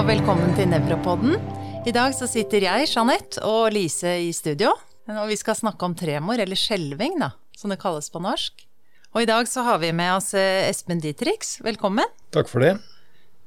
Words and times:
og 0.00 0.06
velkommen 0.08 0.54
til 0.56 0.70
Nevropodden. 0.70 1.34
I 1.84 1.92
dag 1.92 2.14
så 2.16 2.24
sitter 2.24 2.64
jeg, 2.64 2.86
Jeanette, 2.88 3.42
og 3.44 3.74
Lise 3.74 4.14
i 4.24 4.30
studio. 4.32 4.70
Og 5.12 5.26
vi 5.28 5.36
skal 5.36 5.58
snakke 5.58 5.84
om 5.84 5.92
tremor, 5.98 6.40
eller 6.40 6.56
skjelving, 6.56 7.18
da, 7.20 7.34
som 7.52 7.68
det 7.68 7.76
kalles 7.82 8.08
på 8.08 8.22
norsk. 8.24 8.64
Og 9.12 9.20
i 9.20 9.28
dag 9.28 9.44
så 9.50 9.66
har 9.66 9.82
vi 9.82 9.90
med 9.92 10.14
oss 10.14 10.30
eh, 10.32 10.70
Espen 10.70 11.02
Dietrich. 11.04 11.58
Velkommen. 11.66 12.08
Takk 12.32 12.48
for 12.48 12.64
det. 12.64 12.78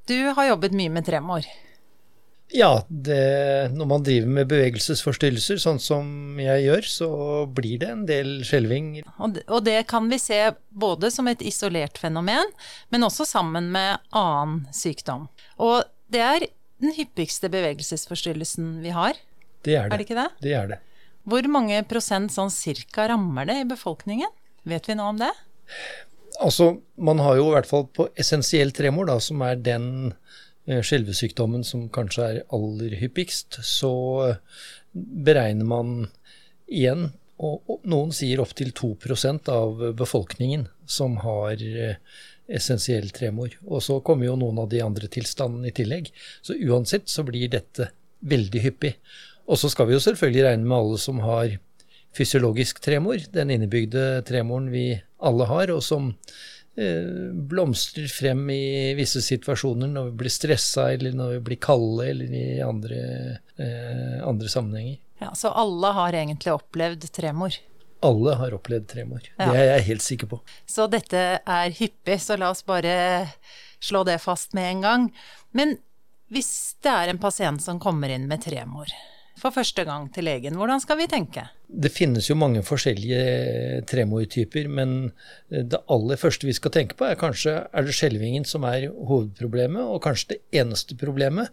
Du 0.06 0.20
har 0.30 0.52
jobbet 0.52 0.76
mye 0.78 0.94
med 0.94 1.08
tremor. 1.08 1.48
Ja, 2.54 2.84
det, 2.86 3.74
når 3.74 3.90
man 3.90 4.06
driver 4.06 4.30
med 4.36 4.52
bevegelsesforstyrrelser, 4.52 5.58
sånn 5.58 5.82
som 5.82 6.38
jeg 6.38 6.68
gjør, 6.68 6.90
så 6.92 7.10
blir 7.50 7.82
det 7.82 7.90
en 7.96 8.06
del 8.06 8.34
skjelving. 8.46 9.00
Og 9.18 9.42
og 9.48 9.66
det 9.66 9.80
kan 9.90 10.06
vi 10.12 10.22
se 10.22 10.38
både 10.70 11.10
som 11.10 11.32
et 11.32 11.42
isolert 11.42 11.98
fenomen, 11.98 12.54
men 12.94 13.10
også 13.10 13.26
sammen 13.26 13.74
med 13.74 13.98
annen 14.14 14.68
sykdom. 14.70 15.26
Og 15.58 15.82
det 16.12 16.24
er 16.24 16.48
den 16.84 16.96
hyppigste 16.98 17.50
bevegelsesforstyrrelsen 17.54 18.80
vi 18.84 18.94
har. 18.96 19.20
Det 19.64 19.78
er 19.78 19.88
det. 19.88 19.94
Er 19.94 20.02
det 20.02 20.08
ikke 20.08 20.20
det? 20.20 20.30
Det 20.44 20.56
er 20.58 20.72
det. 20.74 20.80
Hvor 21.24 21.46
mange 21.48 21.78
prosent 21.88 22.34
sånn 22.36 22.52
cirka 22.52 23.08
rammer 23.12 23.48
det 23.48 23.62
i 23.62 23.70
befolkningen? 23.70 24.32
Vet 24.68 24.90
vi 24.90 24.98
noe 25.00 25.14
om 25.14 25.22
det? 25.22 25.32
Altså, 26.44 26.74
man 26.98 27.22
har 27.24 27.38
jo 27.40 27.48
i 27.50 27.54
hvert 27.56 27.70
fall 27.70 27.86
på 27.96 28.10
essensiell 28.20 28.74
tremor, 28.76 29.08
da, 29.08 29.20
som 29.24 29.44
er 29.46 29.60
den 29.64 29.88
eh, 30.68 30.82
skjelvesykdommen 30.84 31.64
som 31.68 31.88
kanskje 31.94 32.28
er 32.28 32.42
aller 32.56 32.98
hyppigst, 33.00 33.62
så 33.64 33.94
eh, 34.28 34.40
beregner 34.94 35.70
man 35.70 35.94
igjen, 36.68 37.12
og, 37.44 37.80
noen 37.90 38.14
sier 38.16 38.42
opptil 38.44 38.72
2% 38.76 39.50
av 39.52 39.82
befolkningen 40.00 40.68
som 40.90 41.18
har 41.24 41.60
eh, 41.60 41.98
essensiell 42.54 43.10
tremor. 43.16 43.56
Og 43.66 43.84
så 43.86 44.00
kommer 44.06 44.30
jo 44.30 44.38
noen 44.40 44.62
av 44.64 44.70
de 44.72 44.82
andre 44.86 45.10
tilstandene 45.12 45.72
i 45.72 45.76
tillegg. 45.76 46.10
Så 46.46 46.58
uansett 46.58 47.10
så 47.12 47.26
blir 47.28 47.52
dette 47.52 47.90
veldig 48.24 48.64
hyppig. 48.64 48.96
Og 49.50 49.60
så 49.60 49.70
skal 49.72 49.90
vi 49.90 49.98
jo 49.98 50.04
selvfølgelig 50.04 50.48
regne 50.48 50.68
med 50.68 50.78
alle 50.78 51.00
som 51.02 51.22
har 51.24 51.58
fysiologisk 52.14 52.80
tremor, 52.84 53.22
den 53.34 53.52
innebygde 53.56 54.22
tremoren 54.28 54.70
vi 54.72 54.88
alle 55.24 55.48
har, 55.50 55.72
og 55.74 55.82
som 55.84 56.12
eh, 56.78 57.32
blomstrer 57.34 58.06
frem 58.12 58.44
i 58.54 58.94
visse 58.98 59.24
situasjoner 59.26 59.90
når 59.90 60.12
vi 60.12 60.18
blir 60.22 60.34
stressa, 60.34 60.92
eller 60.94 61.16
når 61.18 61.38
vi 61.38 61.44
blir 61.50 61.62
kalde, 61.64 62.06
eller 62.12 62.38
i 62.38 62.46
andre, 62.64 63.02
eh, 63.58 64.20
andre 64.22 64.52
sammenhenger. 64.52 65.00
Ja, 65.24 65.34
Så 65.36 65.50
alle 65.50 65.94
har 65.96 66.14
egentlig 66.14 66.54
opplevd 66.54 67.10
tremor? 67.16 67.58
Alle 68.04 68.36
har 68.40 68.56
opplevd 68.58 68.90
tremor. 68.92 69.24
Ja. 69.38 69.48
Det 69.48 69.62
er 69.62 69.70
jeg 69.72 69.88
helt 69.92 70.06
sikker 70.06 70.32
på. 70.34 70.42
Så 70.70 70.90
dette 70.92 71.24
er 71.40 71.78
hyppig, 71.80 72.20
så 72.22 72.38
la 72.40 72.52
oss 72.54 72.66
bare 72.68 72.94
slå 73.84 74.04
det 74.08 74.20
fast 74.24 74.54
med 74.58 74.70
en 74.70 74.86
gang. 74.86 75.10
Men 75.56 75.78
hvis 76.34 76.76
det 76.84 76.92
er 76.92 77.12
en 77.12 77.22
pasient 77.22 77.64
som 77.64 77.82
kommer 77.82 78.12
inn 78.14 78.30
med 78.30 78.44
tremor 78.46 78.92
for 79.40 79.54
første 79.54 79.84
gang 79.86 80.06
til 80.14 80.28
legen, 80.28 80.56
hvordan 80.60 80.82
skal 80.82 81.00
vi 81.00 81.08
tenke? 81.10 81.48
Det 81.68 81.90
finnes 81.92 82.28
jo 82.30 82.36
mange 82.38 82.62
forskjellige 82.66 83.82
tremortyper, 83.90 84.70
men 84.70 85.10
det 85.50 85.82
aller 85.92 86.20
første 86.22 86.48
vi 86.48 86.54
skal 86.56 86.74
tenke 86.76 86.98
på, 87.00 87.08
er 87.10 87.20
kanskje 87.20 87.56
er 87.66 87.88
det 87.88 87.96
skjelvingen 87.98 88.46
som 88.48 88.66
er 88.70 88.88
hovedproblemet, 88.94 89.82
og 89.82 90.04
kanskje 90.06 90.36
det 90.36 90.62
eneste 90.62 90.98
problemet. 91.02 91.50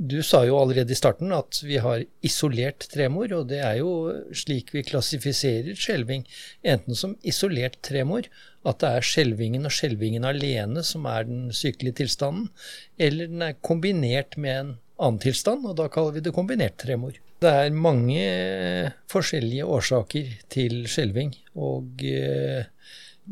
Du 0.00 0.22
sa 0.24 0.46
jo 0.48 0.56
allerede 0.56 0.94
i 0.94 0.96
starten 0.96 1.28
at 1.36 1.58
vi 1.60 1.76
har 1.84 2.06
isolert 2.24 2.86
tremor, 2.88 3.28
og 3.36 3.50
det 3.50 3.58
er 3.60 3.82
jo 3.82 3.90
slik 4.32 4.72
vi 4.72 4.80
klassifiserer 4.88 5.76
skjelving. 5.76 6.22
Enten 6.64 6.96
som 6.96 7.18
isolert 7.20 7.76
tremor, 7.84 8.24
at 8.64 8.80
det 8.80 8.92
er 8.96 9.04
skjelvingen 9.04 9.68
og 9.68 9.74
skjelvingen 9.76 10.24
alene 10.24 10.80
som 10.88 11.04
er 11.04 11.28
den 11.28 11.50
sykelige 11.52 11.98
tilstanden, 12.00 12.48
eller 12.96 13.28
den 13.28 13.44
er 13.44 13.60
kombinert 13.60 14.38
med 14.40 14.56
en 14.56 14.72
annen 15.00 15.20
tilstand, 15.20 15.68
og 15.68 15.76
da 15.76 15.90
kaller 15.92 16.16
vi 16.16 16.24
det 16.24 16.32
kombinert 16.36 16.80
tremor. 16.80 17.20
Det 17.40 17.52
er 17.52 17.76
mange 17.76 18.24
forskjellige 19.12 19.68
årsaker 19.68 20.32
til 20.52 20.80
skjelving, 20.88 21.36
og 21.60 22.04
eh, 22.08 22.64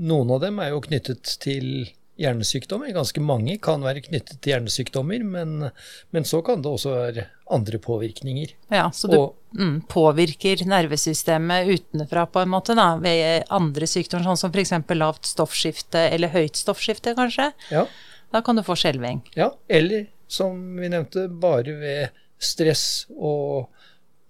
noen 0.04 0.36
av 0.36 0.44
dem 0.44 0.60
er 0.60 0.74
jo 0.74 0.84
knyttet 0.84 1.32
til 1.40 1.88
hjernesykdommer. 2.18 2.90
Ganske 2.96 3.22
mange 3.22 3.56
kan 3.62 3.82
være 3.84 4.02
knyttet 4.04 4.40
til 4.42 4.52
hjernesykdommer, 4.54 5.22
men, 5.24 5.70
men 6.14 6.26
så 6.26 6.40
kan 6.46 6.62
det 6.64 6.70
også 6.72 6.94
være 6.96 7.26
andre 7.54 7.78
påvirkninger. 7.78 8.52
Ja, 8.74 8.88
Så 8.90 9.08
du 9.10 9.16
Og- 9.20 9.36
mm, 9.56 9.82
påvirker 9.88 10.64
nervesystemet 10.66 11.70
utenfra 11.72 12.26
på 12.30 12.42
en 12.42 12.48
måte, 12.52 12.74
da, 12.76 12.96
ved 13.00 13.44
andre 13.50 13.86
sykdommer, 13.86 14.26
sånn 14.32 14.36
som 14.42 14.52
f.eks. 14.52 14.74
lavt 14.98 15.24
stoffskifte 15.30 16.08
eller 16.12 16.28
høyt 16.34 16.56
stoffskifte, 16.58 17.14
kanskje? 17.18 17.52
Ja, 17.70 17.86
Da 18.32 18.42
kan 18.44 18.56
du 18.56 18.62
få 18.62 18.74
skjelving. 18.76 19.22
ja. 19.36 19.50
Eller 19.70 20.06
som 20.28 20.76
vi 20.76 20.88
nevnte, 20.92 21.28
bare 21.40 21.72
ved 21.80 22.10
stress 22.38 23.06
og 23.16 23.68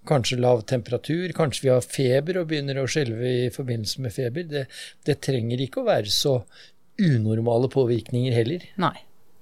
kanskje 0.06 0.38
lav 0.38 0.62
temperatur. 0.64 1.32
Kanskje 1.34 1.62
vi 1.64 1.68
har 1.72 1.80
feber 1.82 2.38
og 2.40 2.46
begynner 2.48 2.78
å 2.78 2.86
skjelve 2.86 3.26
i 3.46 3.50
forbindelse 3.50 3.98
med 4.00 4.12
feber. 4.14 4.46
Det, 4.48 4.62
det 5.04 5.18
trenger 5.20 5.58
ikke 5.66 5.82
å 5.82 5.88
være 5.88 6.06
så 6.14 6.36
unormale 6.98 7.70
påvirkninger 7.72 8.34
heller. 8.34 8.64
Nei. 8.80 8.96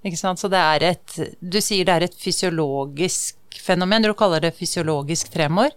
Ikke 0.06 0.21
sant? 0.21 0.39
Så 0.39 0.50
det 0.53 0.61
er 0.61 0.84
et 0.93 1.17
Du 1.41 1.59
sier 1.65 1.87
det 1.87 1.94
er 1.94 2.06
et 2.06 2.19
fysiologisk 2.21 3.59
fenomen. 3.62 4.06
Du 4.06 4.15
kaller 4.15 4.44
det 4.44 4.55
fysiologisk 4.59 5.33
tremor. 5.34 5.72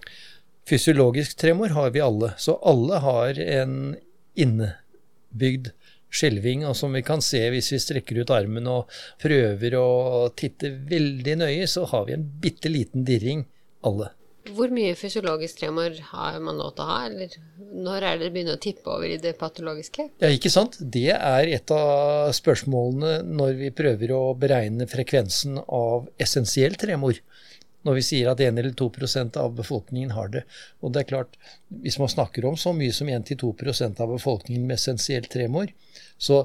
Fysiologisk 0.69 1.37
tremor 1.39 1.73
har 1.73 1.89
vi 1.95 2.03
alle, 2.03 2.33
så 2.37 2.59
alle 2.67 2.99
har 3.01 3.39
en 3.41 3.95
innebygd 4.37 5.71
skjelving, 6.13 6.65
og 6.67 6.75
som 6.77 6.93
vi 6.93 7.01
kan 7.05 7.23
se 7.25 7.41
hvis 7.53 7.71
vi 7.73 7.79
strekker 7.81 8.21
ut 8.21 8.33
armen 8.33 8.67
og 8.69 8.99
prøver 9.21 9.75
å 9.79 10.29
titte 10.37 10.71
veldig 10.89 11.35
nøye, 11.41 11.65
så 11.69 11.87
har 11.89 12.05
vi 12.05 12.15
en 12.17 12.27
bitte 12.43 12.69
liten 12.69 13.05
dirring, 13.07 13.45
alle. 13.85 14.11
Hvor 14.55 14.71
mye 14.73 14.95
fysiologisk 14.97 15.59
tremor 15.61 15.95
har 16.11 16.39
man 16.43 16.59
lov 16.59 16.73
til 16.75 16.85
å 16.85 16.89
ha, 16.89 16.99
eller 17.09 17.35
når 17.69 18.05
er 18.07 18.21
det 18.21 18.29
begynner 18.33 18.57
å 18.57 18.61
tippe 18.61 18.89
over 18.91 19.09
i 19.09 19.19
det 19.21 19.35
patologiske? 19.39 20.07
Ja, 20.21 20.31
ikke 20.33 20.51
sant? 20.53 20.79
Det 20.79 21.11
er 21.15 21.51
et 21.51 21.73
av 21.73 22.31
spørsmålene 22.35 23.19
når 23.27 23.57
vi 23.59 23.71
prøver 23.75 24.13
å 24.15 24.23
beregne 24.39 24.89
frekvensen 24.89 25.61
av 25.65 26.09
essensiell 26.21 26.77
tremor. 26.79 27.19
Når 27.87 27.95
vi 27.95 28.03
sier 28.03 28.27
at 28.31 28.41
1 28.43 28.59
eller 28.59 28.73
2% 28.75 29.37
av 29.39 29.53
befolkningen 29.55 30.11
har 30.11 30.33
det. 30.33 30.43
Og 30.83 30.91
det 30.93 31.03
er 31.03 31.11
klart, 31.13 31.37
hvis 31.83 31.99
man 32.01 32.11
snakker 32.11 32.47
om 32.49 32.57
så 32.59 32.73
mye 32.75 32.95
som 32.95 33.07
1-2% 33.07 34.01
av 34.03 34.11
befolkningen 34.17 34.65
med 34.67 34.75
essensiell 34.75 35.29
tremor, 35.31 35.71
så 36.19 36.43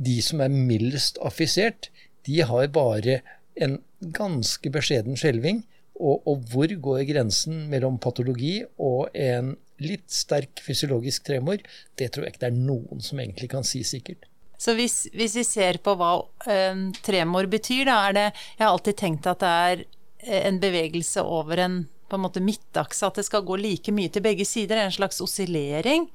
de 0.00 0.16
som 0.24 0.42
er 0.42 0.50
mildest 0.50 1.20
affisert, 1.22 1.90
de 2.26 2.40
har 2.46 2.72
bare 2.74 3.20
en 3.60 3.78
ganske 4.00 4.72
beskjeden 4.72 5.18
skjelving. 5.20 5.62
Og, 6.00 6.24
og 6.28 6.48
hvor 6.50 6.72
går 6.88 7.04
grensen 7.10 7.66
mellom 7.70 7.98
patologi 8.00 8.60
og 8.80 9.12
en 9.12 9.54
litt 9.80 10.08
sterk 10.12 10.62
fysiologisk 10.64 11.28
tremor? 11.28 11.60
Det 12.00 12.10
tror 12.12 12.26
jeg 12.26 12.34
ikke 12.34 12.44
det 12.46 12.50
er 12.50 12.58
noen 12.58 13.04
som 13.04 13.20
egentlig 13.20 13.50
kan 13.52 13.66
si 13.66 13.82
sikkert. 13.86 14.26
Så 14.60 14.74
hvis, 14.76 15.06
hvis 15.16 15.38
vi 15.38 15.44
ser 15.46 15.78
på 15.84 15.94
hva 15.96 16.18
eh, 16.48 16.82
tremor 17.04 17.48
betyr, 17.48 17.86
da 17.88 18.02
er 18.08 18.16
det 18.16 18.26
Jeg 18.32 18.64
har 18.64 18.74
alltid 18.74 18.98
tenkt 19.00 19.28
at 19.30 19.40
det 19.40 19.54
er 19.70 19.84
eh, 20.26 20.42
en 20.48 20.60
bevegelse 20.60 21.24
over 21.24 21.64
en 21.64 21.80
på 22.10 22.18
en 22.18 22.24
måte 22.24 22.42
midtakse, 22.42 23.06
at 23.06 23.20
det 23.20 23.26
skal 23.28 23.44
gå 23.46 23.54
like 23.60 23.92
mye 23.94 24.10
til 24.10 24.24
begge 24.24 24.42
sider. 24.48 24.80
En 24.82 24.90
slags 24.90 25.20
oscillering. 25.22 26.08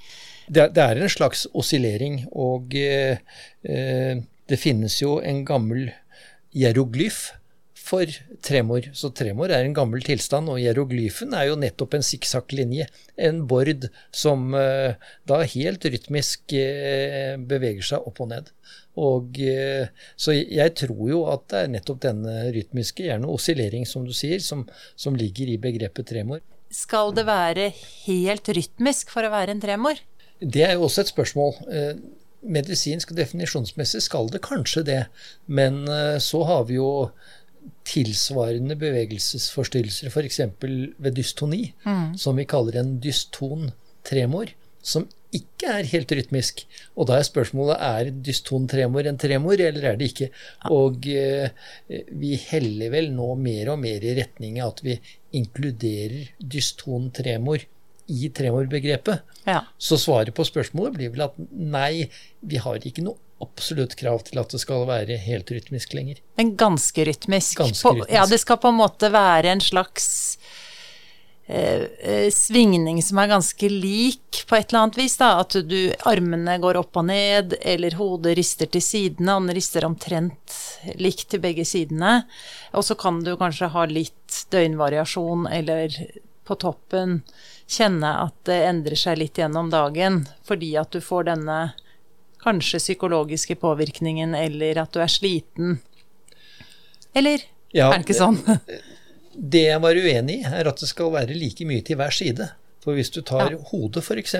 Det, 0.47 0.67
det 0.75 0.83
er 0.83 0.99
en 0.99 1.11
slags 1.11 1.45
oscillering, 1.55 2.25
og 2.35 2.75
eh, 2.75 3.21
eh, 3.63 4.19
det 4.49 4.59
finnes 4.61 4.99
jo 5.01 5.17
en 5.23 5.45
gammel 5.47 5.87
hieroglyf 6.55 7.29
for 7.85 8.09
tremor. 8.45 8.87
Så 8.97 9.11
tremor 9.15 9.51
er 9.53 9.65
en 9.65 9.75
gammel 9.75 10.03
tilstand, 10.05 10.49
og 10.49 10.59
hieroglyfen 10.61 11.35
er 11.37 11.49
jo 11.49 11.59
nettopp 11.59 11.97
en 11.97 12.05
sikksakklinje. 12.05 12.87
En 13.27 13.43
bord 13.49 13.87
som 14.15 14.55
eh, 14.57 14.97
da 15.29 15.41
helt 15.53 15.85
rytmisk 15.85 16.55
eh, 16.57 17.35
beveger 17.37 17.85
seg 17.91 18.09
opp 18.09 18.23
og 18.25 18.31
ned. 18.33 18.49
Og, 19.01 19.37
eh, 19.43 19.91
så 20.17 20.33
jeg 20.33 20.73
tror 20.81 21.05
jo 21.11 21.21
at 21.29 21.45
det 21.51 21.61
er 21.61 21.71
nettopp 21.75 22.01
denne 22.07 22.35
rytmiske, 22.55 23.05
gjerne 23.05 23.29
oscillering 23.31 23.85
som 23.89 24.07
du 24.07 24.13
sier, 24.15 24.41
som, 24.41 24.65
som 24.97 25.17
ligger 25.19 25.53
i 25.53 25.61
begrepet 25.61 26.09
tremor. 26.09 26.41
Skal 26.73 27.13
det 27.15 27.27
være 27.29 27.69
helt 28.07 28.49
rytmisk 28.57 29.13
for 29.13 29.27
å 29.27 29.33
være 29.33 29.53
en 29.53 29.63
tremor? 29.63 30.01
Det 30.41 30.65
er 30.65 30.75
jo 30.75 30.87
også 30.87 31.05
et 31.05 31.13
spørsmål. 31.13 31.53
Medisinsk 32.45 33.13
og 33.13 33.19
definisjonsmessig 33.21 34.01
skal 34.03 34.27
det 34.33 34.41
kanskje 34.45 34.83
det, 34.85 34.99
men 35.47 35.85
så 36.21 36.41
har 36.49 36.65
vi 36.67 36.75
jo 36.75 36.89
tilsvarende 37.87 38.77
bevegelsesforstyrrelser, 38.81 40.11
f.eks. 40.11 40.41
ved 40.61 41.17
dystoni, 41.17 41.63
som 42.19 42.39
vi 42.39 42.47
kaller 42.49 42.81
en 42.81 42.95
dyston 43.03 43.69
tremor, 44.05 44.51
som 44.85 45.07
ikke 45.35 45.71
er 45.79 45.89
helt 45.89 46.11
rytmisk. 46.15 46.63
Og 46.95 47.09
da 47.09 47.19
er 47.19 47.27
spørsmålet 47.27 47.81
er 47.83 48.11
dyston 48.25 48.67
tremor 48.71 49.07
en 49.07 49.19
tremor, 49.19 49.59
eller 49.59 49.91
er 49.91 49.99
det 49.99 50.11
ikke? 50.11 50.29
Og 50.71 51.07
eh, 51.11 51.49
vi 52.11 52.35
heller 52.47 52.93
vel 52.93 53.11
nå 53.15 53.31
mer 53.41 53.73
og 53.73 53.81
mer 53.83 54.05
i 54.05 54.15
retning 54.19 54.61
av 54.61 54.75
at 54.75 54.83
vi 54.85 54.99
inkluderer 55.35 56.31
dyston 56.39 57.09
tremor 57.15 57.65
i 58.11 58.29
tremorbegrepet. 58.37 59.37
Ja. 59.49 59.63
Så 59.81 59.97
svaret 60.01 60.35
på 60.37 60.45
spørsmålet 60.47 60.97
blir 60.97 61.13
vel 61.15 61.25
at 61.27 61.37
nei, 61.51 62.07
vi 62.45 62.61
har 62.61 62.79
ikke 62.85 63.05
noe 63.05 63.17
absolutt 63.45 63.95
krav 63.99 64.25
til 64.27 64.41
at 64.41 64.53
det 64.53 64.61
skal 64.61 64.85
være 64.89 65.17
helt 65.21 65.51
rytmisk 65.53 65.95
lenger. 65.97 66.21
Men 66.39 66.55
ganske 66.59 67.05
rytmisk. 67.07 67.61
Ganske 67.61 67.85
På, 67.85 68.07
ja, 68.11 68.25
det 68.29 68.41
skal 68.41 68.59
på 68.61 68.73
en 68.73 68.79
måte 68.81 69.11
være 69.13 69.53
en 69.53 69.63
slags 69.63 70.07
eh, 71.47 71.85
eh, 72.01 72.27
svingning 72.33 73.01
som 73.05 73.21
er 73.21 73.31
ganske 73.31 73.69
lik 73.71 74.43
på 74.49 74.57
et 74.57 74.69
eller 74.69 74.85
annet 74.85 74.99
vis. 74.99 75.17
Da. 75.21 75.31
At 75.45 75.57
du, 75.69 75.79
armene 76.09 76.57
går 76.61 76.81
opp 76.81 77.01
og 77.01 77.07
ned, 77.09 77.57
eller 77.61 77.97
hodet 77.99 78.35
rister 78.39 78.69
til 78.71 78.83
sidene. 78.83 79.37
og 79.37 79.47
Den 79.47 79.57
rister 79.59 79.87
omtrent 79.87 80.59
likt 80.99 81.29
til 81.31 81.43
begge 81.43 81.65
sidene. 81.67 82.21
Og 82.75 82.85
så 82.87 82.97
kan 82.99 83.23
du 83.25 83.35
kanskje 83.39 83.71
ha 83.73 83.87
litt 83.89 84.45
døgnvariasjon, 84.53 85.47
eller 85.53 85.95
på 86.45 86.57
toppen 86.61 87.21
kjenne 87.67 88.11
at 88.27 88.35
det 88.47 88.59
endrer 88.67 88.99
seg 88.99 89.19
litt 89.19 89.39
gjennom 89.41 89.71
dagen, 89.73 90.23
fordi 90.45 90.75
at 90.77 90.93
du 90.93 91.01
får 91.01 91.31
denne 91.31 91.59
kanskje 92.45 92.79
psykologiske 92.83 93.57
påvirkningen, 93.59 94.35
eller 94.37 94.77
at 94.85 94.93
du 94.95 95.01
er 95.03 95.11
sliten. 95.11 95.79
Eller 97.15 97.41
Ja, 97.75 97.89
er 97.91 97.99
det 97.99 98.05
ikke 98.07 98.19
sånn? 98.21 98.37
Det 99.35 99.65
jeg 99.65 99.81
var 99.83 99.97
uenig 99.99 100.37
i, 100.39 100.45
er 100.47 100.69
at 100.69 100.79
det 100.79 100.87
skal 100.87 101.09
være 101.11 101.35
like 101.35 101.65
mye 101.67 101.83
til 101.83 101.97
hver 101.99 102.13
side. 102.15 102.45
For 102.85 102.95
hvis 102.95 103.09
du 103.11 103.21
tar 103.25 103.51
Ja. 103.51 103.57
hodet 103.71 104.03
f.eks., 104.05 104.35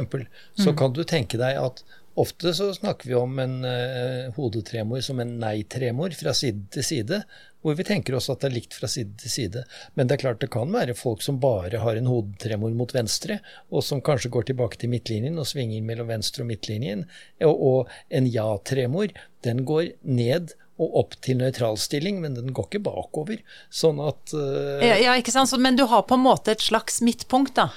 så 0.61 0.71
kan 0.77 0.93
du 0.93 1.01
tenke 1.03 1.37
deg 1.41 1.57
at 1.59 1.81
ofte 2.15 2.53
så 2.56 2.69
snakker 2.73 3.09
vi 3.09 3.17
om 3.19 3.39
en 3.39 3.57
eh, 3.67 4.31
hodetremor 4.35 5.03
som 5.06 5.19
en 5.19 5.35
nei-tremor 5.41 6.15
fra 6.17 6.33
side 6.38 6.65
til 6.73 6.85
side, 6.88 7.21
hvor 7.65 7.77
vi 7.77 7.85
tenker 7.88 8.15
oss 8.17 8.29
at 8.29 8.44
det 8.44 8.50
er 8.51 8.56
likt 8.59 8.75
fra 8.77 8.88
side 8.91 9.15
til 9.21 9.33
side. 9.33 9.63
Men 9.97 10.07
det 10.07 10.17
er 10.17 10.23
klart 10.25 10.41
det 10.44 10.51
kan 10.53 10.71
være 10.73 10.97
folk 10.97 11.23
som 11.25 11.39
bare 11.41 11.81
har 11.81 11.97
en 11.97 12.09
hodetremor 12.09 12.75
mot 12.77 12.94
venstre, 12.94 13.39
og 13.73 13.83
som 13.83 14.03
kanskje 14.06 14.31
går 14.33 14.51
tilbake 14.51 14.79
til 14.81 14.91
midtlinjen 14.94 15.39
og 15.41 15.50
svinger 15.50 15.81
mellom 15.85 16.12
venstre 16.12 16.45
og 16.45 16.51
midtlinjen. 16.51 17.07
Og, 17.44 17.56
og 17.56 17.95
en 18.13 18.29
ja-tremor, 18.29 19.15
den 19.45 19.65
går 19.65 19.95
ned 20.06 20.53
og 20.75 20.95
opp 21.00 21.17
til 21.23 21.39
nøytralstilling, 21.39 22.19
men 22.21 22.35
den 22.38 22.53
går 22.53 22.69
ikke 22.69 22.83
bakover. 22.85 23.41
Sånn 23.73 24.01
at 24.03 24.35
eh, 24.35 24.85
Ja, 24.85 24.95
ja, 25.07 25.17
ikke 25.19 25.33
sant? 25.33 25.53
Men 25.62 25.79
du 25.79 25.85
har 25.89 26.06
på 26.07 26.19
en 26.19 26.25
måte 26.25 26.53
et 26.56 26.63
slags 26.63 27.01
midtpunkt, 27.06 27.56
da. 27.57 27.69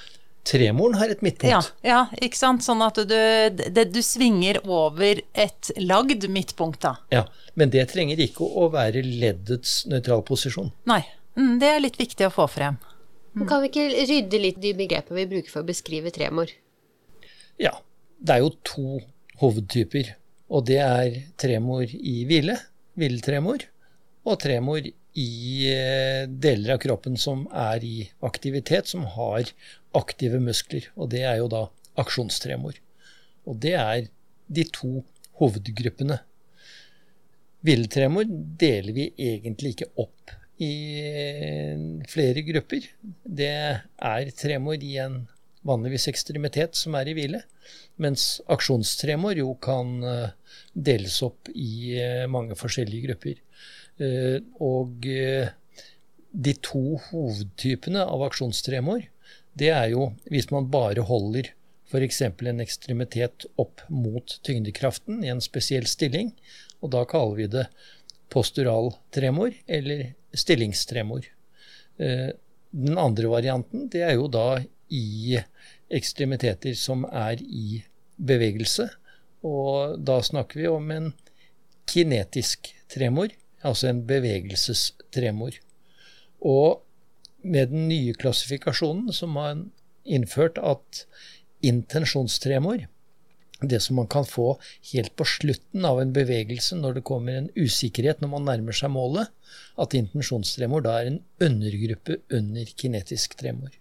Tremoren 0.49 0.97
har 0.99 1.13
et 1.13 1.23
midtpunkt. 1.25 1.51
Ja, 1.53 1.61
ja, 1.85 2.01
ikke 2.25 2.39
sant? 2.39 2.65
Sånn 2.65 2.83
at 2.85 3.01
du, 3.09 3.17
det, 3.59 3.85
du 3.93 4.01
svinger 4.05 4.61
over 4.65 5.21
et 5.37 5.71
lagd 5.81 6.29
midtpunkt, 6.33 6.81
da. 6.85 6.97
Ja, 7.15 7.27
Men 7.59 7.73
det 7.75 7.89
trenger 7.93 8.21
ikke 8.23 8.47
å 8.47 8.69
være 8.73 9.03
leddets 9.05 9.83
nøytral 9.91 10.25
posisjon. 10.27 10.73
Nei. 10.89 11.03
Mm, 11.39 11.59
det 11.63 11.69
er 11.71 11.83
litt 11.83 11.99
viktig 12.01 12.27
å 12.27 12.35
få 12.35 12.49
frem. 12.51 12.79
Mm. 13.37 13.45
Kan 13.47 13.63
vi 13.63 13.71
ikke 13.71 14.07
rydde 14.09 14.41
litt 14.43 14.63
de 14.63 14.73
begrepet 14.79 15.15
vi 15.15 15.27
bruker 15.31 15.53
for 15.53 15.63
å 15.63 15.69
beskrive 15.69 16.11
tremor? 16.15 16.51
Ja, 17.63 17.77
det 18.19 18.35
er 18.35 18.43
jo 18.43 18.55
to 18.67 19.01
hovedtyper, 19.43 20.15
og 20.51 20.67
det 20.71 20.81
er 20.83 21.21
tremor 21.39 21.85
i 21.87 22.23
hvile, 22.27 22.57
hviletremor, 22.99 23.67
og 24.27 24.41
tremor 24.43 24.83
i 25.19 25.31
eh, 25.71 26.25
deler 26.29 26.75
av 26.75 26.83
kroppen 26.83 27.17
som 27.19 27.47
er 27.55 27.85
i 27.87 27.97
aktivitet, 28.27 28.91
som 28.91 29.07
har 29.17 29.51
aktive 29.97 30.41
muskler, 30.43 30.89
og 30.97 31.11
det 31.15 31.25
er 31.27 31.39
jo 31.41 31.49
da 31.53 31.65
aksjonstremor. 31.99 32.79
Og 33.49 33.57
det 33.63 33.75
er 33.79 34.09
de 34.49 34.65
to 34.73 35.03
hovedgruppene. 35.41 36.19
Hviletremor 37.65 38.29
deler 38.61 38.95
vi 38.95 39.09
egentlig 39.19 39.75
ikke 39.75 39.91
opp 39.99 40.35
i 40.63 40.73
eh, 41.03 41.81
flere 42.11 42.45
grupper. 42.47 42.87
Det 43.23 43.51
er 43.51 44.33
tremor 44.39 44.79
i 44.83 44.95
en 45.03 45.21
vanligvis 45.69 46.09
ekstremitet 46.11 46.79
som 46.79 46.95
er 46.99 47.11
i 47.11 47.15
hvile, 47.19 47.43
mens 48.01 48.39
aksjonstremor 48.51 49.39
jo 49.39 49.53
kan 49.63 49.99
eh, 50.07 50.57
deles 50.75 51.19
opp 51.27 51.51
i 51.55 51.99
eh, 51.99 52.27
mange 52.31 52.59
forskjellige 52.59 53.09
grupper. 53.11 53.45
Og 54.63 55.03
de 55.03 56.53
to 56.63 56.83
hovedtypene 57.09 58.05
av 58.07 58.21
aksjonstremor, 58.29 59.01
det 59.59 59.71
er 59.75 59.93
jo 59.93 60.11
hvis 60.31 60.51
man 60.55 60.71
bare 60.73 61.05
holder 61.09 61.53
f.eks. 61.89 62.21
en 62.23 62.61
ekstremitet 62.61 63.47
opp 63.57 63.81
mot 63.89 64.39
tyngdekraften 64.45 65.23
i 65.25 65.31
en 65.33 65.41
spesiell 65.41 65.87
stilling, 65.89 66.35
og 66.85 66.93
da 66.93 67.05
kaller 67.09 67.39
vi 67.39 67.49
det 67.53 67.65
postural 68.33 68.93
tremor 69.15 69.55
eller 69.67 70.13
stillingstremor. 70.37 71.25
Eh, 71.99 72.31
Den 72.71 72.99
andre 73.01 73.31
varianten, 73.33 73.87
det 73.89 74.03
er 74.05 74.19
jo 74.19 74.27
da 74.29 74.61
i 74.93 75.39
ekstremiteter 75.89 76.75
som 76.77 77.07
er 77.09 77.41
i 77.41 77.81
bevegelse, 78.21 78.91
og 79.41 79.97
da 80.05 80.19
snakker 80.21 80.61
vi 80.61 80.67
om 80.69 80.91
en 80.93 81.07
kinetisk 81.89 82.69
tremor, 82.93 83.33
altså 83.65 83.89
en 83.89 84.03
bevegelsestremor. 84.05 85.57
Og 86.45 86.83
med 87.43 87.73
den 87.73 87.89
nye 87.89 88.15
klassifikasjonen 88.19 89.13
som 89.15 89.37
har 89.39 89.65
innført 90.09 90.59
at 90.59 91.05
intensjonstremor, 91.65 92.87
det 93.61 93.81
som 93.83 93.99
man 93.99 94.07
kan 94.07 94.27
få 94.27 94.53
helt 94.93 95.17
på 95.19 95.27
slutten 95.27 95.85
av 95.85 96.01
en 96.01 96.13
bevegelse 96.15 96.79
når 96.79 96.99
det 96.99 97.07
kommer 97.09 97.35
en 97.35 97.51
usikkerhet 97.59 98.23
når 98.23 98.31
man 98.37 98.47
nærmer 98.47 98.77
seg 98.77 98.93
målet, 98.95 99.33
at 99.79 99.97
intensjonstremor 99.99 100.85
da 100.87 100.95
er 101.01 101.11
en 101.11 101.21
undergruppe 101.43 102.21
under 102.35 102.71
kinetisk 102.79 103.35
tremor. 103.41 103.73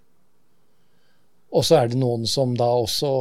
Og 1.54 1.64
så 1.66 1.82
er 1.82 1.92
det 1.92 2.02
noen 2.02 2.26
som 2.28 2.56
da 2.58 2.68
også 2.82 3.12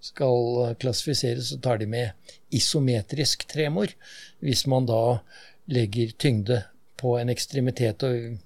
skal 0.00 0.74
klassifiseres, 0.80 1.50
så 1.50 1.58
tar 1.62 1.80
de 1.82 1.88
med 1.90 2.34
isometrisk 2.54 3.44
tremor. 3.50 3.90
Hvis 4.40 4.64
man 4.70 4.86
da 4.88 5.18
legger 5.68 6.14
tyngde 6.16 6.62
på 6.98 7.16
en 7.18 7.30
ekstremitet 7.32 8.06
og 8.06 8.38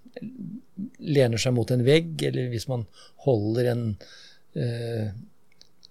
lener 0.99 1.41
seg 1.41 1.55
mot 1.57 1.71
en 1.73 1.85
vegg, 1.87 2.15
eller 2.29 2.51
hvis 2.53 2.69
man 2.71 2.87
holder 3.27 3.71
en 3.73 3.85
eh, 4.59 5.13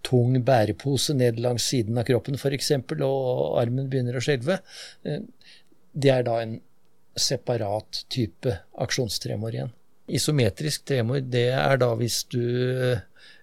tung 0.05 0.35
bærepose 0.45 1.15
ned 1.17 1.39
langs 1.41 1.67
siden 1.71 1.99
av 1.99 2.07
kroppen 2.09 2.37
f.eks., 2.39 2.73
og 2.97 3.59
armen 3.61 3.89
begynner 3.91 4.17
å 4.17 4.23
skjelve, 4.23 4.59
eh, 5.05 5.23
det 5.91 6.13
er 6.13 6.25
da 6.27 6.39
en 6.43 6.57
separat 7.19 8.05
type 8.11 8.55
aksjonstremor 8.81 9.55
igjen. 9.55 9.73
Isometrisk 10.11 10.85
tremor, 10.89 11.21
det 11.23 11.49
er 11.55 11.79
da 11.81 11.91
hvis 11.99 12.23
du 12.31 12.43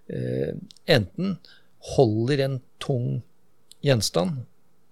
eh, 0.08 0.52
enten 0.88 1.36
holder 1.94 2.44
en 2.44 2.56
tung 2.82 3.20
gjenstand, 3.84 4.42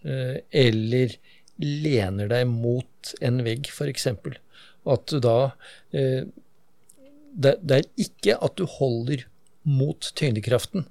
eh, 0.07 0.39
eller 0.53 1.17
lener 1.57 2.29
deg 2.31 2.49
mot 2.51 3.15
en 3.25 3.41
vegg, 3.47 3.71
f.eks. 3.73 4.09
At 4.87 5.15
da 5.23 5.39
eh, 5.93 6.27
det, 7.37 7.57
det 7.61 7.81
er 7.81 7.89
ikke 8.01 8.37
at 8.41 8.57
du 8.59 8.65
holder 8.79 9.27
mot 9.67 10.13
tyngdekraften, 10.17 10.87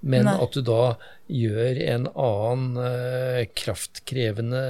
men 0.00 0.28
Nei. 0.28 0.36
at 0.38 0.54
du 0.54 0.62
da 0.62 0.82
gjør 1.26 1.80
en 1.88 2.10
annen 2.12 2.82
eh, 2.84 3.46
kraftkrevende 3.58 4.60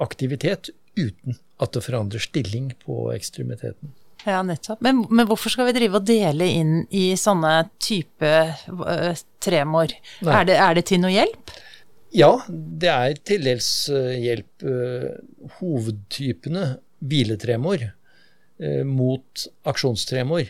aktivitet 0.00 0.70
uten 0.98 1.40
at 1.60 1.74
det 1.74 1.82
forandrer 1.84 2.22
stilling 2.22 2.70
på 2.84 3.08
ekstremiteten. 3.14 3.96
Ja, 4.26 4.42
nettopp. 4.44 4.82
Men, 4.84 5.04
men 5.08 5.28
hvorfor 5.28 5.52
skal 5.52 5.70
vi 5.70 5.76
drive 5.78 6.00
og 6.00 6.06
dele 6.08 6.48
inn 6.52 6.74
i 6.92 7.10
sånne 7.16 7.70
type 7.80 8.30
uh, 8.68 9.12
tremor? 9.40 9.94
Er 10.20 10.46
det, 10.48 10.58
er 10.60 10.76
det 10.76 10.84
til 10.90 11.00
noe 11.00 11.12
hjelp? 11.14 11.54
Ja, 12.12 12.32
det 12.50 12.90
er 12.90 13.16
til 13.24 13.46
dels 13.46 13.70
eh, 13.94 14.16
hjelp. 14.20 14.64
Uh, 14.66 15.50
Hovedtypene 15.60 16.66
hviletremor 17.00 17.82
eh, 17.84 18.82
mot 18.86 19.46
aksjonstremor 19.68 20.48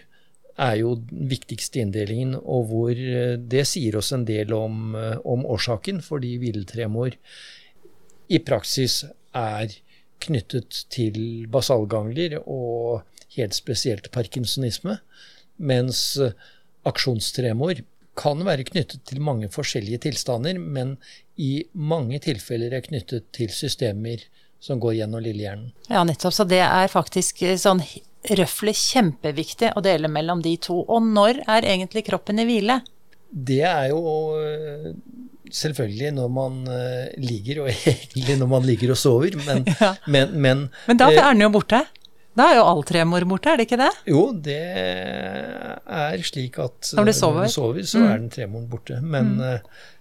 er 0.60 0.74
jo 0.76 0.96
den 1.00 1.28
viktigste 1.30 1.80
inndelingen, 1.82 2.34
og 2.36 2.70
hvor 2.70 2.94
eh, 2.94 3.36
det 3.38 3.64
sier 3.70 3.98
oss 4.00 4.12
en 4.16 4.26
del 4.28 4.52
om, 4.56 4.94
eh, 4.98 5.16
om 5.24 5.46
årsaken, 5.46 6.02
fordi 6.04 6.36
hviletremor 6.42 7.16
i 8.30 8.42
praksis 8.46 9.04
er 9.36 9.72
knyttet 10.20 10.84
til 10.92 11.46
basalgangler 11.50 12.40
og 12.42 13.06
helt 13.36 13.56
spesielt 13.56 14.10
parkinsonisme, 14.12 14.98
mens 15.56 16.02
aksjonstremor 16.88 17.80
kan 18.20 18.42
være 18.44 18.66
knyttet 18.68 19.04
til 19.08 19.22
mange 19.24 19.48
forskjellige 19.52 20.02
tilstander, 20.04 20.58
men 20.60 20.96
i 21.40 21.64
mange 21.72 22.20
tilfeller 22.20 22.74
er 22.76 22.84
knyttet 22.84 23.30
til 23.36 23.52
systemer 23.54 24.26
som 24.60 24.80
går 24.80 24.94
gjennom 25.00 25.22
lillehjernen. 25.24 25.70
Ja, 25.88 26.02
nettopp. 26.04 26.34
Så 26.36 26.44
det 26.48 26.60
er 26.64 26.88
faktisk 26.92 27.42
eh, 27.48 27.56
sånn 27.60 27.80
røfle 28.36 28.74
kjempeviktig 28.76 29.70
å 29.76 29.80
dele 29.84 30.08
mellom 30.12 30.42
de 30.44 30.56
to. 30.60 30.82
Og 30.84 31.00
når 31.06 31.38
er 31.48 31.64
egentlig 31.64 32.02
kroppen 32.10 32.42
i 32.42 32.44
hvile? 32.44 32.80
Det 33.30 33.62
er 33.64 33.86
jo 33.94 34.02
øh, 34.36 34.90
selvfølgelig 35.50 36.10
når 36.18 36.28
man 36.34 36.58
øh, 36.68 37.06
ligger, 37.24 37.62
og 37.64 37.70
egentlig 37.94 38.36
når 38.42 38.50
man 38.52 38.68
ligger 38.68 38.92
og 38.92 39.00
sover, 39.00 39.38
men, 39.46 39.64
Ja. 39.80 39.94
men, 40.06 40.36
men 40.36 40.66
Men 40.90 41.00
da 41.00 41.08
eh, 41.08 41.16
er 41.22 41.32
den 41.32 41.46
jo 41.46 41.50
borte. 41.56 41.80
Da 42.36 42.50
er 42.52 42.60
jo 42.60 42.66
all 42.68 42.84
tremor 42.86 43.24
borte, 43.26 43.50
er 43.50 43.58
det 43.58 43.64
ikke 43.66 43.80
det? 43.80 43.88
Jo, 44.06 44.20
det 44.32 44.60
er 44.60 46.20
slik 46.24 46.58
at 46.62 46.92
Når 46.96 47.08
du 47.08 47.12
sover? 47.16 47.40
Når 47.42 47.48
du 47.50 47.54
sover 47.56 47.88
så 47.90 47.98
Mm. 48.00 48.10
er 48.12 48.18
den 48.18 48.30
tremoren 48.30 48.68
borte. 48.70 49.00
Men 49.02 49.32
øh, 49.40 49.58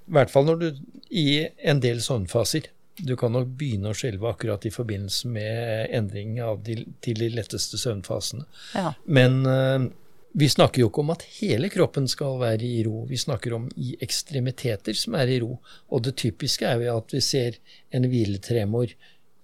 i 0.09 0.11
hvert 0.17 0.29
fall 0.31 0.45
når 0.45 0.59
du 0.61 0.67
i 1.09 1.47
en 1.63 1.79
del 1.81 2.01
søvnfaser. 2.01 2.67
Du 3.05 3.15
kan 3.19 3.33
nok 3.33 3.47
begynne 3.59 3.91
å 3.91 3.97
skjelve 3.97 4.29
akkurat 4.29 4.65
i 4.67 4.73
forbindelse 4.73 5.29
med 5.31 5.89
endring 5.95 6.37
de, 6.65 6.81
til 7.03 7.21
de 7.21 7.29
letteste 7.33 7.79
søvnfasene. 7.79 8.45
Ja. 8.75 8.93
Men 9.05 9.39
uh, 9.47 9.87
vi 10.31 10.49
snakker 10.49 10.83
jo 10.83 10.89
ikke 10.89 11.03
om 11.03 11.13
at 11.13 11.25
hele 11.39 11.69
kroppen 11.73 12.07
skal 12.09 12.37
være 12.41 12.65
i 12.65 12.81
ro, 12.85 13.03
vi 13.09 13.17
snakker 13.17 13.55
om 13.57 13.69
i 13.81 13.95
ekstremiteter 14.03 14.97
som 14.97 15.15
er 15.17 15.31
i 15.31 15.39
ro. 15.41 15.55
Og 15.89 16.03
det 16.05 16.17
typiske 16.21 16.67
er 16.67 16.83
jo 16.85 16.97
at 16.99 17.15
vi 17.15 17.23
ser 17.25 17.57
en 17.95 18.05
hviletremor 18.09 18.93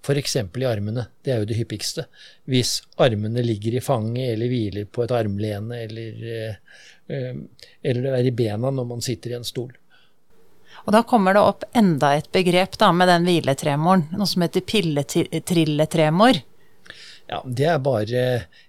f.eks. 0.06 0.36
i 0.38 0.68
armene. 0.70 1.08
Det 1.26 1.34
er 1.34 1.42
jo 1.42 1.48
det 1.50 1.58
hyppigste. 1.58 2.06
Hvis 2.46 2.78
armene 3.02 3.42
ligger 3.42 3.80
i 3.80 3.82
fanget 3.82 4.36
eller 4.36 4.52
hviler 4.52 4.86
på 4.86 5.06
et 5.06 5.16
armlene 5.16 5.82
eller, 5.88 6.22
uh, 7.10 7.42
eller 7.82 8.06
det 8.06 8.14
er 8.20 8.30
i 8.30 8.38
bena 8.44 8.70
når 8.70 8.94
man 8.94 9.04
sitter 9.06 9.34
i 9.34 9.40
en 9.40 9.48
stol. 9.48 9.74
Og 10.86 10.94
da 10.94 11.02
kommer 11.08 11.34
det 11.34 11.42
opp 11.42 11.64
enda 11.74 12.14
et 12.16 12.28
begrep 12.34 12.78
da, 12.82 12.92
med 12.94 13.10
den 13.10 13.26
hviletremoren, 13.26 14.06
noe 14.14 14.30
som 14.30 14.46
heter 14.46 14.66
pilletrilletremoer. 14.70 16.44
Ja, 17.26 17.40
det 17.46 17.66
er 17.66 17.82
bare 17.82 18.26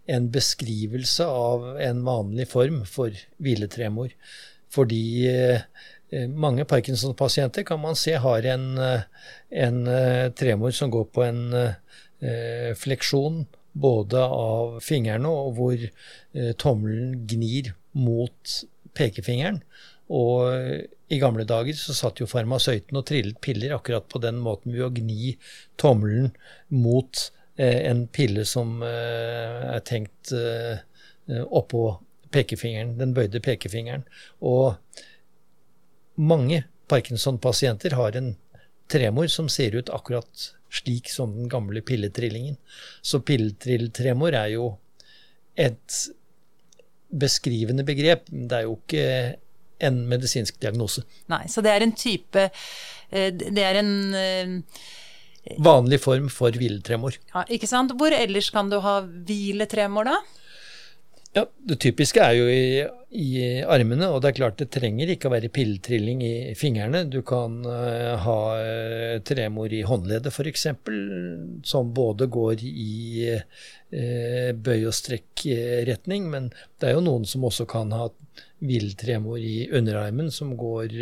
en 0.09 0.31
beskrivelse 0.33 1.27
av 1.29 1.75
en 1.83 2.01
vanlig 2.07 2.49
form 2.49 2.81
for 2.89 3.13
hviletremor. 3.43 4.15
Fordi 4.73 5.03
eh, 5.29 5.61
mange 6.33 6.65
Parkinson-pasienter 6.69 7.67
kan 7.69 7.83
man 7.83 7.99
se 8.01 8.17
har 8.21 8.49
en, 8.49 8.65
eh, 8.81 9.05
en 9.51 9.83
eh, 9.87 10.31
tremor 10.33 10.73
som 10.73 10.93
går 10.93 11.11
på 11.13 11.27
en 11.27 11.45
fleksjon 12.81 13.43
både 13.77 14.23
av 14.25 14.79
fingrene 14.81 15.29
og 15.29 15.59
hvor 15.59 15.83
tommelen 16.57 17.11
gnir 17.29 17.69
mot 17.93 18.55
pekefingeren. 18.97 19.59
Og 20.15 21.11
i 21.11 21.19
gamle 21.23 21.47
dager 21.47 21.75
så 21.79 21.95
satt 21.95 22.21
jo 22.23 22.29
farmasøyten 22.31 22.99
og 22.99 23.07
trillet 23.09 23.41
piller 23.43 23.75
akkurat 23.77 24.07
på 24.11 24.21
den 24.23 24.39
måten 24.43 24.75
ved 24.75 24.87
å 24.87 24.93
gni 24.95 25.35
tommelen 25.81 26.33
mot 26.75 27.27
eh, 27.59 27.87
en 27.91 28.07
pille 28.07 28.47
som 28.47 28.81
eh, 28.87 29.67
er 29.75 29.83
tenkt 29.87 30.33
eh, 30.35 30.83
oppå 31.47 31.89
pekefingeren, 32.35 32.97
den 33.01 33.15
bøyde 33.17 33.43
pekefingeren. 33.43 34.07
Og 34.43 34.77
mange 36.17 36.65
Parkinson-pasienter 36.91 37.97
har 37.99 38.19
en 38.19 38.35
tremor 38.91 39.31
som 39.33 39.49
ser 39.51 39.75
ut 39.75 39.91
akkurat 39.91 40.51
slik 40.71 41.11
som 41.11 41.33
den 41.35 41.49
gamle 41.51 41.83
pilletrillingen. 41.87 42.59
Så 43.03 43.23
pilletrilltremor 43.27 44.35
er 44.35 44.53
jo 44.55 44.69
et 45.55 45.99
beskrivende 47.11 47.87
begrep. 47.87 48.27
Det 48.31 48.59
er 48.59 48.67
jo 48.67 48.79
ikke 48.81 49.07
en 49.79 50.05
medisinsk 50.11 50.61
diagnose. 50.63 51.05
Nei, 51.33 51.45
så 51.53 51.65
det 51.65 51.75
er 51.75 51.85
en 51.85 51.97
type 51.97 52.49
eh, 52.49 53.29
Det 53.35 53.65
er 53.65 53.81
en 53.83 53.93
eh, 54.17 54.55
Vanlig 55.63 56.01
form 56.03 56.27
for 56.33 56.51
hviletremor. 56.59 57.21
Ja, 57.31 57.45
ikke 57.55 57.69
sant. 57.71 57.93
Hvor 57.95 58.11
ellers 58.11 58.49
kan 58.51 58.67
du 58.73 58.81
ha 58.83 58.99
hviletremor, 59.07 60.09
da? 60.09 60.17
Ja, 61.37 61.45
Det 61.69 61.77
typiske 61.85 62.19
er 62.19 62.33
jo 62.33 62.47
i, 62.49 62.83
i, 63.15 63.29
armene, 63.63 64.09
og 64.09 64.23
det 64.25 64.31
er 64.31 64.37
klart 64.39 64.59
det 64.59 64.71
trenger 64.73 65.13
ikke 65.13 65.29
å 65.29 65.35
være 65.35 65.51
pilletrilling 65.53 66.23
i 66.25 66.55
fingrene. 66.59 67.05
Du 67.13 67.21
kan 67.29 67.61
uh, 67.63 68.17
ha 68.25 68.39
tremor 69.29 69.71
i 69.71 69.83
håndleddet 69.87 70.33
f.eks., 70.33 70.67
som 71.69 71.93
både 71.95 72.31
går 72.33 72.65
i 72.65 73.37
uh, 73.37 74.51
bøy- 74.57 74.89
og 74.89 74.97
strekkretning, 74.97 76.31
men 76.33 76.49
det 76.81 76.89
er 76.89 76.97
jo 76.97 77.05
noen 77.05 77.29
som 77.29 77.45
også 77.47 77.69
kan 77.69 77.93
ha 77.95 78.09
hviletremor 78.65 79.39
i 79.39 79.69
underarmen 79.75 80.31
som 80.33 80.57
går 80.57 80.95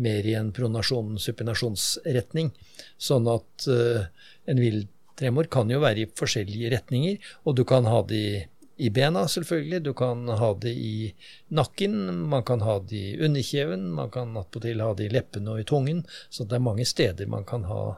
mer 0.00 0.26
i 0.26 0.34
en 0.38 0.52
pronasjon-supinasjonsretning. 0.56 2.52
Sånn 2.96 3.28
at 3.30 3.68
uh, 3.68 4.06
en 4.50 4.60
hviletremor 4.60 5.50
kan 5.52 5.70
jo 5.72 5.82
være 5.84 6.04
i 6.04 6.10
forskjellige 6.20 6.72
retninger, 6.76 7.30
og 7.44 7.56
du 7.58 7.64
kan 7.68 7.88
ha 7.90 8.02
det 8.08 8.20
i, 8.20 8.42
i 8.86 8.90
bena, 8.90 9.26
selvfølgelig. 9.30 9.82
Du 9.84 9.92
kan 9.98 10.28
ha 10.28 10.52
det 10.60 10.72
i 10.74 11.12
nakken, 11.54 12.26
man 12.30 12.46
kan 12.46 12.64
ha 12.66 12.78
det 12.82 13.02
i 13.14 13.18
underkjeven, 13.22 13.90
man 13.94 14.10
kan 14.14 14.36
attpåtil 14.40 14.82
ha 14.82 14.94
det 14.96 15.08
i 15.08 15.14
leppene 15.14 15.54
og 15.54 15.62
i 15.62 15.68
tungen. 15.68 16.02
Så 16.30 16.48
det 16.48 16.58
er 16.58 16.68
mange 16.70 16.86
steder 16.88 17.30
man 17.30 17.46
kan 17.48 17.68
ha 17.70 17.96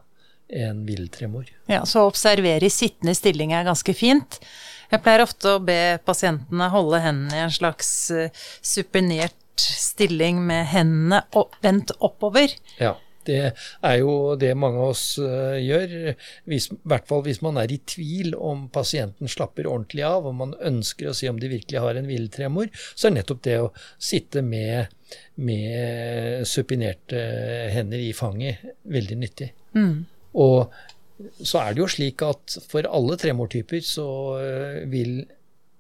en 0.49 0.85
hviletremor. 0.87 1.49
Ja, 1.71 1.83
så 1.89 2.05
å 2.05 2.11
observere 2.11 2.69
i 2.69 2.73
sittende 2.73 3.17
stilling 3.19 3.55
er 3.57 3.67
ganske 3.67 3.95
fint. 3.97 4.41
Jeg 4.93 5.03
pleier 5.03 5.25
ofte 5.25 5.57
å 5.57 5.63
be 5.63 5.99
pasientene 6.07 6.69
holde 6.71 7.01
hendene 7.03 7.35
i 7.35 7.47
en 7.47 7.55
slags 7.55 7.91
uh, 8.15 8.29
supinert 8.63 9.35
stilling 9.57 10.43
med 10.47 10.69
hendene 10.71 11.25
opp, 11.37 11.59
vendt 11.65 11.95
oppover. 11.99 12.55
Ja. 12.79 12.97
Det 13.27 13.41
er 13.83 13.97
jo 13.99 14.37
det 14.39 14.53
mange 14.55 14.79
av 14.79 14.93
oss 14.93 15.17
uh, 15.19 15.57
gjør. 15.59 16.13
Hvis, 16.47 16.69
I 16.71 16.77
hvert 16.87 17.09
fall 17.09 17.25
hvis 17.27 17.41
man 17.43 17.59
er 17.59 17.73
i 17.75 17.81
tvil 17.83 18.37
om 18.39 18.69
pasienten 18.71 19.27
slapper 19.27 19.67
ordentlig 19.67 20.05
av, 20.07 20.29
og 20.31 20.37
man 20.39 20.55
ønsker 20.63 21.11
å 21.11 21.17
se 21.17 21.27
om 21.33 21.41
de 21.43 21.51
virkelig 21.51 21.83
har 21.83 21.99
en 21.99 22.07
hviletremor, 22.07 22.71
så 22.95 23.09
er 23.09 23.17
nettopp 23.17 23.43
det 23.49 23.57
å 23.65 23.73
sitte 23.99 24.45
med, 24.47 24.95
med 25.43 26.47
supinerte 26.47 27.25
hender 27.75 28.05
i 28.05 28.13
fanget 28.15 28.63
veldig 28.95 29.19
nyttig. 29.25 29.51
Mm. 29.75 30.05
Og 30.37 30.73
så 31.41 31.63
er 31.63 31.75
det 31.75 31.83
jo 31.83 31.91
slik 31.91 32.23
at 32.27 32.59
for 32.69 32.89
alle 32.89 33.17
tremortyper 33.21 33.85
så 33.85 34.09
eh, 34.41 34.83
vil 34.93 35.23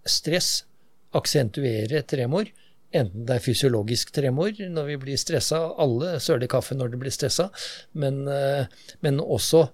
stress 0.06 0.62
aksentuere 1.16 2.02
tremor. 2.08 2.48
Enten 2.96 3.26
det 3.28 3.36
er 3.36 3.44
fysiologisk 3.44 4.14
tremor 4.16 4.56
når 4.72 4.88
vi 4.92 5.00
blir 5.02 5.20
stressa, 5.20 5.60
alle 5.76 6.16
søler 6.22 6.48
kaffe 6.50 6.76
når 6.78 6.94
de 6.94 7.00
blir 7.02 7.14
stressa, 7.14 7.50
men, 7.98 8.22
eh, 8.30 8.64
men 9.04 9.20
også 9.20 9.66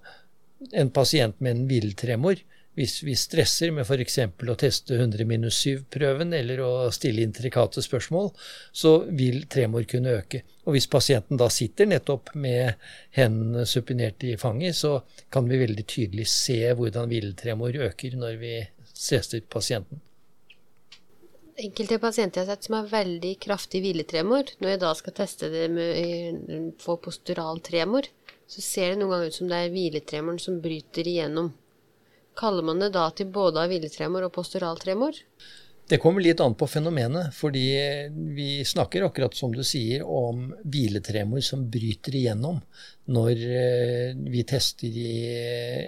en 0.79 0.91
pasient 0.95 1.39
med 1.43 1.55
en 1.55 1.69
villtremor 1.69 2.41
hvis 2.77 2.95
vi 3.05 3.13
stresser 3.17 3.71
med 3.73 3.85
f.eks. 3.85 4.17
å 4.49 4.55
teste 4.57 4.97
100 4.97 5.27
minus 5.29 5.59
7-prøven 5.61 6.33
eller 6.33 6.61
å 6.65 6.71
stille 6.93 7.25
intrikate 7.25 7.83
spørsmål, 7.85 8.31
så 8.71 8.95
vil 9.13 9.43
tremor 9.51 9.85
kunne 9.89 10.15
øke. 10.17 10.41
Og 10.65 10.77
hvis 10.77 10.89
pasienten 10.89 11.37
da 11.37 11.49
sitter 11.53 11.89
nettopp 11.89 12.33
med 12.33 12.79
hendene 13.17 13.67
supinert 13.69 14.25
i 14.25 14.37
fanget, 14.41 14.79
så 14.79 14.97
kan 15.33 15.49
vi 15.49 15.61
veldig 15.61 15.85
tydelig 15.85 16.25
se 16.31 16.57
hvordan 16.73 17.11
hviletremor 17.11 17.77
øker 17.91 18.17
når 18.17 18.41
vi 18.41 18.55
stresser 18.93 19.45
pasienten. 19.45 20.01
Enkelte 21.53 21.99
pasienter 22.01 22.41
jeg 22.41 22.47
har 22.47 22.55
sett 22.55 22.65
som 22.65 22.79
har 22.79 22.89
veldig 22.89 23.35
kraftig 23.43 23.83
hviletremor, 23.83 24.55
når 24.57 24.71
jeg 24.71 24.79
da 24.81 24.93
skal 24.97 25.13
teste 25.19 25.49
det 25.53 25.67
med, 25.69 26.71
få 26.81 26.97
postural 26.97 27.61
tremor, 27.61 28.09
så 28.49 28.63
ser 28.65 28.93
det 28.93 29.01
noen 29.01 29.13
ganger 29.13 29.29
ut 29.29 29.37
som 29.37 29.51
det 29.51 29.59
er 29.59 29.75
hviletremoren 29.75 30.41
som 30.41 30.57
bryter 30.63 31.05
igjennom. 31.11 31.51
Kaller 32.39 32.65
man 32.65 32.79
det 32.81 32.93
da 32.95 33.09
til 33.15 33.29
både 33.33 33.61
av 33.61 33.69
hviletremor 33.71 34.25
og 34.27 34.33
posturaltremor? 34.35 35.19
Det 35.89 35.99
kommer 35.99 36.23
litt 36.23 36.39
an 36.39 36.53
på 36.55 36.67
fenomenet, 36.71 37.33
fordi 37.35 37.65
vi 38.33 38.63
snakker 38.65 39.03
akkurat 39.03 39.35
som 39.35 39.51
du 39.51 39.65
sier 39.67 40.05
om 40.07 40.45
hviletremor 40.63 41.43
som 41.43 41.65
bryter 41.69 42.15
igjennom 42.15 42.61
når 43.11 43.41
eh, 43.59 44.21
vi 44.31 44.45
tester 44.47 44.87
i 44.87 45.17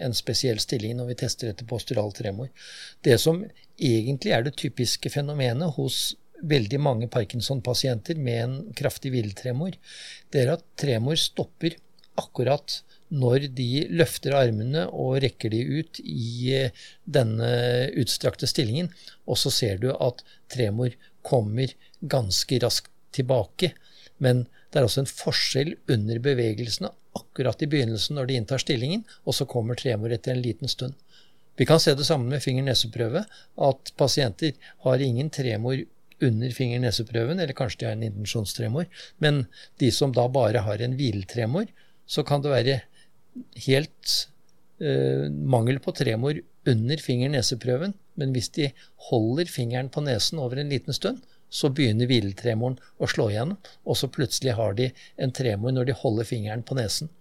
en 0.03 0.13
spesiell 0.13 0.59
stilling, 0.59 0.97
når 0.99 1.13
vi 1.13 1.17
tester 1.23 1.53
etter 1.53 1.69
posturaltremor. 1.69 2.51
Det 2.99 3.15
som 3.23 3.39
egentlig 3.79 4.35
er 4.35 4.43
det 4.43 4.57
typiske 4.59 5.09
fenomenet 5.13 5.79
hos 5.79 6.17
veldig 6.43 6.81
mange 6.83 7.07
Parkinson-pasienter 7.07 8.19
med 8.19 8.41
en 8.43 8.57
kraftig 8.75 9.13
hviletremor, 9.15 9.79
det 10.29 10.43
er 10.43 10.57
at 10.57 10.67
tremor 10.75 11.15
stopper 11.19 11.79
akkurat 12.19 12.81
når 13.13 13.49
de 13.57 13.85
løfter 13.93 14.33
armene 14.37 14.87
og 14.89 15.19
rekker 15.23 15.53
de 15.53 15.61
ut 15.79 15.99
i 16.01 16.51
eh, 16.55 16.85
denne 17.05 17.49
utstrakte 18.01 18.49
stillingen, 18.49 18.89
og 19.29 19.37
så 19.41 19.53
ser 19.53 19.79
du 19.81 19.91
at 19.93 20.23
tremor 20.51 20.95
kommer 21.25 21.73
ganske 22.01 22.59
raskt 22.63 22.91
tilbake. 23.15 23.71
Men 24.17 24.45
det 24.71 24.81
er 24.81 24.87
også 24.87 25.05
en 25.05 25.11
forskjell 25.11 25.75
under 25.91 26.21
bevegelsene 26.23 26.91
akkurat 27.15 27.61
i 27.63 27.69
begynnelsen 27.71 28.17
når 28.17 28.29
de 28.29 28.37
inntar 28.39 28.61
stillingen, 28.61 29.05
og 29.23 29.37
så 29.37 29.47
kommer 29.49 29.77
tremor 29.79 30.11
etter 30.11 30.33
en 30.33 30.43
liten 30.43 30.71
stund. 30.71 30.97
Vi 31.55 31.65
kan 31.65 31.79
se 31.79 31.93
det 31.95 32.03
sammen 32.03 32.27
med 32.33 32.43
finger-nese-prøve, 32.43 33.23
at 33.69 33.91
pasienter 33.95 34.57
har 34.83 35.03
ingen 35.03 35.29
tremor 35.31 35.79
under 36.23 36.51
finger-nese-prøven, 36.51 37.39
eller 37.39 37.55
kanskje 37.55 37.79
de 37.79 37.87
har 37.87 37.95
en 37.95 38.03
intensjonstremor, 38.09 38.89
men 39.23 39.45
de 39.79 39.91
som 39.95 40.11
da 40.15 40.27
bare 40.31 40.65
har 40.67 40.83
en 40.83 40.97
hviletremor, 40.99 41.69
så 42.05 42.23
kan 42.27 42.43
det 42.43 42.51
være 42.51 42.81
helt 43.67 44.15
eh, 44.79 45.27
mangel 45.29 45.79
på 45.83 45.93
tremor 45.95 46.39
under 46.65 47.01
finger-nese-prøven, 47.01 47.93
men 48.15 48.33
hvis 48.35 48.49
de 48.55 48.71
holder 49.09 49.49
fingeren 49.51 49.91
på 49.93 50.03
nesen 50.05 50.41
over 50.41 50.61
en 50.61 50.71
liten 50.71 50.95
stund, 50.95 51.21
så 51.49 51.69
begynner 51.69 52.09
hviletremoren 52.09 52.79
å 52.97 53.07
slå 53.09 53.29
igjen, 53.31 53.53
og 53.85 53.99
så 53.99 54.09
plutselig 54.11 54.55
har 54.57 54.75
de 54.79 54.89
en 55.21 55.33
tremor 55.35 55.75
når 55.75 55.91
de 55.91 55.99
holder 56.01 56.27
fingeren 56.27 56.65
på 56.65 56.77
nesen. 56.79 57.11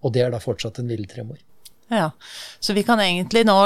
Og 0.00 0.14
det 0.14 0.24
er 0.24 0.32
da 0.32 0.40
fortsatt 0.40 0.78
en 0.80 0.88
hviletremor. 0.88 1.40
Ja, 1.90 2.10
Så 2.60 2.72
vi 2.72 2.82
kan 2.86 3.00
egentlig 3.02 3.42
nå 3.46 3.56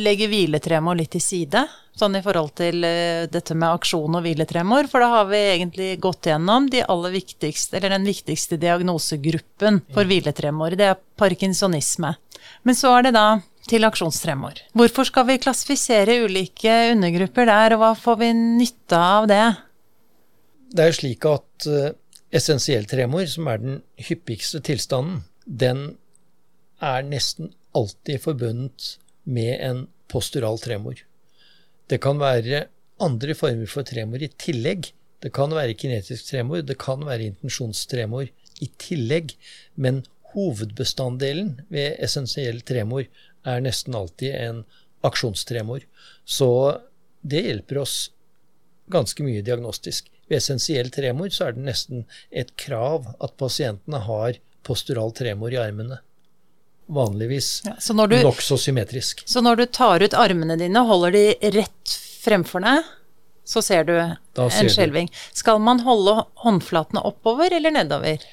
legge 0.00 0.28
hviletremor 0.32 0.96
litt 0.96 1.10
til 1.12 1.20
side, 1.20 1.66
sånn 1.94 2.16
i 2.16 2.22
forhold 2.24 2.54
til 2.56 2.80
uh, 2.80 3.26
dette 3.28 3.54
med 3.54 3.76
aksjon 3.76 4.16
og 4.16 4.22
hviletremor, 4.24 4.88
for 4.88 5.04
da 5.04 5.10
har 5.12 5.26
vi 5.28 5.40
egentlig 5.52 5.88
gått 6.02 6.30
gjennom 6.30 6.70
de 6.72 6.80
aller 6.80 7.12
viktigste, 7.12 7.76
eller 7.76 7.92
den 7.92 8.06
viktigste 8.08 8.56
diagnosegruppen 8.62 9.82
for 9.92 10.08
hviletremor. 10.08 10.78
Det 10.80 10.86
er 10.94 11.02
parkinsonisme. 11.20 12.14
Men 12.64 12.78
så 12.78 12.94
er 12.96 13.08
det 13.08 13.12
da 13.18 13.26
til 13.68 13.84
aksjonstremor. 13.84 14.62
Hvorfor 14.76 15.08
skal 15.08 15.28
vi 15.28 15.36
klassifisere 15.44 16.16
ulike 16.24 16.72
undergrupper 16.94 17.50
der, 17.50 17.76
og 17.76 17.82
hva 17.82 17.90
får 18.00 18.16
vi 18.22 18.30
nytte 18.38 19.02
av 19.18 19.28
det? 19.28 19.42
Det 20.72 20.88
er 20.88 20.96
slik 20.96 21.28
at 21.28 21.68
uh, 21.68 21.92
essensiell 22.32 22.88
tremor, 22.88 23.28
som 23.28 23.52
er 23.52 23.60
den 23.60 23.76
hyppigste 24.08 24.64
tilstanden, 24.64 25.20
den 25.44 25.84
er 26.80 27.04
nesten 27.04 27.52
alltid 27.74 28.22
forbundet 28.22 28.98
med 29.24 29.58
en 29.60 29.86
postural 30.08 30.58
tremor. 30.58 31.00
Det 31.90 32.00
kan 32.04 32.20
være 32.20 32.66
andre 33.02 33.34
former 33.36 33.68
for 33.70 33.86
tremor 33.86 34.22
i 34.22 34.30
tillegg. 34.40 34.92
Det 35.20 35.32
kan 35.34 35.52
være 35.56 35.76
kinetisk 35.80 36.30
tremor, 36.30 36.62
det 36.62 36.76
kan 36.80 37.04
være 37.04 37.30
intensjonstremor 37.32 38.28
i 38.62 38.70
tillegg. 38.80 39.34
Men 39.74 40.04
hovedbestanddelen 40.34 41.60
ved 41.72 41.98
essensiell 42.04 42.60
tremor 42.66 43.06
er 43.44 43.64
nesten 43.64 43.96
alltid 43.96 44.34
en 44.38 44.64
aksjonstremor. 45.04 45.84
Så 46.24 46.50
det 47.22 47.44
hjelper 47.46 47.82
oss 47.84 47.98
ganske 48.92 49.24
mye 49.24 49.44
diagnostisk. 49.44 50.10
Ved 50.28 50.40
essensiell 50.40 50.90
tremor 50.92 51.32
så 51.32 51.48
er 51.48 51.56
det 51.56 51.66
nesten 51.66 52.04
et 52.30 52.52
krav 52.60 53.10
at 53.20 53.36
pasientene 53.40 54.00
har 54.06 54.40
postural 54.64 55.12
tremor 55.16 55.52
i 55.52 55.60
armene 55.60 56.00
vanligvis 56.86 57.62
ja, 57.64 57.76
nokså 57.96 58.58
symmetrisk. 58.60 59.22
Så 59.28 59.40
når 59.44 59.56
du 59.56 59.66
tar 59.66 60.04
ut 60.04 60.14
armene 60.14 60.56
dine 60.60 60.84
holder 60.84 61.14
de 61.14 61.52
rett 61.56 61.96
fremfor 62.24 62.64
deg, 62.64 62.88
så 63.44 63.60
ser 63.62 63.84
du 63.84 63.94
en 64.00 64.72
skjelving. 64.72 65.10
Skal 65.36 65.60
man 65.60 65.84
holde 65.84 66.22
håndflatene 66.44 67.04
oppover 67.04 67.52
eller 67.52 67.74
nedover? 67.74 68.24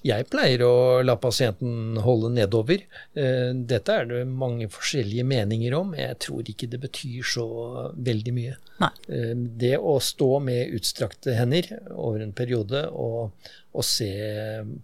Jeg 0.00 0.24
pleier 0.32 0.62
å 0.64 0.74
la 1.04 1.16
pasienten 1.20 1.98
holde 2.00 2.30
nedover. 2.32 2.80
Eh, 3.12 3.50
dette 3.52 3.96
er 4.00 4.06
det 4.08 4.22
mange 4.24 4.70
forskjellige 4.72 5.26
meninger 5.28 5.76
om. 5.76 5.92
Jeg 5.96 6.16
tror 6.24 6.48
ikke 6.48 6.70
det 6.72 6.80
betyr 6.80 7.26
så 7.34 7.46
veldig 7.92 8.32
mye. 8.36 8.56
Nei. 8.80 8.90
Eh, 9.12 9.34
det 9.60 9.74
å 9.76 9.98
stå 10.00 10.30
med 10.44 10.72
utstrakte 10.78 11.36
hender 11.36 11.68
over 11.92 12.24
en 12.24 12.32
periode 12.36 12.86
og, 12.88 13.50
og 13.76 13.84
se 13.84 14.10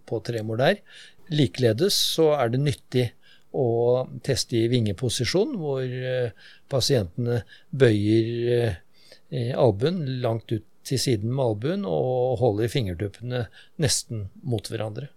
på 0.05 0.21
tremor 0.27 0.61
der, 0.61 0.83
Likeledes 1.33 1.97
så 2.15 2.31
er 2.37 2.53
det 2.53 2.63
nyttig 2.63 3.05
å 3.57 3.67
teste 4.25 4.57
i 4.59 4.67
vingeposisjon, 4.71 5.55
hvor 5.59 5.83
eh, 5.83 6.33
pasientene 6.69 7.41
bøyer 7.69 8.31
eh, 8.47 9.53
albuen 9.57 10.03
langt 10.21 10.51
ut 10.51 10.65
til 10.87 11.01
siden 11.01 11.33
med 11.33 11.43
albuen 11.43 11.85
og 11.87 12.37
holder 12.41 12.71
fingertuppene 12.71 13.45
nesten 13.81 14.27
mot 14.47 14.69
hverandre. 14.71 15.09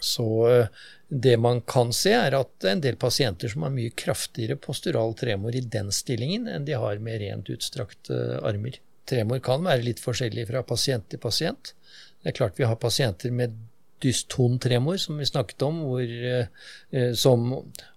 Så 0.00 0.26
eh, 0.48 0.66
det 1.08 1.36
man 1.40 1.62
kan 1.66 1.92
se, 1.96 2.12
er 2.14 2.36
at 2.38 2.68
en 2.68 2.82
del 2.84 2.98
pasienter 3.00 3.50
som 3.52 3.66
har 3.66 3.74
mye 3.74 3.94
kraftigere 3.98 4.58
postural 4.60 5.14
tremor 5.18 5.56
i 5.56 5.64
den 5.64 5.92
stillingen 5.94 6.48
enn 6.50 6.66
de 6.68 6.76
har 6.78 7.02
med 7.02 7.22
rent 7.22 7.50
utstrakte 7.52 8.38
armer. 8.46 8.78
Tremor 9.08 9.40
kan 9.44 9.64
være 9.64 9.86
litt 9.86 10.02
forskjellig 10.02 10.46
fra 10.50 10.62
pasient 10.68 11.08
til 11.10 11.22
pasient. 11.22 11.72
Det 12.20 12.32
er 12.32 12.36
klart 12.36 12.58
vi 12.60 12.66
har 12.68 12.78
pasienter 12.80 13.32
med 13.34 13.56
dyston 14.02 14.58
tremor, 14.62 14.98
som 15.00 15.18
vi 15.18 15.26
snakket 15.28 15.62
om, 15.66 15.80
hvor, 15.88 16.02
eh, 16.04 17.12
som 17.14 17.50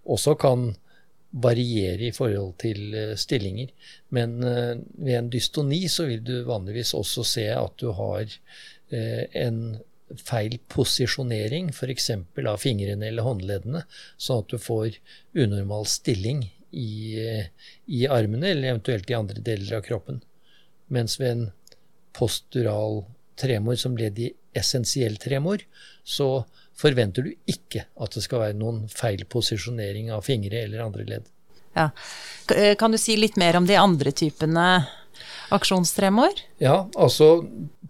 også 0.04 0.36
kan 0.42 0.72
variere 1.32 2.10
i 2.10 2.16
forhold 2.16 2.58
til 2.62 2.96
eh, 2.98 3.14
stillinger. 3.20 3.72
Men 4.10 4.42
eh, 4.44 4.74
ved 4.98 5.20
en 5.20 5.32
dystoni 5.34 5.86
så 5.92 6.08
vil 6.10 6.24
du 6.28 6.36
vanligvis 6.50 6.94
også 6.98 7.26
se 7.28 7.48
at 7.56 7.78
du 7.82 7.92
har 7.96 8.40
en 8.92 9.60
feil 10.20 10.58
posisjonering, 10.68 11.70
f.eks. 11.72 12.10
av 12.12 12.58
fingrene 12.60 13.08
eller 13.08 13.24
håndleddene, 13.24 13.86
sånn 14.20 14.42
at 14.44 14.52
du 14.52 14.58
får 14.60 14.98
unormal 15.32 15.88
stilling 15.88 16.42
i, 16.76 16.92
i, 17.86 18.02
armene, 18.12 18.50
eller 18.52 18.74
eventuelt 18.74 19.08
i 19.08 19.16
andre 19.16 19.40
deler 19.40 19.78
av 19.78 19.86
kroppen. 19.88 20.20
Mens 20.92 21.16
ved 21.22 21.32
en 21.32 21.46
postural 22.18 23.06
tremor 23.42 23.80
som 23.82 23.98
ledd 23.98 24.20
i 24.22 24.30
essensiell 24.58 25.18
tremor, 25.22 25.64
så 26.04 26.44
forventer 26.78 27.28
du 27.28 27.34
ikke 27.50 27.86
at 28.02 28.16
det 28.16 28.24
skal 28.26 28.46
være 28.46 28.58
noen 28.60 28.86
feil 28.92 29.26
posisjonering 29.30 30.12
av 30.14 30.26
fingre 30.26 30.64
eller 30.66 30.86
andre 30.86 31.08
ledd. 31.08 31.30
Ja. 31.76 31.90
Eh, 32.56 32.76
kan 32.80 32.92
du 32.92 33.00
si 33.00 33.16
litt 33.20 33.38
mer 33.40 33.58
om 33.60 33.68
de 33.68 33.78
andre 33.80 34.12
typene 34.16 34.68
aksjonstremor? 35.56 36.42
Ja, 36.64 36.86
altså 36.96 37.42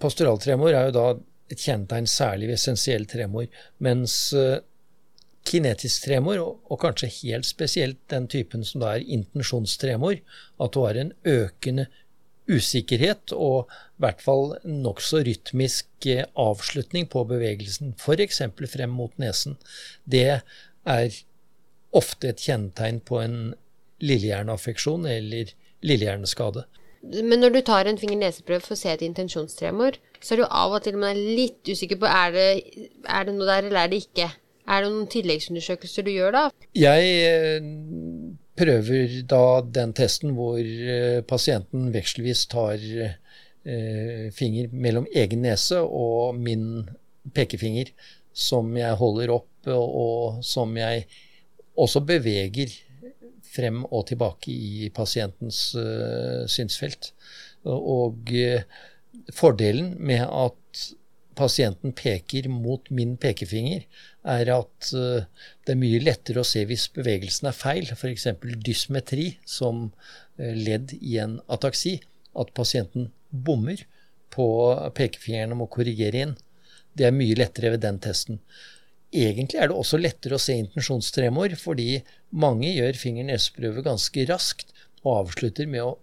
pastoraltremor 0.02 0.74
er 0.74 0.90
jo 0.90 0.98
da 0.98 1.06
et 1.52 1.62
kjennetegn 1.62 2.08
særlig 2.10 2.50
ved 2.50 2.58
essensiell 2.60 3.08
tremor, 3.10 3.48
mens 3.84 4.16
uh, 4.38 4.62
kinetisk 5.48 6.06
tremor, 6.06 6.40
og, 6.40 6.60
og, 6.70 6.80
kanskje 6.84 7.12
helt 7.22 7.48
spesielt 7.50 8.00
den 8.14 8.28
typen 8.32 8.64
som 8.68 8.84
da 8.84 8.96
er 8.96 9.08
intensjonstremor, 9.18 10.22
at 10.62 10.74
du 10.74 10.80
har 10.86 11.00
en 11.02 11.12
økende 11.28 11.90
usikkerhet 12.52 13.34
og 13.36 13.72
i 13.72 14.04
hvert 14.04 14.22
fall 14.24 14.56
nokså 14.68 15.24
rytmisk 15.28 16.08
eh, 16.10 16.26
avslutning 16.40 17.08
på 17.12 17.24
bevegelsen, 17.30 17.96
f.eks. 18.00 18.42
frem 18.72 18.94
mot 18.98 19.14
nesen, 19.22 19.58
det 20.06 20.42
er 20.90 21.22
ofte 21.96 22.32
et 22.32 22.44
kjennetegn 22.44 23.02
på 23.08 23.20
en 23.22 23.40
lillehjerneaffeksjon 24.02 25.08
eller 25.10 25.52
lillehjerneskade. 25.86 26.66
Men 27.02 27.42
når 27.42 27.56
du 27.56 27.62
tar 27.66 27.88
en 27.90 27.98
finger-neseprøve 27.98 28.62
for 28.62 28.76
å 28.76 28.80
se 28.80 28.92
et 28.94 29.02
intensjonstremor, 29.06 29.98
så 30.22 30.36
er 30.36 30.44
du 30.44 30.46
av 30.46 30.76
og 30.78 30.84
til 30.86 31.00
man 31.02 31.16
er 31.16 31.38
litt 31.40 31.66
usikker 31.66 31.98
på 32.02 32.10
er 32.10 32.36
det, 32.36 32.50
er 33.10 33.26
det 33.26 33.34
noe 33.34 33.50
der 33.50 33.66
eller 33.66 33.84
er 33.84 33.92
det 33.92 34.04
ikke. 34.04 34.28
Er 34.70 34.84
det 34.84 34.92
noen 34.94 35.08
tilleggsundersøkelser 35.10 36.06
du 36.06 36.12
gjør 36.14 36.36
da? 36.36 36.44
Jeg 36.78 37.08
eh, 37.26 37.72
prøver 38.58 39.22
da 39.30 39.62
den 39.64 39.94
testen 39.98 40.36
hvor 40.38 40.60
eh, 40.60 41.22
pasienten 41.28 41.92
vekselvis 41.94 42.46
tar 42.52 42.82
eh, 42.82 44.28
finger 44.36 44.72
mellom 44.74 45.08
egen 45.16 45.44
nese 45.46 45.80
og 45.82 46.38
min 46.38 46.90
pekefinger, 47.36 47.92
som 48.34 48.72
jeg 48.78 48.98
holder 48.98 49.34
opp, 49.36 49.50
og 49.68 50.40
som 50.46 50.74
jeg 50.80 51.06
også 51.78 52.02
beveger 52.08 52.74
frem 53.52 53.84
og 53.92 54.08
tilbake 54.10 54.50
i 54.50 54.88
pasientens 54.96 55.76
uh, 55.76 56.48
synsfelt. 56.50 57.12
Og 57.68 58.32
fordelen 59.36 59.92
med 60.00 60.24
at 60.24 60.61
pasienten 61.38 61.94
peker 61.98 62.50
mot 62.52 62.90
min 62.94 63.16
pekefinger, 63.22 63.86
er 64.28 64.52
at 64.54 64.92
uh, 64.98 65.24
det 65.66 65.74
er 65.74 65.80
mye 65.80 66.02
lettere 66.04 66.44
å 66.44 66.48
se 66.48 66.64
hvis 66.68 66.90
bevegelsen 66.96 67.50
er 67.50 67.58
feil, 67.58 67.90
f.eks. 67.96 68.28
dysmetri 68.66 69.32
som 69.48 69.88
uh, 69.90 70.54
ledd 70.58 70.96
i 71.00 71.18
en 71.24 71.40
ataksi. 71.52 72.00
At 72.38 72.54
pasienten 72.56 73.10
bommer 73.32 73.82
på 74.32 74.46
pekefingeren 74.96 75.56
og 75.56 75.64
må 75.64 75.72
korrigere 75.72 76.26
inn. 76.26 76.38
Det 76.96 77.08
er 77.08 77.16
mye 77.16 77.36
lettere 77.40 77.74
ved 77.74 77.84
den 77.84 78.00
testen. 78.04 78.40
Egentlig 79.12 79.60
er 79.60 79.68
det 79.68 79.76
også 79.76 80.00
lettere 80.00 80.38
å 80.38 80.42
se 80.42 80.56
intensjonstremor, 80.56 81.52
fordi 81.60 82.00
mange 82.32 82.70
gjør 82.72 83.00
finger-neseprøve 83.00 83.84
ganske 83.84 84.24
raskt 84.30 84.72
og 85.04 85.26
avslutter 85.26 85.68
med 85.68 85.84
å 85.84 85.98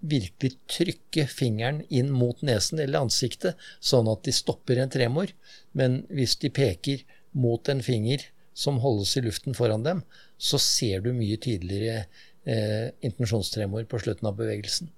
virkelig 0.00 0.54
trykke 0.70 1.26
fingeren 1.30 1.82
inn 1.90 2.10
mot 2.14 2.40
nesen 2.46 2.78
eller 2.82 3.06
ansiktet, 3.06 3.58
sånn 3.80 4.08
at 4.10 4.22
de 4.26 4.34
stopper 4.34 4.78
en 4.78 4.92
tremor. 4.92 5.32
Men 5.76 6.02
hvis 6.14 6.36
de 6.42 6.52
peker 6.54 7.02
mot 7.34 7.68
en 7.68 7.82
finger 7.84 8.28
som 8.58 8.80
holdes 8.82 9.16
i 9.18 9.24
luften 9.26 9.56
foran 9.58 9.84
dem, 9.86 10.04
så 10.38 10.58
ser 10.62 11.02
du 11.02 11.10
mye 11.14 11.38
tydeligere 11.42 12.06
eh, 12.46 12.94
intensjonstremor 13.06 13.86
på 13.90 14.00
slutten 14.02 14.30
av 14.30 14.38
bevegelsen. 14.38 14.90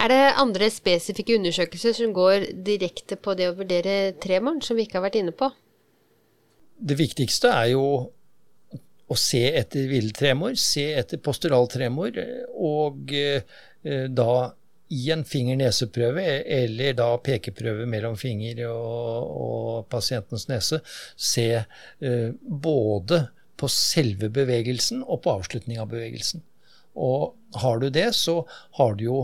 Er 0.00 0.10
det 0.10 0.20
andre 0.40 0.70
spesifikke 0.72 1.36
undersøkelser 1.38 1.94
som 1.94 2.12
går 2.16 2.50
direkte 2.66 3.18
på 3.20 3.34
det 3.38 3.50
å 3.50 3.56
vurdere 3.58 4.14
tremoren, 4.20 4.62
som 4.64 4.78
vi 4.78 4.88
ikke 4.88 4.98
har 4.98 5.08
vært 5.08 5.20
inne 5.20 5.36
på? 5.36 5.50
Det 6.78 6.96
viktigste 6.98 7.50
er 7.52 7.74
jo 7.74 7.84
å 9.08 9.16
se 9.16 9.40
etter 9.56 9.86
villtremor, 9.88 10.56
se 10.60 10.84
etter 10.98 11.20
posturaltremor, 11.24 12.16
og 12.68 13.14
eh, 13.16 13.44
Eh, 13.44 13.67
da 13.82 14.32
i 14.88 15.10
en 15.12 15.24
finger-neseprøve, 15.24 16.24
eller 16.44 16.94
da 16.96 17.08
pekeprøve 17.20 17.86
mellom 17.90 18.16
finger 18.16 18.64
og, 18.70 19.32
og 19.42 19.88
pasientens 19.92 20.46
nese, 20.48 20.80
se 21.14 21.48
eh, 21.58 22.30
både 22.40 23.26
på 23.58 23.68
selve 23.72 24.30
bevegelsen 24.32 25.02
og 25.04 25.22
på 25.24 25.34
avslutning 25.34 25.80
av 25.82 25.90
bevegelsen. 25.92 26.44
Og 26.98 27.34
har 27.60 27.82
du 27.82 27.88
det, 27.92 28.08
så 28.16 28.40
har 28.78 28.96
du 28.96 29.04
jo 29.04 29.18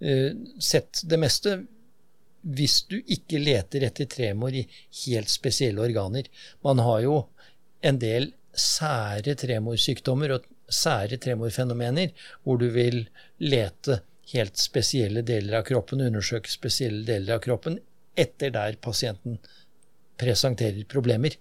eh, 0.00 0.34
sett 0.58 1.04
det 1.06 1.20
meste. 1.22 1.60
Hvis 2.42 2.80
du 2.90 2.98
ikke 3.00 3.42
leter 3.42 3.86
etter 3.86 4.10
tremor 4.10 4.54
i 4.54 4.66
helt 5.04 5.30
spesielle 5.30 5.82
organer. 5.82 6.26
Man 6.66 6.82
har 6.82 7.00
jo 7.06 7.16
en 7.86 8.02
del 8.02 8.32
sære 8.56 9.34
tremorsykdommer 9.38 10.36
og 10.36 10.46
sære 10.72 11.18
tremorfenomener, 11.22 12.12
hvor 12.42 12.58
du 12.60 12.68
vil 12.74 13.04
lete 13.42 14.00
helt 14.32 14.58
spesielle 14.58 15.22
deler 15.26 15.60
av 15.60 15.66
kroppen, 15.68 16.02
undersøke 16.02 16.50
spesielle 16.50 17.04
deler 17.06 17.36
av 17.36 17.44
kroppen 17.44 17.78
etter 18.18 18.50
der 18.54 18.78
pasienten 18.82 19.38
presenterer 20.18 20.86
problemer. 20.90 21.36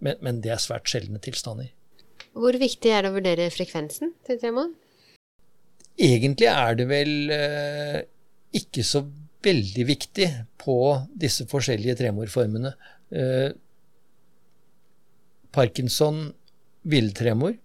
Men, 0.00 0.16
men 0.24 0.40
det 0.44 0.54
er 0.54 0.62
svært 0.62 0.88
sjeldne 0.88 1.20
tilstander. 1.22 1.68
Hvor 2.32 2.56
viktig 2.56 2.92
er 2.94 3.04
det 3.04 3.10
å 3.10 3.16
vurdere 3.16 3.50
frekvensen 3.52 4.14
til 4.26 4.38
tremor? 4.40 4.70
Egentlig 6.00 6.48
er 6.48 6.78
det 6.78 6.86
vel 6.88 7.32
eh, 7.34 7.98
ikke 8.56 8.84
så 8.86 9.02
veldig 9.44 9.84
viktig 9.88 10.28
på 10.60 10.76
disse 11.20 11.46
forskjellige 11.50 11.98
tremorformene. 12.00 12.72
Eh, 13.10 13.50
Parkinson 15.52 16.30
villtremor. 16.88 17.56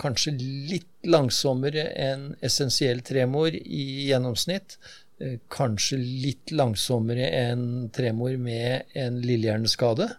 Kanskje 0.00 0.34
litt 0.36 0.90
langsommere 1.06 1.88
enn 1.94 2.28
essensiell 2.44 3.00
tremor 3.06 3.54
i 3.54 3.84
gjennomsnitt. 4.08 4.76
Eh, 5.20 5.38
kanskje 5.48 5.96
litt 6.00 6.52
langsommere 6.52 7.30
enn 7.32 7.88
tremor 7.94 8.36
med 8.36 8.96
en 8.98 9.22
lillehjerneskade. 9.24 10.10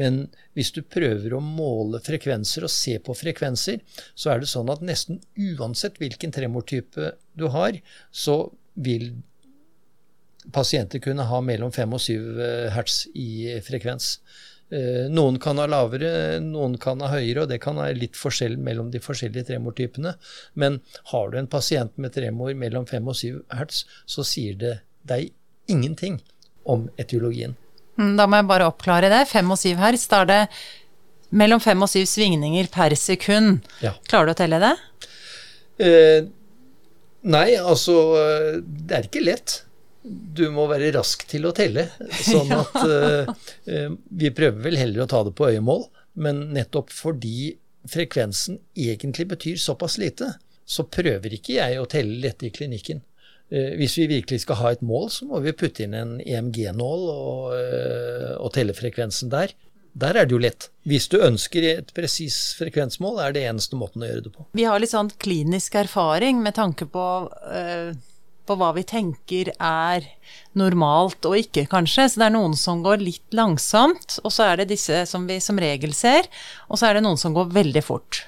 Men 0.00 0.24
hvis 0.56 0.72
du 0.74 0.80
prøver 0.82 1.36
å 1.36 1.42
måle 1.44 2.00
frekvenser 2.02 2.66
og 2.66 2.72
se 2.72 2.96
på 3.04 3.14
frekvenser, 3.14 3.82
så 4.18 4.32
er 4.32 4.42
det 4.42 4.50
sånn 4.50 4.72
at 4.72 4.82
nesten 4.82 5.20
uansett 5.36 6.00
hvilken 6.02 6.34
tremortype 6.34 7.12
du 7.38 7.46
har, 7.54 7.78
så 8.10 8.38
vil 8.74 9.12
pasienter 10.52 11.00
kunne 11.04 11.28
ha 11.28 11.40
mellom 11.44 11.72
5 11.72 11.94
og 11.96 12.02
7 12.02 12.16
eh, 12.16 12.72
hertz 12.74 13.04
i 13.14 13.60
frekvens. 13.64 14.18
Eh, 14.74 15.06
noen 15.12 15.36
kan 15.38 15.60
ha 15.60 15.68
lavere, 15.70 16.40
noen 16.42 16.74
kan 16.82 17.02
ha 17.04 17.12
høyere, 17.12 17.44
og 17.44 17.50
det 17.52 17.60
kan 17.62 17.78
være 17.78 17.94
litt 18.00 18.18
forskjell 18.18 18.56
mellom 18.58 18.88
de 18.90 18.98
forskjellige 19.02 19.46
tremortypene. 19.52 20.16
Men 20.58 20.80
har 21.12 21.30
du 21.30 21.38
en 21.38 21.50
pasient 21.50 21.94
med 22.00 22.14
tremor 22.16 22.56
mellom 22.58 22.86
5 22.90 23.10
og 23.12 23.18
7 23.20 23.28
hertz, 23.54 23.84
så 24.10 24.24
sier 24.26 24.56
det 24.58 24.78
deg 25.06 25.30
ingenting 25.70 26.18
om 26.66 26.88
etiologien. 26.98 27.54
Mm, 28.00 28.16
da 28.18 28.26
må 28.26 28.40
jeg 28.40 28.50
bare 28.50 28.70
oppklare 28.72 29.12
det. 29.12 29.22
5 29.30 29.54
og 29.54 29.60
7 29.60 29.76
hertz, 29.78 30.08
da 30.10 30.24
er 30.24 30.30
det 30.32 30.40
mellom 31.30 31.62
5 31.62 31.86
og 31.86 31.92
7 31.92 32.02
svingninger 32.16 32.70
per 32.74 32.96
sekund. 32.98 33.68
Ja. 33.84 33.94
Klarer 34.10 34.32
du 34.32 34.34
å 34.34 34.40
telle 34.42 34.58
det? 34.64 34.74
Eh, 35.84 36.26
nei, 37.26 37.48
altså 37.58 37.94
Det 38.62 38.94
er 38.94 39.06
ikke 39.08 39.24
lett 39.24 39.56
du 40.04 40.44
må 40.52 40.66
være 40.68 40.92
rask 40.98 41.24
til 41.28 41.48
å 41.48 41.54
telle. 41.56 41.88
Sånn 42.12 42.52
at 42.54 42.76
uh, 42.76 43.94
Vi 44.04 44.32
prøver 44.36 44.60
vel 44.68 44.78
heller 44.80 45.04
å 45.04 45.10
ta 45.10 45.22
det 45.24 45.34
på 45.36 45.48
øyemål, 45.48 45.86
men 46.20 46.48
nettopp 46.54 46.92
fordi 46.94 47.54
frekvensen 47.90 48.60
egentlig 48.80 49.26
betyr 49.32 49.58
såpass 49.60 49.98
lite, 50.00 50.34
så 50.64 50.86
prøver 50.88 51.36
ikke 51.36 51.58
jeg 51.58 51.80
å 51.80 51.88
telle 51.90 52.20
dette 52.22 52.48
i 52.48 52.52
klinikken. 52.54 53.02
Uh, 53.52 53.72
hvis 53.80 53.96
vi 54.00 54.10
virkelig 54.12 54.44
skal 54.44 54.60
ha 54.60 54.74
et 54.74 54.84
mål, 54.84 55.10
så 55.12 55.28
må 55.30 55.40
vi 55.44 55.56
putte 55.56 55.86
inn 55.86 55.96
en 55.96 56.16
EMG-nål 56.20 57.08
og, 57.16 57.54
uh, 57.56 58.32
og 58.38 58.52
telle 58.56 58.76
frekvensen 58.76 59.32
der. 59.32 59.56
Der 59.94 60.16
er 60.18 60.26
det 60.26 60.34
jo 60.34 60.40
lett. 60.42 60.72
Hvis 60.90 61.06
du 61.06 61.20
ønsker 61.22 61.64
et 61.68 61.92
presis 61.94 62.56
frekvensmål, 62.58 63.20
er 63.22 63.36
det 63.36 63.44
eneste 63.46 63.78
måten 63.78 64.02
å 64.02 64.08
gjøre 64.08 64.24
det 64.24 64.32
på. 64.34 64.48
Vi 64.58 64.64
har 64.66 64.82
litt 64.82 64.90
sånn 64.90 65.12
klinisk 65.22 65.76
erfaring 65.78 66.40
med 66.42 66.56
tanke 66.58 66.88
på 66.90 67.04
på 68.46 68.56
hva 68.60 68.72
vi 68.76 68.84
tenker 68.86 69.50
er 69.54 70.06
normalt 70.58 71.26
og 71.28 71.38
ikke, 71.38 71.66
kanskje. 71.70 72.08
Så 72.10 72.20
det 72.22 72.28
er 72.28 72.36
noen 72.36 72.56
som 72.58 72.84
går 72.84 73.02
litt 73.02 73.36
langsomt, 73.36 74.18
og 74.22 74.34
så 74.34 74.50
er 74.50 74.62
det 74.62 74.70
disse 74.74 75.04
som 75.10 75.26
vi 75.30 75.40
som 75.42 75.58
regel 75.60 75.94
ser, 75.96 76.28
og 76.68 76.80
så 76.80 76.90
er 76.90 76.98
det 76.98 77.04
noen 77.06 77.20
som 77.20 77.36
går 77.36 77.52
veldig 77.54 77.84
fort. 77.84 78.24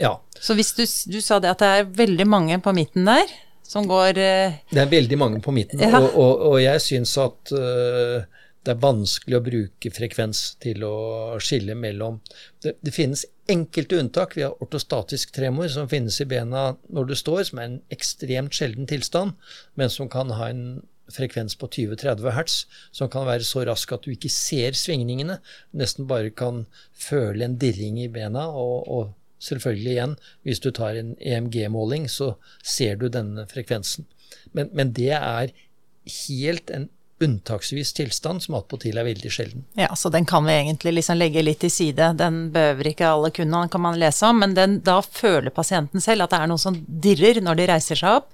Ja. 0.00 0.16
Så 0.40 0.56
hvis 0.58 0.74
du, 0.76 0.84
du 0.84 1.20
sa 1.22 1.38
det 1.42 1.52
at 1.52 1.62
det 1.62 1.70
er 1.70 1.90
veldig 2.02 2.26
mange 2.26 2.58
på 2.62 2.74
midten 2.74 3.06
der 3.06 3.28
som 3.64 3.86
går 3.88 4.18
uh, 4.18 4.56
Det 4.70 4.80
er 4.82 4.90
veldig 4.90 5.18
mange 5.18 5.40
på 5.40 5.54
midten, 5.54 5.80
ja. 5.80 6.00
og, 6.00 6.10
og, 6.12 6.42
og, 6.50 6.56
jeg 6.60 6.82
syns 6.84 7.14
at 7.22 7.54
uh, 7.56 8.26
det 8.64 8.72
er 8.72 8.80
vanskelig 8.80 9.36
å 9.36 9.44
bruke 9.44 9.90
frekvens 9.92 10.42
til 10.62 10.84
å 10.86 10.96
skille 11.42 11.76
mellom 11.76 12.20
Det, 12.64 12.72
det 12.80 12.94
finnes 12.96 13.26
enkelte 13.50 13.98
unntak. 14.00 14.38
Vi 14.38 14.44
har 14.46 14.56
ortostatisk 14.64 15.34
tremor 15.36 15.68
som 15.68 15.88
finnes 15.90 16.16
i 16.22 16.28
bena 16.28 16.70
når 16.88 17.10
du 17.10 17.14
står, 17.18 17.42
som 17.50 17.60
er 17.60 17.68
en 17.68 17.80
ekstremt 17.92 18.56
sjelden 18.56 18.88
tilstand, 18.88 19.34
men 19.76 19.92
som 19.92 20.08
kan 20.08 20.32
ha 20.32 20.48
en 20.48 20.64
frekvens 21.12 21.58
på 21.60 21.68
20-30 21.68 22.32
hertz, 22.32 22.54
som 22.88 23.10
kan 23.12 23.26
være 23.28 23.44
så 23.44 23.66
rask 23.68 23.92
at 23.92 24.06
du 24.06 24.14
ikke 24.14 24.32
ser 24.32 24.72
svingningene, 24.78 25.36
nesten 25.76 26.08
bare 26.08 26.32
kan 26.32 26.64
føle 26.96 27.44
en 27.44 27.58
dirring 27.60 28.00
i 28.00 28.08
bena. 28.08 28.46
og, 28.48 28.88
og 28.88 29.12
selvfølgelig 29.44 29.92
igjen, 29.92 30.16
hvis 30.48 30.62
du 30.64 30.70
tar 30.72 30.96
en 30.96 31.12
EMG-måling, 31.20 32.08
så 32.08 32.34
ser 32.64 32.96
du 32.96 33.10
denne 33.12 33.44
frekvensen. 33.50 34.08
Men, 34.56 34.70
men 34.72 34.94
det 34.96 35.12
er 35.18 35.52
helt 36.28 36.72
en 36.72 36.88
unntaksvis 37.24 37.92
tilstand, 37.96 38.44
som 38.44 38.56
attpåtil 38.58 38.98
er 39.00 39.06
veldig 39.08 39.32
sjelden. 39.32 39.64
Ja, 39.78 39.90
så 39.96 40.10
den 40.12 40.26
kan 40.28 40.46
vi 40.46 40.54
egentlig 40.54 40.94
liksom 40.98 41.18
legge 41.18 41.42
litt 41.44 41.62
til 41.64 41.72
side. 41.72 42.12
Den 42.20 42.48
behøver 42.54 42.90
ikke 42.92 43.10
alle 43.10 43.32
kunne, 43.34 43.64
den 43.64 43.72
kan 43.72 43.84
man 43.84 43.98
lese 44.00 44.28
om, 44.28 44.42
men 44.44 44.56
den, 44.58 44.78
da 44.86 45.00
føler 45.02 45.54
pasienten 45.54 46.04
selv 46.04 46.26
at 46.26 46.34
det 46.34 46.42
er 46.42 46.52
noe 46.52 46.62
som 46.62 46.78
dirrer 46.86 47.40
når 47.44 47.60
de 47.60 47.70
reiser 47.72 48.00
seg 48.00 48.20
opp, 48.20 48.30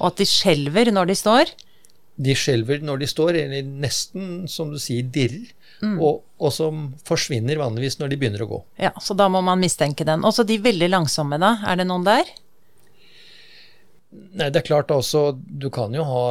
og 0.00 0.10
at 0.10 0.20
de 0.20 0.28
skjelver 0.28 0.92
når 0.92 1.12
de 1.12 1.18
står. 1.18 1.52
De 2.16 2.34
skjelver 2.36 2.80
når 2.84 3.02
de 3.02 3.10
står, 3.10 3.36
eller 3.44 3.70
nesten, 3.84 4.46
som 4.48 4.72
du 4.72 4.80
sier, 4.80 5.04
dirrer. 5.04 5.52
Mm. 5.82 5.98
Og, 6.00 6.22
og, 6.40 6.48
som 6.56 6.86
forsvinner 7.04 7.58
vanligvis 7.60 7.98
når 8.00 8.08
de 8.08 8.16
begynner 8.20 8.44
å 8.46 8.48
gå. 8.48 8.60
Ja, 8.80 8.94
så 9.02 9.12
da 9.12 9.26
må 9.28 9.42
man 9.44 9.60
mistenke 9.60 10.06
den. 10.08 10.24
Også 10.24 10.46
de 10.48 10.56
veldig 10.64 10.88
langsomme, 10.88 11.36
da. 11.42 11.58
Er 11.68 11.76
det 11.82 11.84
noen 11.90 12.06
der? 12.06 12.30
Nei, 14.36 14.48
det 14.48 14.62
er 14.62 14.64
klart 14.64 14.92
altså 14.94 15.34
Du 15.34 15.66
kan 15.74 15.92
jo 15.92 16.04
ha 16.06 16.22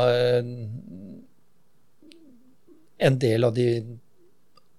en 3.06 3.20
del 3.22 3.48
av 3.48 3.56
de 3.56 3.70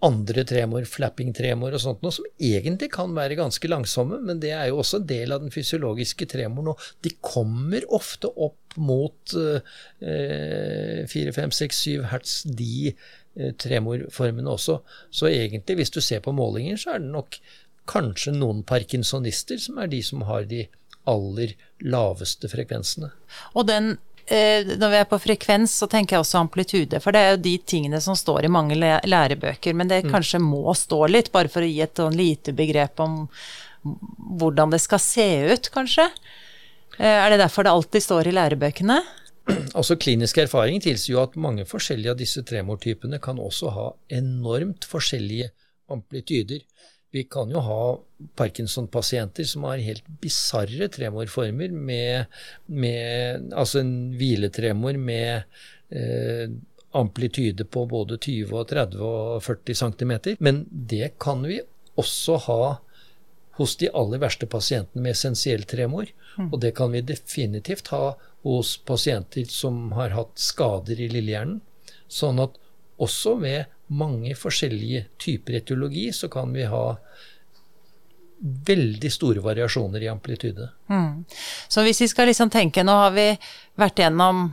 andre 0.05 0.45
tremor, 0.47 0.85
flapping-tremor 0.89 1.75
og 1.75 1.81
sånt 1.83 2.03
noe, 2.05 2.13
som 2.13 2.27
egentlig 2.37 2.91
kan 2.95 3.15
være 3.17 3.39
ganske 3.39 3.71
langsomme, 3.71 4.19
men 4.29 4.41
det 4.43 4.53
er 4.55 4.69
jo 4.69 4.81
også 4.83 5.01
en 5.01 5.09
del 5.09 5.33
av 5.35 5.43
den 5.45 5.53
fysiologiske 5.55 6.29
tremoren. 6.31 6.75
Og 6.75 7.05
de 7.05 7.15
kommer 7.25 7.87
ofte 7.97 8.29
opp 8.29 8.77
mot 8.77 9.37
eh, 9.41 11.07
4, 11.09 11.37
5, 11.37 11.55
6, 11.61 11.85
7 11.89 12.09
hertz, 12.13 12.35
de 12.59 12.91
eh, 12.93 13.55
tremorformene 13.57 14.53
også. 14.53 14.83
Så 15.11 15.31
egentlig, 15.33 15.81
hvis 15.81 15.95
du 15.95 16.03
ser 16.05 16.21
på 16.25 16.35
målinger, 16.37 16.77
så 16.81 16.97
er 16.97 17.03
det 17.03 17.15
nok 17.15 17.41
kanskje 17.89 18.35
noen 18.37 18.65
parkinsonister 18.67 19.61
som 19.63 19.79
er 19.81 19.89
de 19.93 20.03
som 20.05 20.27
har 20.29 20.45
de 20.51 20.67
aller 21.09 21.55
laveste 21.87 22.51
frekvensene. 22.51 23.13
Og 23.55 23.69
den 23.71 23.95
når 24.27 24.91
vi 24.91 24.99
er 24.99 25.05
på 25.07 25.19
frekvens, 25.23 25.77
så 25.79 25.87
tenker 25.87 26.17
jeg 26.17 26.25
også 26.25 26.41
amplitude. 26.41 26.99
For 27.03 27.15
det 27.15 27.21
er 27.23 27.29
jo 27.35 27.43
de 27.45 27.53
tingene 27.63 28.01
som 28.03 28.17
står 28.19 28.49
i 28.49 28.51
mange 28.51 28.75
lærebøker. 28.77 29.77
Men 29.79 29.93
det 29.93 30.01
mm. 30.05 30.11
kanskje 30.11 30.41
må 30.43 30.75
stå 30.75 31.05
litt, 31.13 31.31
bare 31.35 31.53
for 31.53 31.63
å 31.63 31.69
gi 31.71 31.79
et 31.85 32.03
sånn 32.03 32.17
lite 32.19 32.55
begrep 32.57 32.99
om 33.05 33.21
hvordan 34.41 34.75
det 34.75 34.81
skal 34.83 35.03
se 35.03 35.29
ut, 35.53 35.71
kanskje. 35.75 36.09
Eh, 36.99 37.07
er 37.07 37.31
det 37.31 37.41
derfor 37.43 37.67
det 37.67 37.75
alltid 37.75 38.03
står 38.03 38.31
i 38.31 38.35
lærebøkene? 38.37 38.99
Altså 39.79 39.95
Klinisk 39.95 40.41
erfaring 40.43 40.81
tilsier 40.83 41.13
jo 41.15 41.23
at 41.23 41.37
mange 41.39 41.63
forskjellige 41.69 42.17
av 42.17 42.19
disse 42.19 42.43
tremortypene 42.43 43.21
kan 43.23 43.39
også 43.39 43.71
ha 43.77 43.85
enormt 44.19 44.89
forskjellige 44.91 45.53
amplityder. 45.93 46.65
Vi 47.15 47.23
kan 47.31 47.51
jo 47.53 47.63
ha 47.65 47.83
Parkinson-pasienter 48.37 49.47
som 49.49 49.65
har 49.69 49.83
helt 49.85 50.07
bisarre 50.21 50.89
tremorformer, 50.93 51.71
med, 51.71 52.33
med, 52.67 53.53
altså 53.55 53.81
en 53.83 53.95
hviletremor 54.19 54.99
med 55.01 55.45
eh, 55.95 56.51
amplityde 56.97 57.67
på 57.69 57.85
både 57.91 58.19
20 58.19 58.57
og 58.57 58.69
30 58.73 59.07
og 59.07 59.45
40 59.45 59.81
cm. 59.83 60.13
Men 60.45 60.65
det 60.71 61.15
kan 61.23 61.45
vi 61.47 61.61
også 61.97 62.41
ha 62.49 62.61
hos 63.57 63.77
de 63.81 63.89
aller 63.97 64.21
verste 64.21 64.49
pasientene 64.51 65.03
med 65.05 65.15
essensiell 65.15 65.65
tremor. 65.69 66.11
Mm. 66.37 66.51
Og 66.51 66.61
det 66.61 66.75
kan 66.77 66.93
vi 66.93 67.05
definitivt 67.05 67.93
ha 67.95 68.17
hos 68.47 68.77
pasienter 68.89 69.49
som 69.51 69.93
har 69.97 70.13
hatt 70.17 70.37
skader 70.41 71.01
i 71.01 71.09
lillehjernen. 71.13 71.63
Sånn 72.07 72.41
at 72.43 72.59
også 73.03 73.37
ved 73.41 73.73
mange 73.87 74.35
forskjellige 74.35 75.05
typer 75.23 75.61
etiologi, 75.61 76.11
så 76.13 76.29
kan 76.29 76.53
vi 76.53 76.67
ha 76.67 76.85
veldig 78.67 79.13
store 79.13 79.41
variasjoner 79.41 80.03
i 80.03 80.09
amplitude. 80.09 80.69
Mm. 80.91 81.25
Så 81.69 81.83
hvis 81.87 82.01
vi 82.01 82.09
skal 82.09 82.29
liksom 82.29 82.51
tenke 82.53 82.85
Nå 82.85 82.93
har 82.93 83.15
vi 83.17 83.31
vært 83.81 84.03
gjennom 84.03 84.49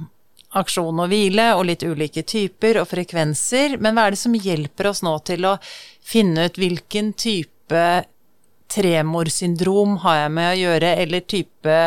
aksjon 0.54 1.02
og 1.02 1.10
hvile 1.10 1.50
og 1.58 1.66
litt 1.68 1.84
ulike 1.84 2.24
typer 2.30 2.80
og 2.82 2.88
frekvenser, 2.92 3.78
men 3.82 3.98
hva 3.98 4.08
er 4.08 4.16
det 4.16 4.22
som 4.22 4.38
hjelper 4.38 4.92
oss 4.92 5.02
nå 5.06 5.16
til 5.28 5.48
å 5.50 5.58
finne 6.06 6.48
ut 6.48 6.60
hvilken 6.62 7.12
type 7.18 7.86
tremorsyndrom 8.74 9.98
har 10.06 10.24
jeg 10.24 10.34
med 10.38 10.52
å 10.52 10.60
gjøre, 10.62 10.94
eller 11.04 11.26
type 11.30 11.80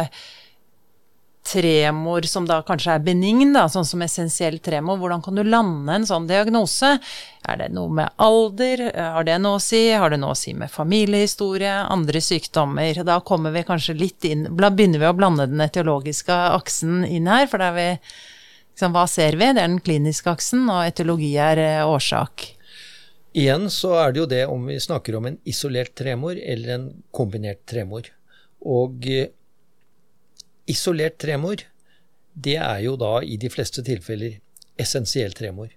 tremor 1.47 2.27
som 2.29 2.47
da 2.49 2.59
kanskje 2.67 2.97
er 2.97 3.05
benign, 3.07 3.53
da, 3.55 3.67
sånn 3.71 3.87
som 3.87 4.03
essensiell 4.05 4.59
tremor, 4.65 4.99
hvordan 5.01 5.23
kan 5.25 5.39
du 5.39 5.45
lande 5.47 5.95
en 5.95 6.07
sånn 6.09 6.27
diagnose? 6.29 6.97
Er 7.47 7.61
det 7.61 7.69
noe 7.77 7.93
med 7.95 8.11
alder? 8.23 8.83
Har 9.15 9.27
det 9.29 9.39
noe 9.43 9.61
å 9.61 9.63
si? 9.63 9.85
Har 9.95 10.11
det 10.11 10.19
noe 10.23 10.35
å 10.35 10.39
si 10.39 10.57
med 10.59 10.73
familiehistorie? 10.73 11.75
Andre 11.93 12.23
sykdommer? 12.25 13.03
Da 13.07 13.21
kommer 13.27 13.55
vi 13.55 13.63
kanskje 13.69 13.95
litt 13.95 14.27
inn 14.27 14.49
Da 14.59 14.73
begynner 14.75 15.03
vi 15.03 15.11
å 15.11 15.15
blande 15.17 15.47
den 15.51 15.63
etiologiske 15.63 16.35
aksen 16.57 17.05
inn 17.07 17.31
her, 17.31 17.47
for 17.51 17.63
da 17.63 17.71
er 17.71 17.79
vi 17.79 17.89
liksom, 17.93 18.97
Hva 18.97 19.07
ser 19.11 19.39
vi? 19.39 19.47
Det 19.47 19.63
er 19.63 19.71
den 19.71 19.81
kliniske 19.85 20.35
aksen, 20.35 20.67
og 20.67 20.83
etiologi 20.89 21.33
er 21.39 21.63
eh, 21.63 21.87
årsak. 21.87 22.51
Igjen 23.37 23.71
så 23.71 23.95
er 24.01 24.13
det 24.13 24.23
jo 24.23 24.29
det 24.31 24.45
om 24.49 24.63
vi 24.67 24.81
snakker 24.81 25.19
om 25.19 25.27
en 25.29 25.41
isolert 25.45 25.95
tremor 25.95 26.39
eller 26.41 26.75
en 26.75 26.87
kombinert 27.15 27.67
tremor. 27.69 28.09
Og 28.67 29.07
eh, 29.13 29.29
Isolert 30.71 31.19
tremor, 31.23 31.63
det 32.35 32.57
er 32.59 32.81
jo 32.85 32.97
da 33.01 33.21
i 33.25 33.39
de 33.41 33.51
fleste 33.53 33.85
tilfeller 33.87 34.41
essensiell 34.81 35.33
tremor. 35.37 35.71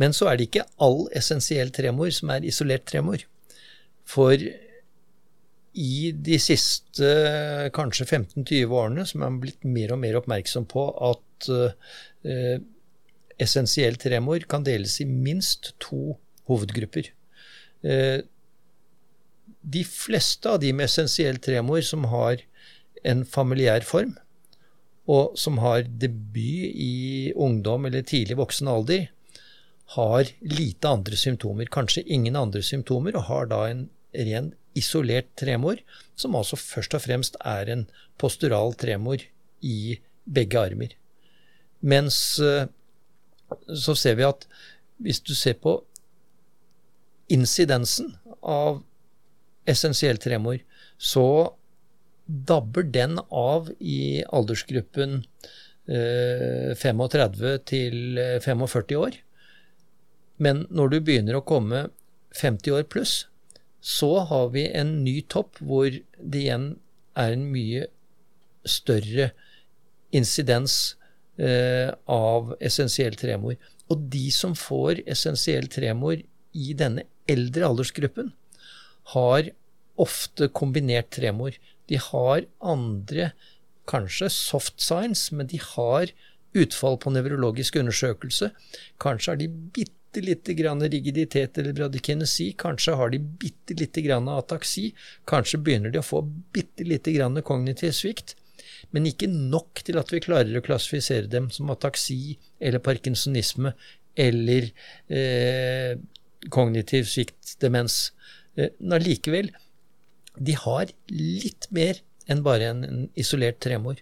Men 0.00 0.14
så 0.16 0.30
er 0.30 0.38
det 0.38 0.48
ikke 0.48 0.66
all 0.82 1.06
essensiell 1.18 1.72
tremor 1.74 2.12
som 2.14 2.30
er 2.34 2.46
isolert 2.48 2.84
tremor. 2.88 3.24
For 4.08 4.36
i 5.72 6.12
de 6.12 6.38
siste 6.42 7.08
kanskje 7.74 8.06
15-20 8.06 8.74
årene 8.76 9.06
som 9.08 9.22
er 9.22 9.30
man 9.30 9.40
blitt 9.42 9.64
mer 9.64 9.94
og 9.94 10.02
mer 10.02 10.18
oppmerksom 10.20 10.66
på 10.68 10.84
at 11.08 11.48
eh, 11.48 12.58
essensiell 13.40 13.96
tremor 14.00 14.44
kan 14.48 14.66
deles 14.66 14.98
i 15.00 15.08
minst 15.08 15.72
to 15.82 16.18
hovedgrupper. 16.50 17.08
Eh, 17.82 18.20
de 19.62 19.84
fleste 19.86 20.50
av 20.50 20.60
de 20.62 20.72
med 20.74 20.90
essensiell 20.90 21.38
tremor 21.42 21.80
som 21.86 22.04
har 22.10 22.42
en 23.04 23.24
familiær 23.26 23.84
form, 23.86 24.14
og 25.10 25.34
som 25.38 25.58
har 25.58 25.84
debut 25.86 26.70
i 26.70 27.32
ungdom 27.34 27.88
eller 27.88 28.04
tidlig 28.06 28.38
voksen 28.38 28.70
alder, 28.70 29.08
har 29.96 30.30
lite 30.40 30.88
andre 30.88 31.18
symptomer, 31.18 31.68
kanskje 31.68 32.04
ingen 32.06 32.36
andre 32.38 32.62
symptomer, 32.64 33.16
og 33.18 33.26
har 33.28 33.50
da 33.50 33.64
en 33.68 33.88
ren 34.14 34.52
isolert 34.78 35.28
tremor, 35.36 35.80
som 36.16 36.36
altså 36.38 36.56
først 36.56 36.94
og 36.96 37.02
fremst 37.04 37.36
er 37.44 37.68
en 37.72 37.86
postural 38.20 38.72
tremor 38.78 39.20
i 39.60 39.98
begge 40.24 40.60
armer. 40.60 40.94
Mens 41.82 42.38
eh, 42.40 42.70
så 43.68 43.94
ser 43.98 44.16
vi 44.16 44.28
at 44.28 44.46
hvis 45.02 45.20
du 45.20 45.34
ser 45.34 45.58
på 45.60 45.80
incidensen 47.32 48.14
av 48.42 48.82
essensiell 49.68 50.18
tremor, 50.22 50.60
så 50.96 51.52
dabber 52.32 52.86
den 52.88 53.18
av 53.28 53.68
i 53.78 54.22
aldersgruppen 54.32 55.22
35 55.86 57.44
eh, 57.44 57.58
til 57.68 58.20
45 58.44 58.96
år. 58.96 59.18
Men 60.42 60.64
når 60.70 60.94
du 60.94 60.98
begynner 61.00 61.38
å 61.38 61.46
komme 61.46 61.88
50 62.38 62.78
år 62.78 62.86
pluss, 62.90 63.26
så 63.82 64.22
har 64.30 64.52
vi 64.54 64.68
en 64.70 65.00
ny 65.04 65.20
topp 65.26 65.58
hvor 65.60 65.90
det 65.90 66.44
igjen 66.44 66.68
er 67.18 67.34
en 67.34 67.48
mye 67.50 67.88
større 68.64 69.32
insidens 70.14 70.94
eh, 71.36 71.90
av 72.06 72.54
essensiell 72.62 73.16
tremor. 73.18 73.58
Og 73.90 74.06
de 74.12 74.28
som 74.34 74.54
får 74.56 75.02
essensiell 75.10 75.66
tremor 75.72 76.22
i 76.52 76.76
denne 76.78 77.08
eldre 77.30 77.66
aldersgruppen, 77.68 78.30
har 79.12 79.50
ofte 80.00 80.48
kombinert 80.54 81.10
tremor. 81.14 81.56
De 81.92 82.00
har 82.00 82.46
andre, 82.64 83.32
kanskje 83.90 84.30
soft 84.32 84.80
science, 84.80 85.28
men 85.34 85.50
de 85.50 85.60
har 85.60 86.12
utfall 86.56 86.98
på 87.00 87.12
nevrologisk 87.12 87.76
undersøkelse. 87.80 88.50
Kanskje 89.02 89.32
har 89.32 89.40
de 89.40 89.48
bitte 89.48 90.22
lite 90.24 90.54
grann 90.56 90.82
rigiditet 90.84 91.58
eller 91.60 91.76
bradykinesi. 91.76 92.52
Kanskje 92.60 92.96
har 92.96 93.12
de 93.12 93.20
bitte 93.20 93.76
lite 93.78 94.04
grann 94.04 94.28
ataksi. 94.28 94.90
Kanskje 95.28 95.60
begynner 95.64 95.92
de 95.92 96.00
å 96.00 96.06
få 96.06 96.22
bitte 96.52 96.84
lite 96.88 97.14
grann 97.16 97.40
kognitiv 97.44 97.94
svikt. 97.96 98.36
Men 98.92 99.08
ikke 99.08 99.28
nok 99.30 99.82
til 99.86 100.00
at 100.00 100.12
vi 100.12 100.20
klarer 100.24 100.58
å 100.58 100.64
klassifisere 100.64 101.30
dem 101.32 101.48
som 101.52 101.70
ataksi 101.72 102.36
eller 102.60 102.82
parkinsonisme 102.84 103.72
eller 104.20 104.68
eh, 105.08 105.96
kognitiv 106.52 107.08
svikt, 107.08 107.56
demens. 107.62 108.10
Eh, 108.56 108.72
men 108.80 108.98
allikevel 108.98 109.48
de 110.38 110.56
har 110.58 110.92
litt 111.10 111.68
mer 111.74 112.00
enn 112.30 112.42
bare 112.46 112.70
en, 112.72 113.06
isolert 113.18 113.60
tremor. 113.64 114.00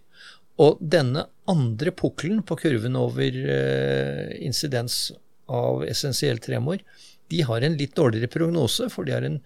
Og 0.61 0.81
denne 0.81 1.25
andre 1.51 1.93
pukkelen 1.97 2.43
på 2.47 2.59
kurven 2.61 2.99
over 3.01 3.37
eh, 3.57 4.35
insidens 4.45 5.09
av 5.51 5.85
essensiell 5.89 6.39
tremor, 6.43 6.83
de 7.31 7.45
har 7.47 7.63
en 7.63 7.79
litt 7.79 7.95
dårligere 7.97 8.31
prognose, 8.31 8.89
for 8.91 9.07
de 9.07 9.15
har 9.15 9.27
en 9.27 9.39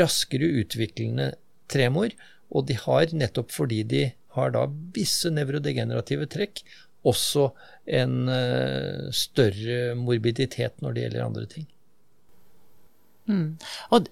raskere 0.00 0.48
utviklende 0.60 1.32
tremor. 1.72 2.12
Og 2.50 2.66
de 2.68 2.76
har, 2.78 3.10
nettopp 3.16 3.52
fordi 3.54 3.82
de 3.88 4.04
har 4.36 4.54
da 4.54 4.66
visse 4.94 5.30
nevrodegenerative 5.32 6.28
trekk, 6.30 6.62
også 7.06 7.48
en 8.00 8.28
eh, 8.28 9.08
større 9.16 9.94
morbiditet 9.96 10.82
når 10.84 10.94
det 10.96 11.04
gjelder 11.06 11.24
andre 11.24 11.46
ting. 11.50 11.68
Mm. 13.30 13.46
Og 13.94 14.10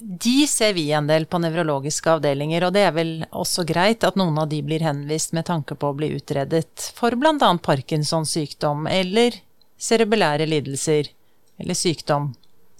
de 0.00 0.46
ser 0.50 0.74
vi 0.74 0.88
en 0.92 1.06
del 1.06 1.26
på 1.30 1.38
nevrologiske 1.42 2.16
avdelinger, 2.16 2.66
og 2.66 2.74
det 2.74 2.84
er 2.86 2.94
vel 2.96 3.12
også 3.30 3.64
greit 3.68 4.04
at 4.06 4.16
noen 4.18 4.38
av 4.42 4.48
de 4.50 4.60
blir 4.66 4.82
henvist 4.84 5.34
med 5.36 5.46
tanke 5.50 5.76
på 5.78 5.90
å 5.90 5.96
bli 5.98 6.10
utredet 6.16 6.90
for 6.96 7.14
bl.a. 7.18 7.50
Parkinsons 7.62 8.34
sykdom 8.34 8.88
eller 8.90 9.38
cerebellære 9.80 10.48
lidelser 10.50 11.12
eller 11.62 11.78
sykdom. 11.78 12.32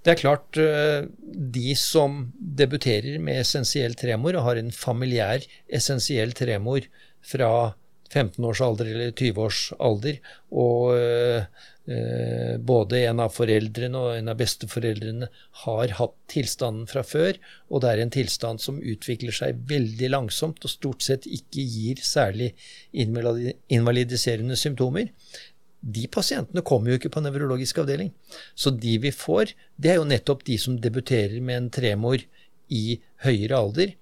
Det 0.04 0.12
er 0.12 0.20
klart, 0.20 0.58
eh, 0.60 1.06
de 1.56 1.74
som 1.80 2.26
debuterer 2.36 3.16
med 3.22 3.40
essensiell 3.40 3.94
tremor 3.96 4.36
og 4.36 4.44
har 4.50 4.60
en 4.60 4.74
familiær 4.74 5.46
essensiell 5.72 6.34
tremor 6.36 6.84
fra 7.24 7.72
15 8.14 8.44
års 8.46 8.62
alder 8.64 8.90
eller 8.94 9.12
20 9.12 9.44
års 9.44 9.62
alder, 9.82 10.20
og 10.54 10.94
eh, 10.96 11.70
Eh, 11.86 12.58
både 12.58 13.02
en 13.04 13.18
av 13.20 13.32
foreldrene 13.36 14.00
og 14.00 14.14
en 14.16 14.30
av 14.32 14.38
besteforeldrene 14.40 15.26
har 15.64 15.90
hatt 15.98 16.14
tilstanden 16.32 16.86
fra 16.88 17.02
før, 17.04 17.36
og 17.68 17.82
det 17.84 17.90
er 17.90 18.00
en 18.00 18.12
tilstand 18.14 18.62
som 18.64 18.78
utvikler 18.80 19.36
seg 19.36 19.58
veldig 19.68 20.08
langsomt 20.14 20.64
og 20.64 20.72
stort 20.72 21.04
sett 21.04 21.28
ikke 21.28 21.60
gir 21.60 22.00
særlig 22.00 22.54
invalidiserende 22.96 24.56
symptomer. 24.56 25.10
De 25.84 26.06
pasientene 26.08 26.64
kommer 26.64 26.94
jo 26.94 27.02
ikke 27.02 27.12
på 27.12 27.20
nevrologisk 27.20 27.82
avdeling. 27.82 28.14
Så 28.56 28.72
de 28.72 28.96
vi 29.02 29.12
får, 29.12 29.52
det 29.76 29.92
er 29.92 30.00
jo 30.00 30.08
nettopp 30.08 30.46
de 30.48 30.56
som 30.56 30.80
debuterer 30.80 31.36
med 31.44 31.58
en 31.58 31.70
tremor 31.74 32.24
i 32.72 32.84
høyere 33.26 33.60
alder, 33.60 33.92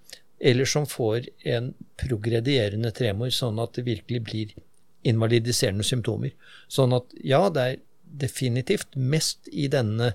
eller 0.43 0.67
som 0.67 0.87
får 0.91 1.29
en 1.55 1.71
progredierende 2.01 2.91
tremor, 2.91 3.31
sånn 3.31 3.61
at 3.63 3.77
det 3.79 3.87
virkelig 3.87 4.21
blir 4.27 4.55
invalidiserende 5.07 5.87
symptomer. 5.87 6.33
Sånn 6.71 6.95
at 6.97 7.15
ja, 7.23 7.45
det 7.55 7.63
er 7.63 7.81
definitivt 8.03 8.97
mest 8.99 9.47
i 9.49 9.69
denne 9.71 10.13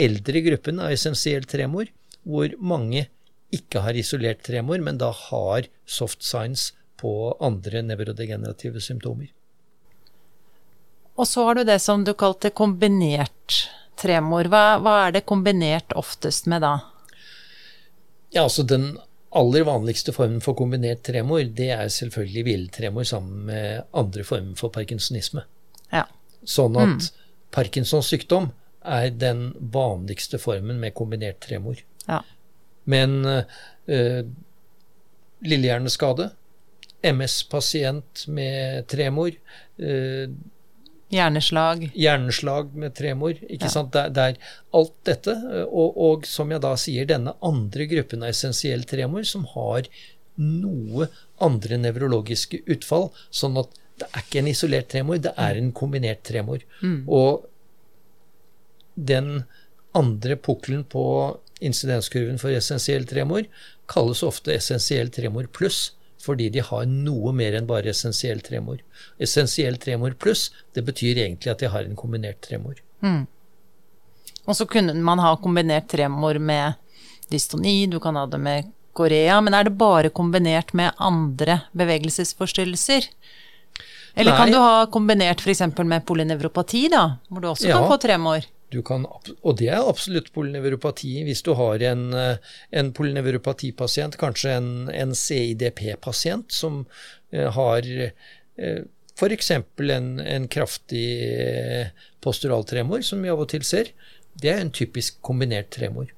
eldre 0.00 0.40
gruppen 0.46 0.80
av 0.80 0.94
essensiell 0.94 1.44
tremor, 1.48 1.90
hvor 2.24 2.54
mange 2.60 3.06
ikke 3.54 3.82
har 3.84 3.96
isolert 3.96 4.40
tremor, 4.46 4.80
men 4.84 5.00
da 5.00 5.10
har 5.12 5.68
soft 5.88 6.24
signs 6.24 6.70
på 7.00 7.34
andre 7.40 7.82
nevrodegenerative 7.86 8.80
symptomer. 8.84 9.30
Og 11.18 11.26
så 11.26 11.44
har 11.44 11.58
du 11.58 11.64
det 11.66 11.80
som 11.82 12.04
du 12.06 12.12
kalte 12.14 12.50
kombinert 12.54 13.64
tremor. 13.98 14.48
Hva, 14.52 14.78
hva 14.82 14.94
er 15.06 15.16
det 15.16 15.26
kombinert 15.26 15.92
oftest 15.98 16.46
med 16.50 16.62
da? 16.62 16.76
Ja, 18.30 18.44
altså 18.44 18.62
Den 18.62 18.92
aller 19.36 19.64
vanligste 19.68 20.12
formen 20.16 20.40
for 20.44 20.56
kombinert 20.56 21.02
tremor, 21.06 21.44
det 21.56 21.68
er 21.74 21.90
selvfølgelig 21.92 22.44
hviletremor 22.46 23.08
sammen 23.08 23.44
med 23.50 23.82
andre 23.96 24.24
former 24.24 24.56
for 24.56 24.72
parkinsonisme. 24.72 25.44
Ja. 25.92 26.06
Sånn 26.48 26.78
at 26.80 26.96
mm. 26.96 27.26
Parkinsons 27.52 28.08
sykdom 28.12 28.50
er 28.88 29.10
den 29.12 29.50
vanligste 29.74 30.40
formen 30.40 30.80
med 30.80 30.96
kombinert 30.96 31.40
tremor. 31.44 31.80
Ja. 32.06 32.22
Men 32.88 33.20
øh, 33.26 34.22
lillehjerneskade, 35.44 36.30
MS-pasient 37.04 38.24
med 38.28 38.86
tremor 38.90 39.30
uh, 39.78 40.24
Hjerneslag. 41.08 41.86
Hjerneslag 41.96 42.74
med 42.76 42.94
tremor. 42.98 43.32
ikke 43.48 43.66
ja. 43.66 43.72
sant? 43.72 43.94
Det, 43.94 44.24
er 44.24 44.54
alt 44.76 44.94
dette. 45.08 45.34
Og, 45.64 45.96
og, 45.96 46.28
som 46.28 46.52
jeg 46.52 46.62
da 46.64 46.74
sier, 46.80 47.08
denne 47.08 47.34
andre 47.44 47.88
gruppen 47.88 48.24
av 48.24 48.34
essensiell 48.34 48.84
tremor 48.88 49.24
som 49.28 49.46
har 49.54 49.88
noe 50.38 51.08
andre 51.42 51.78
nevrologiske 51.80 52.60
utfall. 52.70 53.08
Sånn 53.34 53.56
at 53.60 53.72
det 53.98 54.08
er 54.12 54.22
ikke 54.22 54.42
en 54.42 54.50
isolert 54.52 54.90
tremor, 54.92 55.18
det 55.22 55.32
er 55.34 55.58
en 55.58 55.72
kombinert 55.74 56.22
tremor. 56.28 56.62
Mm. 56.84 57.00
Og 57.10 57.48
den 58.94 59.42
andre 59.96 60.36
pukkelen 60.36 60.84
på 60.86 61.04
insidenskurven 61.64 62.38
for 62.38 62.54
essensiell 62.54 63.06
tremor 63.08 63.48
kalles 63.90 64.22
ofte 64.26 64.52
essensiell 64.54 65.10
tremor 65.10 65.48
pluss, 65.50 65.88
fordi 66.22 66.48
de 66.50 66.60
har 66.66 66.86
noe 66.90 67.32
mer 67.32 67.54
enn 67.58 67.66
bare 67.68 67.92
essensiell 67.92 68.40
tremor. 68.42 68.80
Essensiell 69.22 69.76
tremor 69.78 70.16
pluss, 70.18 70.48
det 70.74 70.82
betyr 70.88 71.20
egentlig 71.24 71.50
at 71.52 71.60
de 71.62 71.70
har 71.70 71.84
en 71.86 71.96
kombinert 71.96 72.40
tremor. 72.42 72.80
Mm. 73.02 73.26
Og 74.48 74.56
så 74.56 74.66
kunne 74.66 74.94
man 75.04 75.20
ha 75.22 75.34
kombinert 75.36 75.88
tremor 75.92 76.38
med 76.40 76.74
dystoni, 77.30 77.86
du 77.86 77.98
kan 78.00 78.16
ha 78.16 78.26
det 78.26 78.40
med 78.40 78.72
Korea, 78.98 79.40
men 79.44 79.54
er 79.54 79.68
det 79.68 79.76
bare 79.78 80.10
kombinert 80.10 80.72
med 80.74 80.90
andre 80.98 81.60
bevegelsesforstyrrelser? 81.76 83.06
Eller 84.18 84.32
Nei. 84.32 84.38
kan 84.40 84.50
du 84.50 84.58
ha 84.58 84.86
kombinert 84.90 85.40
f.eks. 85.44 85.60
med 85.84 86.06
polynevropati, 86.08 86.88
da, 86.90 87.18
hvor 87.28 87.40
du 87.44 87.48
også 87.52 87.68
Ja. 87.68 87.78
kan 87.78 87.88
få 87.92 87.98
tremor? 88.02 88.42
Du 88.68 88.82
kan, 88.84 89.06
og 89.08 89.56
det 89.56 89.70
er 89.72 89.80
absolutt 89.80 90.28
polynevropati. 90.34 91.14
Hvis 91.24 91.40
du 91.46 91.54
har 91.56 91.80
en, 91.88 92.12
eh, 92.12 92.36
en 92.76 92.92
polynevropatipasient, 92.92 94.18
kanskje 94.20 94.58
en, 94.58 94.68
en 94.92 95.14
CIDP-pasient, 95.16 96.52
som 96.52 96.82
eh, 97.32 97.48
har 97.56 97.88
eh, 97.88 98.84
f.eks. 99.16 99.50
En, 99.56 100.12
en 100.20 100.48
kraftig 100.52 101.08
postural 102.20 102.60
posturaltremor, 102.60 103.02
som 103.06 103.24
vi 103.24 103.32
av 103.32 103.40
og 103.40 103.48
til 103.54 103.64
ser, 103.64 103.94
det 104.38 104.52
er 104.52 104.60
en 104.60 104.74
typisk 104.74 105.20
kombinert 105.24 105.70
tremor. 105.74 106.10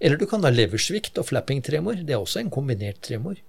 Eller 0.00 0.20
du 0.20 0.26
kan 0.28 0.44
ha 0.44 0.52
leversvikt 0.52 1.16
og 1.18 1.30
flapping-tremor. 1.30 2.02
Det 2.04 2.12
er 2.12 2.20
også 2.20 2.42
en 2.42 2.52
kombinert 2.52 3.00
tremor. 3.06 3.40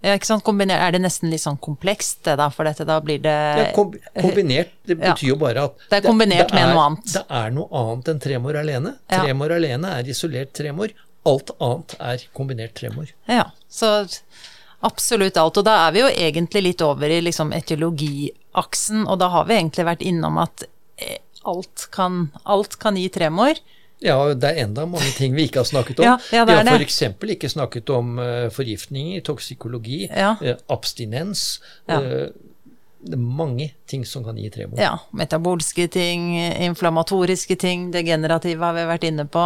Ja, 0.00 0.14
er 0.16 0.92
det 0.94 1.00
nesten 1.02 1.28
litt 1.28 1.42
sånn 1.42 1.58
komplekst, 1.60 2.22
det 2.24 2.38
da? 2.40 2.46
For 2.54 2.64
dette, 2.64 2.86
da 2.88 2.96
blir 3.04 3.20
det 3.20 3.36
Ja, 3.60 3.66
kombinert, 3.74 4.72
det 4.88 4.96
betyr 4.96 5.26
ja. 5.26 5.32
jo 5.34 5.36
bare 5.40 5.66
at 5.68 5.82
Det 5.90 5.98
er 5.98 6.06
kombinert 6.06 6.54
med 6.56 6.62
er, 6.64 6.72
noe 6.72 6.86
annet. 6.86 7.12
Det 7.12 7.24
er 7.40 7.52
noe 7.52 7.82
annet 7.82 8.08
enn 8.14 8.22
tremor 8.24 8.60
alene. 8.62 8.94
Tremor 9.12 9.56
alene 9.58 9.92
er 9.98 10.08
isolert 10.08 10.54
tremor. 10.56 10.94
Alt 11.28 11.52
annet 11.60 11.96
er 12.00 12.24
kombinert 12.36 12.74
tremor. 12.80 13.12
Ja, 13.28 13.50
så 13.68 13.92
absolutt 14.80 15.36
alt. 15.36 15.60
Og 15.60 15.68
da 15.68 15.76
er 15.86 15.92
vi 15.92 16.04
jo 16.04 16.08
egentlig 16.08 16.64
litt 16.64 16.84
over 16.84 17.12
i 17.12 17.20
liksom 17.24 17.52
etiologiaksen, 17.56 19.04
og 19.04 19.20
da 19.20 19.28
har 19.34 19.50
vi 19.50 19.58
egentlig 19.58 19.84
vært 19.90 20.06
innom 20.06 20.40
at 20.40 20.64
eh, 20.96 21.20
alt 21.44 21.90
kan, 21.92 22.30
alt 22.44 22.78
kan 22.80 22.96
gi 22.96 23.08
tremor. 23.12 23.60
Ja, 24.00 24.16
det 24.32 24.48
er 24.48 24.62
enda 24.64 24.86
mange 24.88 25.10
ting 25.12 25.34
vi 25.36 25.44
ikke 25.48 25.60
har 25.60 25.68
snakket 25.68 25.98
om. 26.00 26.06
Ja, 26.08 26.14
ja, 26.32 26.44
vi 26.48 26.54
har 26.56 26.68
f.eks. 26.72 27.02
ikke 27.36 27.50
snakket 27.52 27.90
om 27.92 28.14
uh, 28.18 28.48
forgiftninger, 28.54 29.20
toksikologi, 29.26 30.06
Ja. 30.08 30.36
uh, 30.40 30.54
abstinens. 30.72 31.60
Eh, 31.88 32.30
det 33.00 33.16
er 33.16 33.20
mange 33.20 33.70
ting 33.88 34.04
som 34.08 34.24
kan 34.24 34.36
gi 34.36 34.48
tremor. 34.52 34.80
Ja, 34.80 34.94
metabolske 35.16 35.86
ting, 35.92 36.34
inflammatoriske 36.64 37.56
ting, 37.60 37.90
degenerative 37.92 38.64
har 38.64 38.76
vi 38.76 38.86
vært 38.88 39.06
inne 39.08 39.24
på. 39.28 39.44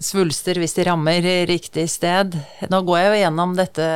Svulster 0.00 0.56
hvis 0.60 0.76
de 0.76 0.84
rammer 0.88 1.24
riktig 1.48 1.84
sted. 1.92 2.36
Nå 2.72 2.80
går 2.84 2.98
jeg 2.98 3.10
jo 3.12 3.18
gjennom 3.24 3.56
dette 3.56 3.88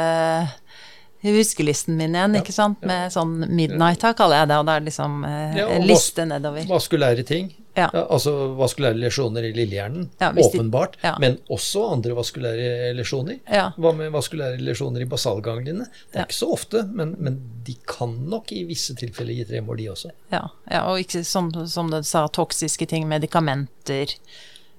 huskelisten 1.22 1.96
min 1.96 2.14
igjen, 2.14 2.34
ikke 2.40 2.52
sant, 2.52 2.80
med 2.86 3.12
sånn 3.12 3.38
midnight, 3.48 4.00
da 4.00 4.12
kaller 4.16 4.40
jeg 4.42 4.48
det, 4.48 4.56
og 4.60 4.66
det 4.66 4.74
er 4.78 4.84
liksom 4.86 5.24
eh, 5.28 5.56
Ja, 5.60 5.66
liste 5.84 6.24
nedover. 6.28 6.64
Vaskulære 6.70 7.24
ting. 7.28 7.54
Ja. 7.76 7.86
altså 7.94 8.32
vaskulære 8.58 8.98
lesjoner 8.98 9.44
i 9.46 9.52
lillehjernen. 9.54 10.08
Ja, 10.20 10.32
de- 10.32 10.42
åpenbart. 10.42 10.96
ja. 11.04 11.12
Men 11.22 11.38
også 11.48 11.84
andre 11.92 12.16
vaskulære 12.18 12.90
lesjoner. 12.98 13.38
Ja. 13.48 13.68
Hva 13.78 13.92
med 13.96 14.10
vaskulære 14.12 14.58
lesjoner 14.60 15.00
i 15.00 15.06
basalgangliene? 15.08 15.86
Det 15.86 16.16
er 16.16 16.18
Ja. 16.18 16.24
ikke 16.26 16.34
så 16.34 16.48
ofte, 16.52 16.82
men, 16.92 17.14
men 17.18 17.38
de 17.64 17.76
kan 17.86 18.16
nok 18.28 18.50
i 18.52 18.64
visse 18.64 18.94
tilfeller 18.98 19.32
gi 19.38 19.44
tremor, 19.44 19.76
de 19.76 19.86
også. 19.88 20.10
Ja, 20.32 20.48
ja 20.70 20.82
og 20.90 20.98
ikke 20.98 21.22
som, 21.24 21.52
som 21.66 21.90
du 21.90 22.02
sa, 22.02 22.26
toksiske 22.28 22.88
ting, 22.88 23.06
medikamenter 23.08 24.16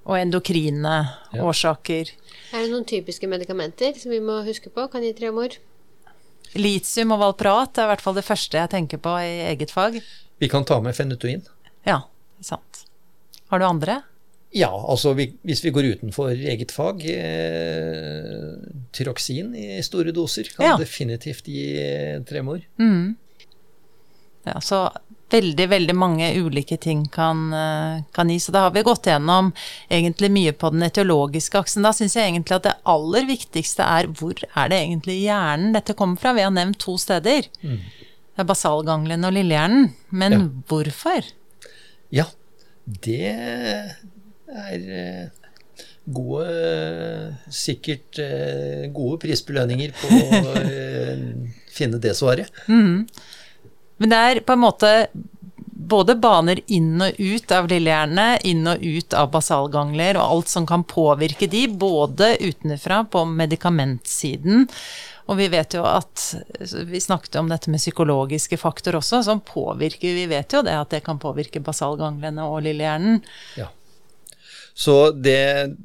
og 0.04 0.18
endokrine 0.18 1.08
Ja. 1.32 1.42
årsaker. 1.42 2.10
Er 2.52 2.62
det 2.62 2.70
noen 2.70 2.84
typiske 2.84 3.26
medikamenter 3.26 3.96
som 3.98 4.10
vi 4.12 4.20
må 4.20 4.44
huske 4.44 4.68
på 4.70 4.90
kan 4.92 5.02
gi 5.02 5.12
tremor? 5.14 5.48
Litium 6.58 7.12
og 7.16 7.20
valprat 7.22 7.78
er 7.80 7.86
i 7.86 7.90
hvert 7.92 8.02
fall 8.04 8.16
det 8.18 8.24
første 8.26 8.58
jeg 8.60 8.70
tenker 8.74 9.00
på 9.02 9.12
i 9.24 9.34
eget 9.52 9.70
fag. 9.72 10.00
Vi 10.42 10.48
kan 10.52 10.64
ta 10.68 10.80
med 10.84 10.94
fenutoin. 10.96 11.42
Ja, 11.88 12.00
sant. 12.44 12.84
Har 13.48 13.58
du 13.62 13.64
andre? 13.68 14.02
Ja, 14.52 14.68
altså 14.68 15.14
vi, 15.16 15.30
hvis 15.48 15.62
vi 15.64 15.70
går 15.72 15.86
utenfor 15.94 16.28
eget 16.36 16.74
fag 16.76 17.00
eh, 17.08 18.52
Tyroksin 18.92 19.54
i 19.56 19.78
store 19.84 20.12
doser 20.12 20.44
kan 20.52 20.66
Ja. 20.66 20.76
definitivt 20.76 21.46
gi 21.48 21.64
tremor. 22.28 22.60
tremor. 22.76 23.14
Ja, 24.44 24.60
så 24.60 24.90
veldig, 25.32 25.66
veldig 25.72 25.94
mange 25.96 26.28
ulike 26.44 26.76
ting 26.80 27.06
kan, 27.12 27.40
eh, 27.56 28.02
kan 28.14 28.28
gi. 28.30 28.36
Så 28.40 28.52
da 28.54 28.66
har 28.66 28.70
vi 28.74 28.82
gått 28.86 29.08
gjennom 29.10 29.50
egentlig 29.90 30.30
mye 30.30 30.52
på 30.52 30.70
den 30.74 30.82
etiologiske 30.86 31.58
aksen. 31.62 31.82
Da 31.86 31.92
syns 31.96 32.14
jeg 32.18 32.30
egentlig 32.30 32.56
at 32.60 32.68
det 32.68 32.76
aller 32.92 33.26
viktigste 33.28 33.82
er 33.86 34.06
hvor 34.12 34.34
er 34.54 34.68
det 34.72 34.78
egentlig 34.84 35.18
hjernen 35.24 35.72
dette 35.76 35.94
kommer 35.98 36.20
fra? 36.20 36.32
Vi 36.36 36.44
har 36.46 36.54
nevnt 36.54 36.78
to 36.82 36.96
steder. 37.00 37.48
Det 37.62 38.40
er 38.40 38.48
basalganglene 38.48 39.28
og 39.28 39.36
lillehjernen. 39.36 39.90
Men 40.10 40.32
Ja. 40.32 40.42
hvorfor? 40.68 41.32
Ja, 42.12 42.26
det 42.86 43.20
er 43.32 43.96
eh, 44.52 45.28
gode 46.12 47.36
Sikkert 47.52 48.18
eh, 48.18 48.88
gode 48.92 49.18
prisbelønninger 49.22 49.92
på 49.96 50.08
å 50.08 50.40
finne 51.76 52.00
det 52.02 52.14
svaret. 52.18 52.50
Men 54.02 54.10
det 54.10 54.18
er 54.18 54.42
på 54.42 54.56
en 54.56 54.64
måte 54.64 54.90
både 55.92 56.16
baner 56.18 56.60
inn 56.72 57.02
og 57.04 57.18
ut 57.18 57.52
av 57.54 57.68
lillehjernene, 57.70 58.40
inn 58.48 58.66
og 58.70 58.82
ut 58.82 59.14
av 59.18 59.30
basalgangler 59.34 60.18
og 60.18 60.24
alt 60.24 60.52
som 60.52 60.66
kan 60.66 60.84
påvirke 60.88 61.46
de, 61.50 61.66
både 61.68 62.34
utenfra 62.40 63.02
på 63.12 63.24
medikamentsiden. 63.28 64.66
Og 65.30 65.38
vi 65.38 65.46
vet 65.52 65.76
jo 65.76 65.84
at 65.86 66.22
Vi 66.90 66.98
snakket 67.00 67.36
om 67.38 67.46
dette 67.50 67.70
med 67.70 67.78
psykologiske 67.78 68.58
faktor 68.58 68.98
også, 68.98 69.20
som 69.22 69.38
påvirker 69.46 70.16
Vi 70.16 70.24
vet 70.26 70.50
jo 70.52 70.64
det 70.66 70.74
at 70.74 70.90
det 70.90 71.04
kan 71.06 71.20
påvirke 71.22 71.62
basalganglene 71.62 72.42
og 72.42 72.64
lillehjernen. 72.66 73.22
Ja. 73.56 73.68
Så 74.74 75.12
det 75.14 75.76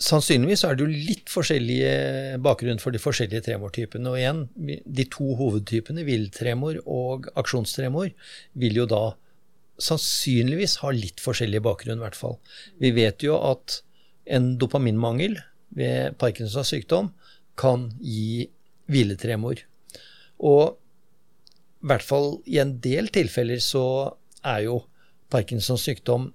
Sannsynligvis 0.00 0.62
er 0.64 0.76
det 0.76 0.84
jo 0.86 1.00
litt 1.10 1.28
forskjellige 1.28 2.38
bakgrunn 2.44 2.80
for 2.80 2.94
de 2.94 3.00
forskjellige 3.02 3.44
tremortypene. 3.50 4.08
Og 4.08 4.20
igjen, 4.20 4.44
de 4.56 5.04
to 5.12 5.34
hovedtypene, 5.36 6.06
villtremor 6.08 6.80
og 6.86 7.28
aksjonstremor, 7.40 8.08
vil 8.56 8.80
jo 8.80 8.86
da 8.88 9.02
sannsynligvis 9.80 10.78
ha 10.82 10.92
litt 10.94 11.20
forskjellig 11.20 11.60
bakgrunn, 11.64 12.00
i 12.00 12.04
hvert 12.06 12.18
fall. 12.18 12.38
Vi 12.80 12.92
vet 12.96 13.24
jo 13.24 13.36
at 13.44 13.80
en 14.30 14.54
dopaminmangel 14.60 15.38
ved 15.76 16.16
Parkinsons 16.20 16.72
sykdom 16.72 17.12
kan 17.60 17.90
gi 18.00 18.48
hviletremor. 18.90 19.60
Og 20.40 20.76
i 21.80 21.88
hvert 21.90 22.04
fall 22.04 22.34
i 22.48 22.60
en 22.62 22.76
del 22.84 23.08
tilfeller 23.12 23.60
så 23.64 23.84
er 24.44 24.64
jo 24.66 24.82
Parkinsons 25.32 25.84
sykdom 25.86 26.30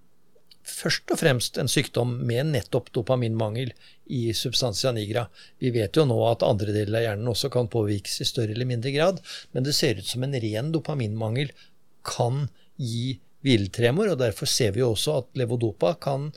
først 0.66 1.12
og 1.14 1.20
fremst 1.22 1.60
en 1.62 1.70
sykdom 1.70 2.16
med 2.26 2.50
nettopp 2.50 2.90
dopaminmangel 2.96 3.72
i 4.14 4.22
substantia 4.38 4.92
nigra. 4.96 5.28
Vi 5.62 5.72
vet 5.74 5.98
jo 5.98 6.06
nå 6.10 6.18
at 6.28 6.46
andre 6.46 6.74
deler 6.74 7.00
av 7.00 7.06
hjernen 7.06 7.32
også 7.32 7.52
kan 7.54 7.70
påvirkes 7.72 8.20
i 8.22 8.28
større 8.28 8.56
eller 8.56 8.70
mindre 8.70 8.94
grad, 8.96 9.22
men 9.54 9.66
det 9.66 9.76
ser 9.78 10.02
ut 10.02 10.10
som 10.10 10.26
en 10.26 10.36
ren 10.42 10.72
dopaminmangel 10.74 11.54
kan 12.06 12.48
gi 12.82 13.18
hviletremor, 13.46 14.14
og 14.14 14.22
derfor 14.22 14.50
ser 14.50 14.74
vi 14.76 14.82
jo 14.82 14.92
også 14.96 15.20
at 15.22 15.40
levodopa 15.40 15.94
kan 16.02 16.32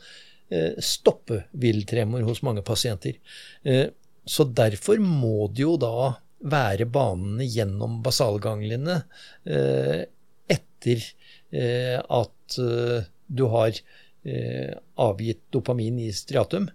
eh, 0.53 0.77
stoppe 0.85 1.43
hviletremor 1.57 2.27
hos 2.29 2.43
mange 2.45 2.65
pasienter. 2.67 3.17
Eh, 3.65 3.89
så 4.29 4.45
derfor 4.45 5.01
må 5.01 5.49
det 5.55 5.65
jo 5.65 5.77
da 5.81 6.19
være 6.39 6.87
banene 6.93 7.49
gjennom 7.49 7.99
basalganglene 8.05 9.01
eh, 9.49 10.05
etter 10.49 11.09
at 11.49 12.57
du 12.59 13.43
har 13.49 13.79
eh, 14.29 14.75
avgitt 15.01 15.41
dopamin 15.55 15.99
i 16.05 16.11
striatum, 16.13 16.69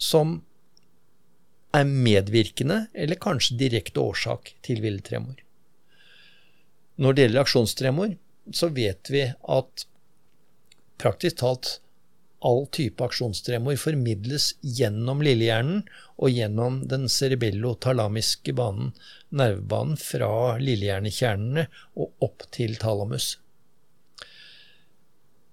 som 0.00 0.38
er 1.76 1.86
medvirkende 1.86 2.86
eller 2.94 3.20
kanskje 3.20 3.58
direkte 3.60 4.02
årsak 4.02 4.54
til 4.66 4.82
villetremor. 4.82 5.36
Når 7.00 7.14
det 7.16 7.26
gjelder 7.26 7.44
aksjonstremor, 7.44 8.16
så 8.52 8.68
vet 8.74 9.10
vi 9.12 9.28
at 9.30 9.86
praktisk 11.00 11.40
talt 11.40 11.78
all 12.44 12.64
type 12.72 13.04
aksjonstremor 13.04 13.76
formidles 13.80 14.54
gjennom 14.64 15.20
lillehjernen 15.24 15.82
og 16.20 16.32
gjennom 16.32 16.80
den 16.88 17.06
cerebellotalamiske 17.12 18.54
banen, 18.56 18.94
nervebanen 19.28 20.00
fra 20.00 20.56
lillehjernekjernene 20.60 21.66
og 22.00 22.24
opp 22.24 22.46
til 22.56 22.76
talamus. 22.80 23.34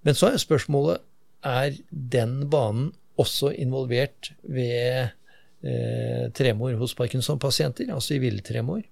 Men 0.08 0.16
så 0.16 0.32
er 0.32 0.40
spørsmålet 0.40 1.04
er 1.46 1.78
den 1.90 2.48
banen 2.52 2.92
også 3.18 3.52
involvert 3.58 4.32
ved 4.44 5.10
eh, 5.64 6.28
tremor 6.38 6.76
hos 6.78 6.94
Parkinson-pasienter, 6.98 7.90
altså 7.94 8.16
i 8.16 8.22
villtremor. 8.22 8.84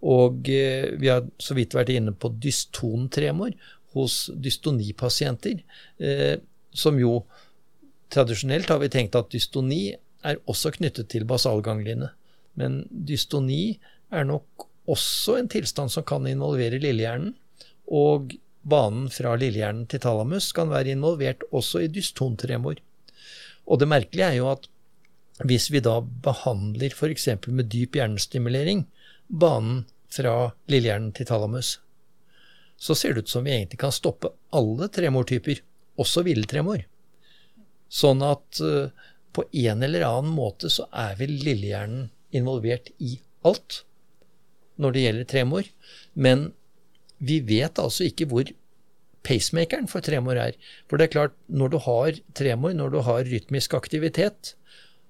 Og 0.00 0.48
eh, 0.48 0.92
vi 1.00 1.10
har 1.12 1.26
så 1.40 1.56
vidt 1.58 1.76
vært 1.76 1.92
inne 1.92 2.14
på 2.16 2.32
dystontremor 2.40 3.52
hos 3.96 4.30
dystonipasienter, 4.32 5.60
eh, 6.00 6.36
som 6.72 6.98
jo 7.00 7.20
tradisjonelt 8.10 8.70
har 8.70 8.80
vi 8.82 8.90
tenkt 8.92 9.18
at 9.18 9.30
dystoni 9.32 9.90
er 10.26 10.40
også 10.50 10.72
knyttet 10.76 11.10
til 11.12 11.26
basalgangliene. 11.28 12.10
Men 12.58 12.82
dystoni 12.90 13.78
er 14.10 14.26
nok 14.26 14.66
også 14.90 15.36
en 15.38 15.50
tilstand 15.50 15.92
som 15.92 16.06
kan 16.06 16.26
involvere 16.26 16.80
lillehjernen. 16.82 17.34
Og 17.90 18.34
banen 18.62 19.08
fra 19.12 19.34
lillehjernen 19.40 19.86
til 19.90 20.02
talamus 20.04 20.50
kan 20.56 20.70
være 20.72 20.94
involvert 20.94 21.44
også 21.50 21.84
i 21.84 21.90
dystontremor. 21.92 22.80
Og 23.70 23.80
det 23.80 23.88
merkelige 23.88 24.28
er 24.28 24.38
jo 24.40 24.50
at 24.52 24.68
hvis 25.48 25.70
vi 25.72 25.80
da 25.80 26.00
behandler 26.00 26.92
f.eks. 26.92 27.28
med 27.48 27.70
dyp 27.72 27.96
hjernestimulering 27.96 28.84
banen 29.28 29.86
fra 30.12 30.50
lillehjernen 30.68 31.14
til 31.16 31.28
talamus, 31.30 31.78
så 32.80 32.96
ser 32.96 33.14
det 33.14 33.24
ut 33.24 33.32
som 33.32 33.44
vi 33.44 33.54
egentlig 33.54 33.80
kan 33.80 33.92
stoppe 33.92 34.32
alle 34.56 34.88
tremortyper, 34.92 35.60
også 36.00 36.24
villtremor. 36.24 36.84
Sånn 37.90 38.22
at 38.24 38.60
uh, 38.64 38.92
på 39.36 39.44
en 39.52 39.84
eller 39.84 40.06
annen 40.06 40.32
måte 40.32 40.70
så 40.72 40.86
er 40.92 41.16
vel 41.18 41.34
lillehjernen 41.44 42.08
involvert 42.36 42.92
i 42.98 43.18
alt 43.46 43.82
når 44.80 44.94
det 44.94 45.04
gjelder 45.04 45.28
tremor. 45.28 45.68
Men 46.14 46.50
vi 47.20 47.40
vet 47.44 47.78
altså 47.80 48.06
ikke 48.08 48.26
hvor 48.30 48.48
pacemakeren 49.26 49.88
for 49.90 50.04
tremor 50.04 50.40
er. 50.40 50.56
For 50.88 50.96
det 50.96 51.08
er 51.08 51.14
klart, 51.16 51.36
når 51.48 51.74
du 51.74 51.78
har 51.84 52.20
tremor, 52.36 52.72
når 52.76 52.94
du 52.94 53.00
har 53.04 53.28
rytmisk 53.28 53.76
aktivitet, 53.76 54.54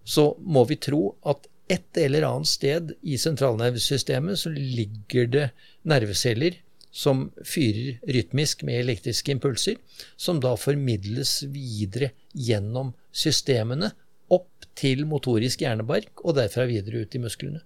så 0.04 0.32
må 0.40 0.64
vi 0.66 0.80
tro 0.80 1.14
at 1.28 1.46
et 1.70 2.00
eller 2.02 2.26
annet 2.26 2.50
sted 2.50 2.90
i 3.06 3.14
sentralnervesystemet 3.20 4.40
så 4.42 4.50
ligger 4.50 5.30
det 5.30 5.46
nerveceller 5.86 6.58
som 6.90 7.28
fyrer 7.46 8.00
rytmisk 8.11 8.64
med 8.66 8.80
elektriske 8.80 9.30
impulser, 9.30 9.76
som 10.18 10.40
da 10.42 10.56
formidles 10.58 11.36
videre 11.52 12.11
gjennom 12.34 12.90
systemene 13.14 13.92
opp 14.30 14.66
til 14.78 15.04
motorisk 15.06 15.62
hjernebark, 15.62 16.11
og 16.24 16.34
derfra 16.38 16.66
videre 16.66 17.04
ut 17.04 17.14
i 17.14 17.22
musklene. 17.22 17.62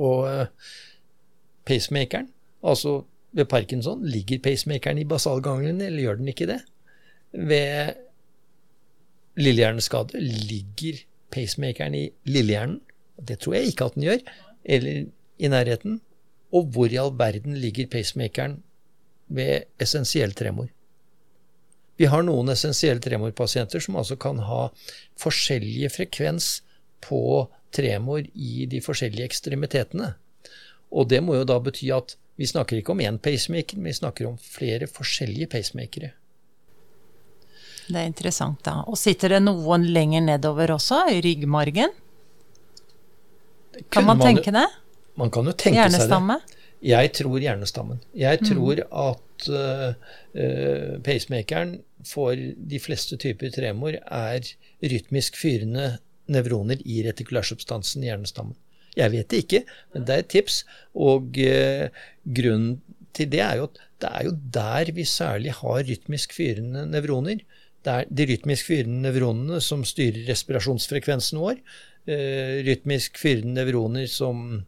Og 0.00 0.24
eh, 0.30 0.72
pacemakeren, 1.68 2.30
altså 2.64 3.02
ved 3.32 3.48
parkinson, 3.50 4.04
ligger 4.06 4.40
pacemakeren 4.42 4.98
i 4.98 5.06
basalganglene, 5.08 5.86
eller 5.86 6.04
gjør 6.06 6.20
den 6.20 6.32
ikke 6.32 6.48
det? 6.48 6.58
Ved 7.32 7.98
lillehjerneskade 9.38 10.20
ligger 10.22 11.02
pacemakeren 11.34 11.94
i 11.94 12.08
lillehjernen. 12.26 12.80
Det 13.28 13.38
tror 13.42 13.58
jeg 13.58 13.72
ikke 13.72 13.84
at 13.84 13.94
den 13.94 14.06
gjør. 14.08 14.24
Eller 14.64 15.04
i 15.38 15.48
nærheten. 15.48 16.00
Og 16.52 16.70
hvor 16.72 16.88
i 16.88 16.98
all 17.00 17.12
verden 17.18 17.56
ligger 17.60 17.90
pacemakeren 17.92 18.62
ved 19.28 19.68
essensiell 19.80 20.32
tremor? 20.32 20.70
Vi 21.98 22.06
har 22.06 22.22
noen 22.22 22.52
essensielle 22.52 23.02
tremorpasienter 23.02 23.82
som 23.82 23.98
altså 23.98 24.16
kan 24.16 24.38
ha 24.46 24.68
forskjellige 25.18 25.90
frekvens 25.96 26.62
på 27.04 27.20
tremor 27.74 28.22
i 28.34 28.66
de 28.70 28.80
forskjellige 28.82 29.26
ekstremitetene. 29.28 30.12
Og 30.90 31.08
det 31.10 31.20
må 31.24 31.36
jo 31.38 31.46
da 31.48 31.58
bety 31.62 31.90
at 31.94 32.16
vi 32.38 32.46
snakker 32.46 32.78
ikke 32.78 32.94
om 32.94 33.02
én 33.02 33.18
pacemaker, 33.18 33.78
men 33.78 33.90
vi 33.90 33.98
snakker 33.98 34.28
om 34.28 34.36
flere 34.38 34.86
forskjellige 34.90 35.50
pacemakere. 35.54 36.12
Det 37.88 37.96
er 37.96 38.06
interessant, 38.06 38.60
da. 38.66 38.82
Og 38.86 38.98
sitter 39.00 39.34
det 39.36 39.40
noen 39.46 39.86
lenger 39.94 40.22
nedover 40.26 40.74
også, 40.76 41.06
i 41.10 41.22
ryggmargen? 41.24 41.94
Kan 43.88 44.06
man, 44.06 44.18
man 44.18 44.26
tenke 44.26 44.52
det? 44.54 44.66
Man 45.18 45.32
kan 45.34 45.48
jo 45.48 45.54
tenke 45.56 45.80
Hjernestamme? 45.80 46.38
seg 46.38 46.52
det. 46.52 46.58
Jeg 46.88 47.10
tror 47.18 47.42
hjernestammen. 47.42 47.98
Jeg 48.14 48.38
mm. 48.38 48.46
tror 48.46 48.82
mm. 48.84 48.92
at 49.02 49.48
uh, 49.50 50.98
pacemakeren 51.02 51.78
for 52.06 52.38
de 52.38 52.78
fleste 52.78 53.18
typer 53.18 53.50
tremor 53.54 53.98
er 53.98 54.46
rytmisk 54.78 55.38
fyrende 55.40 55.96
nevroner 56.30 56.78
i 56.86 57.00
retikulærsubstansen 57.08 58.04
i 58.04 58.12
hjernestammen. 58.12 58.54
Jeg 58.98 59.14
vet 59.14 59.30
det 59.30 59.42
ikke, 59.44 59.62
men 59.94 60.06
det 60.06 60.14
er 60.14 60.24
et 60.24 60.32
tips. 60.34 60.62
Og 60.98 61.38
eh, 61.42 61.88
grunnen 62.24 62.80
til 63.16 63.30
det 63.32 63.42
er 63.44 63.60
jo 63.60 63.68
at 63.68 63.78
det 64.02 64.10
er 64.14 64.26
jo 64.28 64.34
der 64.54 64.92
vi 64.94 65.04
særlig 65.08 65.54
har 65.58 65.86
rytmisk 65.86 66.34
fyrende 66.36 66.84
nevroner. 66.86 67.42
Det 67.84 67.94
er 67.94 68.10
de 68.10 68.26
rytmisk 68.30 68.68
fyrende 68.70 69.02
nevronene 69.06 69.60
som 69.64 69.84
styrer 69.86 70.26
respirasjonsfrekvensen 70.28 71.40
vår. 71.42 71.62
Uh, 72.08 72.62
rytmisk 72.64 73.18
fyrende 73.20 73.62
nevroner 73.62 74.06
som 74.08 74.62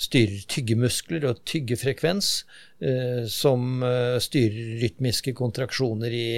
styrer 0.00 0.46
tyggemuskler 0.48 1.26
og 1.28 1.42
tyggefrekvens. 1.48 2.30
Uh, 2.80 3.26
som 3.32 3.82
uh, 3.84 4.16
styrer 4.22 4.78
rytmiske 4.84 5.34
kontraksjoner 5.36 6.12
i 6.12 6.28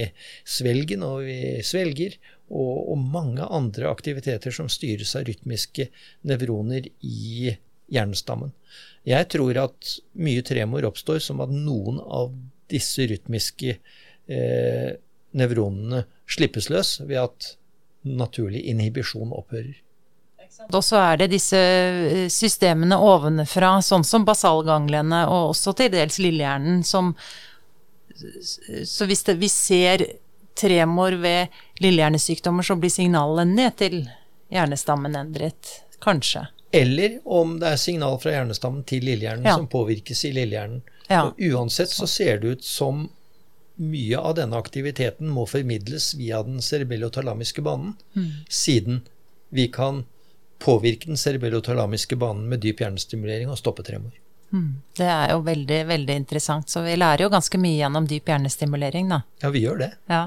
svelgen 0.46 1.04
og 1.06 1.24
vi 1.28 1.38
svelger. 1.66 2.18
Og, 2.48 2.92
og, 2.94 3.00
mange 3.12 3.44
andre 3.44 3.90
aktiviteter 3.90 4.54
som 4.54 4.70
styres 4.72 5.12
av 5.18 5.26
rytmiske 5.28 5.90
nevroner 6.30 6.88
i 7.04 7.52
hjernestammen. 7.92 8.54
Jeg 9.08 9.28
tror 9.32 9.58
at 9.62 9.98
mye 10.20 10.44
tremor 10.46 10.86
oppstår 10.88 11.20
som 11.24 11.42
at 11.44 11.52
noen 11.52 12.00
av 12.00 12.32
disse 12.72 13.06
rytmiske 13.08 13.76
eh, 14.28 14.90
nevronene 15.38 16.04
slippes 16.28 16.68
løs 16.72 16.98
ved 17.04 17.20
at 17.22 17.52
naturlig 18.04 18.64
inhibisjon 18.70 19.32
opphører. 19.36 19.76
Og 20.68 20.84
så 20.84 20.98
er 21.00 21.20
det 21.22 21.30
disse 21.32 21.58
eh, 21.58 22.26
systemene 22.32 22.98
ovenfra, 23.00 23.78
sånn 23.84 24.04
som 24.04 24.26
basalganglene 24.28 25.24
og 25.30 25.52
også 25.54 25.74
til 25.78 25.92
dels 25.94 26.18
lillehjernen, 26.22 26.82
som 26.84 27.14
Så 28.84 29.06
hvis 29.06 29.22
det, 29.22 29.36
vi 29.38 29.48
ser 29.48 30.02
tremor 30.58 31.14
ved 31.22 31.54
lillehjernesykdommer, 31.78 32.66
så 32.66 32.74
blir 32.74 32.90
signalet 32.90 33.46
ned 33.46 33.76
til 33.78 34.00
hjernestammen 34.50 35.14
endret. 35.14 35.84
Kanskje. 36.02 36.48
Eller 36.74 37.20
om 37.24 37.56
det 37.60 37.72
er 37.72 37.80
signal 37.80 38.18
fra 38.20 38.34
hjernestammen 38.34 38.82
til 38.88 39.06
lillehjernen 39.06 39.46
ja. 39.46 39.54
som 39.56 39.70
påvirkes 39.70 40.24
i 40.28 40.32
lillehjernen. 40.36 40.82
Ja. 41.08 41.30
uansett 41.38 41.88
så 41.88 42.04
ser 42.06 42.42
det 42.42 42.48
ut 42.48 42.64
som 42.64 43.06
mye 43.80 44.18
av 44.18 44.34
denne 44.36 44.58
aktiviteten 44.58 45.30
må 45.32 45.46
formidles 45.48 46.10
via 46.18 46.42
den 46.44 46.58
cerebellotalamiske 46.60 47.62
banen, 47.64 47.94
mm. 48.12 48.26
siden 48.52 49.00
vi 49.54 49.68
kan 49.72 50.02
påvirke 50.62 51.10
den 51.10 51.20
cerebellotalamiske 51.20 52.16
banen 52.18 52.48
med 52.50 52.62
dyp 52.64 52.82
hjernestimulering 52.82 53.50
og 53.50 53.60
stoppe 53.60 53.84
tremor. 53.86 54.14
Mm. 54.48 54.80
Det 54.96 55.04
er 55.04 55.32
jo 55.34 55.42
veldig, 55.44 55.78
veldig 55.90 56.14
interessant. 56.22 56.70
Så 56.72 56.80
vi 56.84 56.96
lærer 56.96 57.26
jo 57.26 57.32
ganske 57.32 57.60
mye 57.60 57.76
gjennom 57.82 58.08
dyp 58.08 58.30
hjernestimulering, 58.32 59.10
da. 59.12 59.20
Ja, 59.42 59.52
vi 59.54 59.62
gjør 59.66 59.82
det. 59.82 59.90
Ja. 60.08 60.22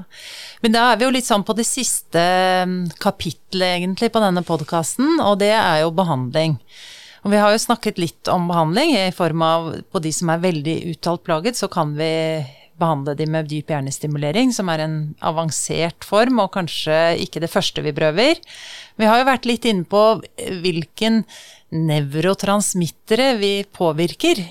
Men 0.62 0.76
da 0.76 0.86
er 0.90 1.00
vi 1.00 1.06
jo 1.08 1.12
litt 1.16 1.28
sånn 1.28 1.44
på 1.46 1.56
det 1.58 1.66
siste 1.68 2.22
mm, 2.68 2.94
kapitlet, 3.02 3.80
egentlig, 3.80 4.12
på 4.14 4.22
denne 4.22 4.44
podkasten, 4.46 5.18
og 5.20 5.40
det 5.42 5.52
er 5.56 5.82
jo 5.82 5.94
behandling. 5.96 6.56
Og 7.22 7.34
vi 7.34 7.38
har 7.38 7.54
jo 7.54 7.62
snakket 7.62 8.00
litt 8.02 8.30
om 8.30 8.48
behandling 8.50 8.96
i 8.98 9.10
form 9.14 9.42
av 9.46 9.68
på 9.90 10.02
de 10.02 10.10
som 10.14 10.30
er 10.32 10.42
veldig 10.42 10.76
uttalt 10.94 11.22
plaget, 11.26 11.58
så 11.58 11.68
kan 11.70 11.94
vi 11.98 12.12
behandle 12.80 13.14
de 13.18 13.26
med 13.30 13.48
dyp 13.50 13.72
hjernestimulering, 13.72 14.52
som 14.54 14.70
er 14.72 14.84
en 14.84 14.96
avansert 15.24 16.06
form, 16.06 16.40
og 16.42 16.52
kanskje 16.56 17.18
ikke 17.24 17.42
det 17.42 17.50
første 17.52 17.84
vi 17.84 17.94
prøver. 17.96 18.40
Vi 19.00 19.08
har 19.08 19.20
jo 19.20 19.28
vært 19.28 19.48
litt 19.48 19.68
inne 19.68 19.84
på 19.88 20.02
hvilken 20.62 21.22
nevrotransmittere 21.72 23.36
vi 23.40 23.54
påvirker 23.72 24.42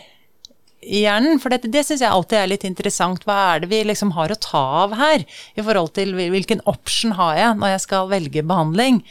i 0.82 1.04
hjernen. 1.04 1.40
For 1.42 1.54
det, 1.54 1.70
det 1.74 1.84
syns 1.86 2.02
jeg 2.04 2.12
alltid 2.12 2.40
er 2.40 2.50
litt 2.50 2.66
interessant. 2.68 3.26
Hva 3.28 3.38
er 3.54 3.64
det 3.64 3.72
vi 3.72 3.84
liksom 3.86 4.14
har 4.18 4.34
å 4.34 4.40
ta 4.42 4.64
av 4.86 4.96
her? 4.98 5.26
I 5.56 5.66
forhold 5.66 5.94
til 5.98 6.16
hvilken 6.18 6.64
option 6.70 7.16
har 7.20 7.38
jeg 7.38 7.60
når 7.62 7.76
jeg 7.76 7.86
skal 7.86 8.10
velge 8.12 8.46
behandling? 8.46 9.04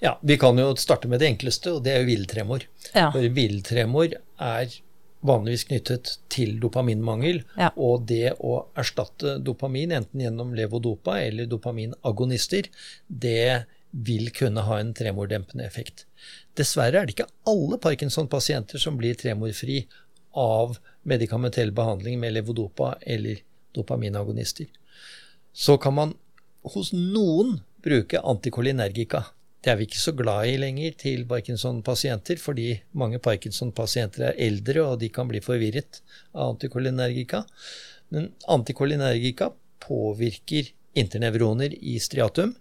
Ja, 0.00 0.16
Vi 0.22 0.38
kan 0.40 0.58
jo 0.58 0.72
starte 0.80 1.08
med 1.12 1.20
det 1.20 1.28
enkleste, 1.28 1.74
og 1.76 1.84
det 1.84 1.92
er 1.92 2.00
jo 2.00 2.08
hviletremor. 2.08 2.64
Ja. 2.94 3.10
For 3.12 3.20
hviletremor 3.20 4.14
er 4.16 4.78
vanligvis 5.26 5.66
knyttet 5.68 6.14
til 6.32 6.56
dopaminmangel. 6.62 7.42
Ja. 7.58 7.70
Og 7.76 8.06
det 8.08 8.36
å 8.40 8.64
erstatte 8.78 9.36
dopamin, 9.44 9.92
enten 9.96 10.22
gjennom 10.24 10.54
levodopa 10.56 11.18
eller 11.20 11.48
dopaminagonister, 11.50 12.70
det 13.06 13.66
vil 13.90 14.30
kunne 14.34 14.64
ha 14.68 14.78
en 14.80 14.92
tremordempende 14.94 15.66
effekt. 15.66 16.06
Dessverre 16.58 17.00
er 17.00 17.08
det 17.08 17.16
ikke 17.16 17.30
alle 17.50 17.80
Parkinson-pasienter 17.82 18.80
som 18.82 18.98
blir 19.00 19.18
tremorfri 19.18 19.82
av 20.38 20.78
medikamentell 21.10 21.72
behandling 21.74 22.20
med 22.22 22.36
levodopa 22.36 22.94
eller 23.02 23.42
dopaminagonister. 23.74 24.68
Så 25.52 25.76
kan 25.82 25.96
man 25.96 26.14
hos 26.74 26.92
noen 26.94 27.58
bruke 27.82 28.20
antikolinergika. 28.20 29.24
Det 29.60 29.72
er 29.72 29.76
vi 29.76 29.84
ikke 29.84 30.00
så 30.00 30.14
glad 30.16 30.48
i 30.48 30.56
lenger 30.56 30.94
til 31.02 31.26
Parkinson-pasienter, 31.28 32.38
fordi 32.40 32.68
mange 32.96 33.18
Parkinson-pasienter 33.20 34.30
er 34.30 34.38
eldre, 34.48 34.86
og 34.86 35.00
de 35.02 35.10
kan 35.12 35.28
bli 35.28 35.42
forvirret 35.44 36.00
av 36.32 36.54
antikolinergika. 36.54 37.42
Men 38.14 38.30
antikolinergika 38.48 39.50
påvirker 39.84 40.72
internevroner 40.96 41.76
i 41.76 41.98
striatum, 42.00 42.54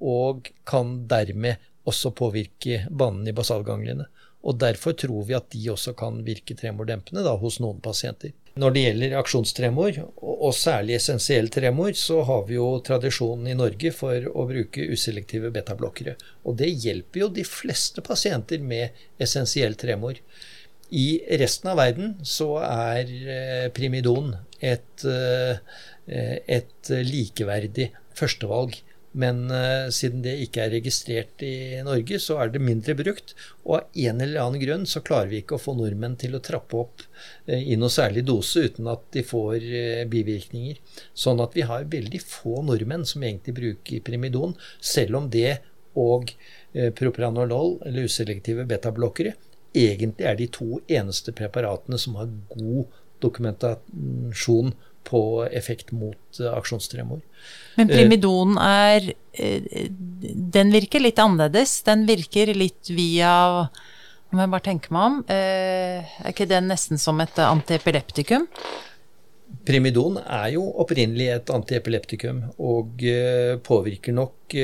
og 0.00 0.50
kan 0.66 0.96
dermed 1.06 1.60
også 1.86 2.10
påvirke 2.18 2.82
banen 2.90 3.30
i 3.30 3.36
basalganglene. 3.36 4.08
Og 4.42 4.58
derfor 4.58 4.96
tror 4.98 5.26
vi 5.28 5.36
at 5.36 5.50
de 5.54 5.62
også 5.70 5.94
kan 5.94 6.22
virke 6.26 6.56
tremordempende 6.58 7.22
da, 7.22 7.36
hos 7.38 7.60
noen 7.62 7.78
pasienter. 7.84 8.34
Når 8.60 8.74
det 8.74 8.82
gjelder 8.84 9.16
aksjonstremor, 9.20 9.98
og 10.20 10.52
særlig 10.56 10.96
essensiell 10.98 11.48
tremor, 11.52 11.94
så 11.96 12.20
har 12.28 12.42
vi 12.48 12.58
jo 12.58 12.66
tradisjonen 12.84 13.48
i 13.48 13.56
Norge 13.56 13.92
for 13.96 14.26
å 14.28 14.46
bruke 14.50 14.84
uselektive 14.90 15.52
betablokkere. 15.54 16.16
Og 16.44 16.58
det 16.60 16.68
hjelper 16.82 17.22
jo 17.22 17.30
de 17.38 17.46
fleste 17.46 18.04
pasienter 18.04 18.60
med 18.60 18.98
essensiell 19.22 19.78
tremor. 19.80 20.20
I 20.90 21.22
resten 21.40 21.70
av 21.70 21.78
verden 21.78 22.16
så 22.26 22.50
er 22.66 23.10
eh, 23.36 23.66
primidon 23.72 24.34
et, 24.58 25.04
eh, 25.06 25.60
et 26.58 26.92
likeverdig 27.06 27.92
førstevalg. 28.18 28.80
Men 29.12 29.48
uh, 29.50 29.90
siden 29.90 30.22
det 30.22 30.36
ikke 30.44 30.62
er 30.64 30.74
registrert 30.76 31.42
i 31.42 31.80
Norge, 31.82 32.20
så 32.22 32.36
er 32.42 32.52
det 32.54 32.62
mindre 32.62 32.94
brukt. 32.98 33.34
Og 33.64 33.80
av 33.80 33.98
en 34.04 34.22
eller 34.22 34.42
annen 34.44 34.62
grunn 34.62 34.86
så 34.86 35.02
klarer 35.02 35.32
vi 35.32 35.40
ikke 35.42 35.56
å 35.56 35.62
få 35.62 35.74
nordmenn 35.78 36.14
til 36.20 36.36
å 36.38 36.42
trappe 36.46 36.78
opp 36.78 37.02
uh, 37.02 37.56
i 37.58 37.74
noe 37.80 37.90
særlig 37.90 38.22
dose 38.28 38.68
uten 38.70 38.90
at 38.92 39.02
de 39.16 39.24
får 39.26 39.66
uh, 39.66 40.04
bivirkninger. 40.10 40.78
Sånn 41.10 41.42
at 41.42 41.58
vi 41.58 41.66
har 41.66 41.90
veldig 41.90 42.22
få 42.22 42.62
nordmenn 42.68 43.06
som 43.08 43.26
egentlig 43.26 43.56
bruker 43.58 44.06
primidon, 44.06 44.54
selv 44.78 45.18
om 45.22 45.30
det 45.32 45.58
og 45.98 46.30
propranolol, 46.94 47.72
eller 47.82 48.06
uselektive 48.06 48.62
betablokkere, 48.70 49.32
egentlig 49.74 50.28
er 50.30 50.36
de 50.38 50.46
to 50.54 50.78
eneste 50.86 51.34
preparatene 51.34 51.98
som 51.98 52.14
har 52.20 52.28
god 52.52 52.92
dokumentasjon 53.24 54.70
på 55.10 55.22
effekt 55.50 55.92
mot 55.96 56.40
aksjonstremor. 56.54 57.20
Men 57.78 57.90
primidon 57.90 58.58
er 58.60 59.12
eh, 59.32 59.88
Den 60.54 60.72
virker 60.74 61.02
litt 61.02 61.20
annerledes. 61.22 61.80
Den 61.86 62.06
virker 62.08 62.52
litt 62.54 62.90
via 62.92 63.32
Om 64.30 64.42
jeg 64.42 64.52
bare 64.52 64.66
tenker 64.66 64.94
meg 64.94 65.08
om 65.08 65.18
eh, 65.32 66.12
Er 66.20 66.32
ikke 66.32 66.48
den 66.50 66.70
nesten 66.70 67.00
som 67.00 67.20
et 67.22 67.38
antiepileptikum? 67.42 68.46
Primidon 69.66 70.20
er 70.22 70.52
jo 70.54 70.66
opprinnelig 70.82 71.30
et 71.34 71.50
antiepileptikum 71.50 72.44
og 72.62 73.02
eh, 73.02 73.56
påvirker 73.66 74.14
nok 74.16 74.60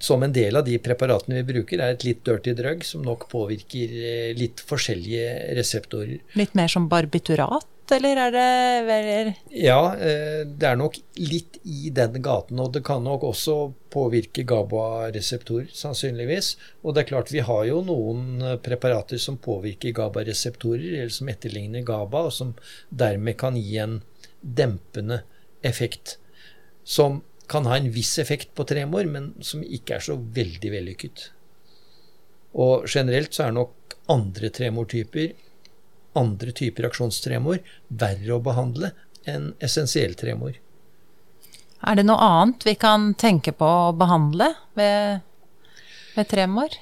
som 0.00 0.22
en 0.24 0.32
del 0.32 0.56
av 0.56 0.64
de 0.64 0.78
preparatene 0.80 1.42
vi 1.42 1.44
bruker, 1.50 1.76
er 1.76 1.92
et 1.92 2.06
litt 2.06 2.22
dirty 2.24 2.54
drug 2.56 2.86
som 2.88 3.02
nok 3.04 3.26
påvirker 3.28 3.90
litt 4.38 4.62
forskjellige 4.64 5.26
reseptorer. 5.58 6.22
Litt 6.40 6.56
mer 6.56 6.72
som 6.72 6.86
barbiturat? 6.88 7.68
Eller 7.96 8.18
er 8.24 8.32
det 8.34 8.44
eller? 8.94 9.30
Ja, 9.54 9.94
eh, 9.96 10.42
det 10.46 10.68
er 10.68 10.78
nok 10.80 10.96
litt 11.20 11.58
i 11.62 11.90
den 11.94 12.18
gaten. 12.24 12.60
Og 12.62 12.72
det 12.74 12.84
kan 12.86 13.04
nok 13.04 13.26
også 13.28 13.56
påvirke 13.92 14.44
GABA-reseptorer, 14.48 15.68
sannsynligvis. 15.76 16.54
Og 16.82 16.94
det 16.94 17.04
er 17.04 17.10
klart, 17.12 17.32
vi 17.34 17.44
har 17.46 17.66
jo 17.68 17.82
noen 17.86 18.42
eh, 18.42 18.56
preparater 18.62 19.20
som 19.22 19.40
påvirker 19.42 19.94
GABA-reseptorer, 19.98 20.88
eller 21.02 21.14
som 21.14 21.30
etterligner 21.32 21.86
GABA, 21.86 22.24
og 22.28 22.34
som 22.36 22.54
dermed 22.88 23.38
kan 23.40 23.58
gi 23.60 23.76
en 23.82 24.00
dempende 24.42 25.22
effekt. 25.62 26.16
Som 26.84 27.22
kan 27.52 27.68
ha 27.68 27.76
en 27.76 27.92
viss 27.92 28.16
effekt 28.18 28.54
på 28.56 28.66
tremor, 28.68 29.06
men 29.06 29.32
som 29.44 29.62
ikke 29.62 29.98
er 29.98 30.04
så 30.04 30.16
veldig 30.16 30.72
vellykket. 30.72 31.28
Og 32.58 32.88
generelt 32.90 33.34
så 33.34 33.46
er 33.46 33.56
nok 33.56 33.96
andre 34.12 34.50
tremortyper 34.52 35.32
andre 36.18 36.52
typer 36.56 36.88
aksjonstremor 36.88 37.62
verre 37.88 38.36
å 38.36 38.42
behandle 38.44 38.92
enn 39.28 39.52
essensiell 39.62 40.14
tremor. 40.18 40.58
Er 41.82 41.98
det 41.98 42.06
noe 42.06 42.22
annet 42.22 42.64
vi 42.66 42.76
kan 42.78 43.10
tenke 43.18 43.54
på 43.58 43.66
å 43.66 43.92
behandle 43.98 44.52
ved, 44.78 45.22
ved 46.14 46.28
tremor? 46.30 46.74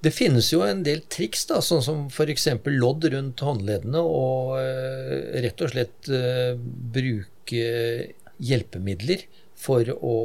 Det 0.00 0.12
finnes 0.16 0.48
jo 0.48 0.62
en 0.64 0.80
del 0.82 1.02
triks, 1.12 1.44
da, 1.50 1.60
sånn 1.62 1.82
som 1.84 2.06
f.eks. 2.08 2.48
lodd 2.72 3.04
rundt 3.12 3.42
håndleddene, 3.44 4.00
og 4.00 4.56
uh, 4.56 5.16
rett 5.44 5.60
og 5.60 5.74
slett 5.74 6.08
uh, 6.08 6.56
bruke 6.56 7.66
hjelpemidler 8.40 9.26
for 9.60 9.92
å 9.92 10.16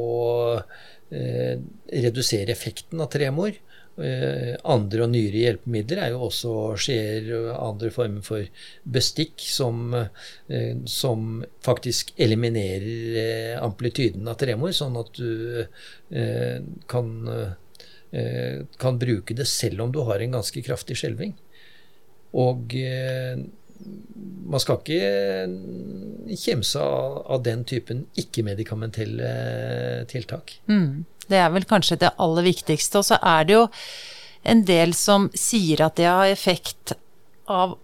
uh, 0.56 1.54
redusere 1.92 2.54
effekten 2.56 3.04
av 3.04 3.12
tremor. 3.12 3.52
Eh, 3.96 4.52
andre 4.68 5.06
og 5.06 5.12
nyere 5.14 5.40
hjelpemidler 5.40 6.02
er 6.04 6.10
jo 6.12 6.26
også 6.26 6.50
skjeer 6.84 7.30
andre 7.54 7.88
former 7.94 8.24
for 8.26 8.44
bestikk 8.84 9.40
som, 9.40 9.94
eh, 9.96 10.82
som 10.84 11.40
faktisk 11.64 12.12
eliminerer 12.20 13.16
eh, 13.22 13.54
amplityden 13.56 14.28
av 14.28 14.36
tremor, 14.42 14.74
sånn 14.76 15.00
at 15.00 15.16
du 15.16 15.64
kan, 16.86 17.08
kan 18.78 18.98
bruke 19.00 19.34
det 19.34 19.46
selv 19.50 19.82
om 19.82 19.92
du 19.92 19.98
har 20.06 20.22
en 20.22 20.36
ganske 20.36 20.62
kraftig 20.62 20.98
skjelving. 21.00 21.32
Og 22.36 22.76
man 24.46 24.60
skal 24.62 24.78
ikke 24.78 26.36
kimse 26.38 26.80
av, 26.80 27.26
av, 27.26 27.42
den 27.42 27.64
typen 27.68 28.06
ikke-medikamentelle 28.18 29.30
tiltak. 30.10 30.60
Mm. 30.70 31.04
Det 31.26 31.38
er 31.42 31.50
vel 31.54 31.64
kanskje 31.66 31.98
det 32.04 32.14
aller 32.22 32.44
viktigste. 32.46 32.98
Og 33.00 33.04
så 33.08 33.16
er 33.22 33.40
det 33.48 33.54
jo 33.56 33.64
en 34.46 34.62
del 34.66 34.94
som 34.94 35.30
sier 35.34 35.82
at 35.86 35.96
det 35.98 36.06
har 36.06 36.26
effekt 36.30 36.94
av 37.50 37.76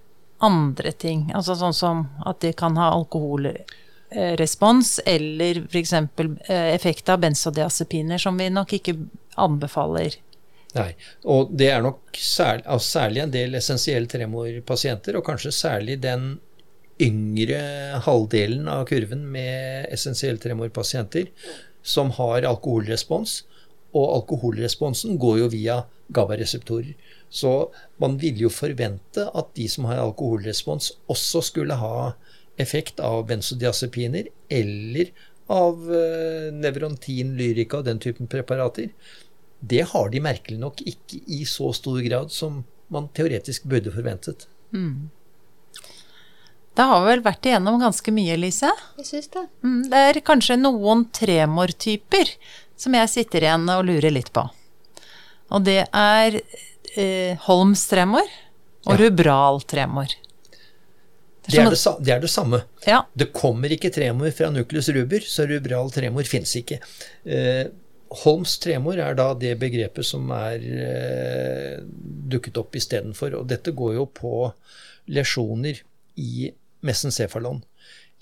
andre 0.43 0.93
ting. 0.93 1.33
Altså 1.35 1.55
sånn 1.59 1.75
som 1.75 2.07
at 2.27 2.41
det 2.43 2.53
kan 2.59 2.77
ha 2.79 2.93
alkoholrespons, 2.95 5.01
eller 5.07 5.65
f.eks. 5.67 5.93
Eh, 5.93 6.75
effekt 6.75 7.09
av 7.11 7.19
benzodiazepiner, 7.23 8.19
som 8.23 8.39
vi 8.39 8.51
nok 8.51 8.73
ikke 8.79 8.95
anbefaler. 9.41 10.11
Nei, 10.73 10.93
og 11.29 11.51
det 11.53 11.69
er 11.69 11.83
nok 11.85 12.17
særlig, 12.17 12.65
altså 12.65 12.99
særlig 13.01 13.23
en 13.23 13.35
del 13.35 13.59
essensielle 13.59 14.09
tremorpasienter, 14.09 15.19
og 15.19 15.27
kanskje 15.27 15.53
særlig 15.53 15.99
den 16.01 16.39
yngre 17.03 17.61
halvdelen 18.07 18.69
av 18.71 18.87
kurven 18.89 19.27
med 19.35 19.89
essensielle 19.93 20.41
tremorpasienter, 20.41 21.29
som 21.83 22.13
har 22.17 22.47
alkoholrespons. 22.49 23.43
Og 23.93 24.07
alkoholresponsen 24.17 25.19
går 25.21 25.43
jo 25.43 25.49
via 25.53 25.83
GABA-reseptorer. 26.17 26.95
Så 27.29 27.51
man 28.01 28.17
ville 28.21 28.47
jo 28.47 28.53
forvente 28.53 29.27
at 29.29 29.51
de 29.57 29.67
som 29.69 29.89
har 29.91 30.01
alkoholrespons, 30.01 30.95
også 31.13 31.43
skulle 31.51 31.77
ha 31.81 32.15
effekt 32.61 33.01
av 33.01 33.27
benzodiazepiner 33.29 34.29
eller 34.53 35.13
av 35.53 35.81
uh, 35.89 36.49
nevrontin, 36.55 37.35
lyrika 37.37 37.81
og 37.81 37.89
den 37.89 38.01
typen 38.01 38.31
preparater. 38.31 38.93
Det 39.63 39.85
har 39.93 40.11
de 40.11 40.21
merkelig 40.23 40.59
nok 40.59 40.83
ikke 40.83 41.23
i 41.31 41.45
så 41.47 41.71
stor 41.77 42.01
grad 42.03 42.33
som 42.35 42.63
man 42.93 43.07
teoretisk 43.15 43.65
burde 43.71 43.93
forventet. 43.95 44.49
Mm. 44.75 45.11
Da 46.77 46.89
har 46.89 47.03
vi 47.05 47.13
vel 47.13 47.23
vært 47.25 47.47
igjennom 47.47 47.79
ganske 47.83 48.15
mye, 48.15 48.37
Lise. 48.41 48.71
Jeg 48.99 49.09
syns 49.09 49.31
det. 49.35 49.45
Mm, 49.65 49.81
det 49.93 50.03
er 50.09 50.21
kanskje 50.25 50.57
noen 50.61 51.05
tremortyper 51.15 52.33
som 52.81 52.97
jeg 52.97 53.13
sitter 53.13 53.47
igjen 53.47 53.69
og 53.73 53.85
lurer 53.91 54.15
litt 54.15 54.33
på. 54.35 54.47
Og 55.53 55.67
det 55.67 55.83
er 55.85 56.41
eh, 56.41 57.39
Holms 57.47 57.85
tremor 57.91 58.25
og 58.89 58.95
ja. 58.97 58.99
rubral 59.05 59.61
tremor. 59.69 60.17
Det 61.43 61.59
er 61.59 61.73
det, 61.75 61.79
det 62.07 62.13
er 62.15 62.21
det, 62.23 62.31
samme. 62.31 62.63
Ja. 62.87 63.03
Det 63.19 63.33
kommer 63.35 63.73
ikke 63.75 63.91
tremor 63.93 64.31
fra 64.35 64.49
nucleus 64.55 64.89
ruber, 64.95 65.25
så 65.27 65.45
rubral 65.51 65.91
tremor 65.93 66.27
fins 66.29 66.55
ikke. 66.59 66.79
Eh, 67.27 67.67
Holms 68.23 68.59
tremor 68.61 69.01
er 69.01 69.17
da 69.17 69.31
det 69.39 69.55
begrepet 69.61 70.07
som 70.07 70.31
er 70.37 70.65
eh, 70.87 71.77
dukket 72.33 72.59
opp 72.61 72.77
istedenfor. 72.77 73.39
Og 73.41 73.49
dette 73.51 73.75
går 73.77 73.97
jo 73.97 74.07
på 74.07 74.35
lesjoner 75.13 75.81
i 76.21 76.51
mesencefalon. 76.85 77.63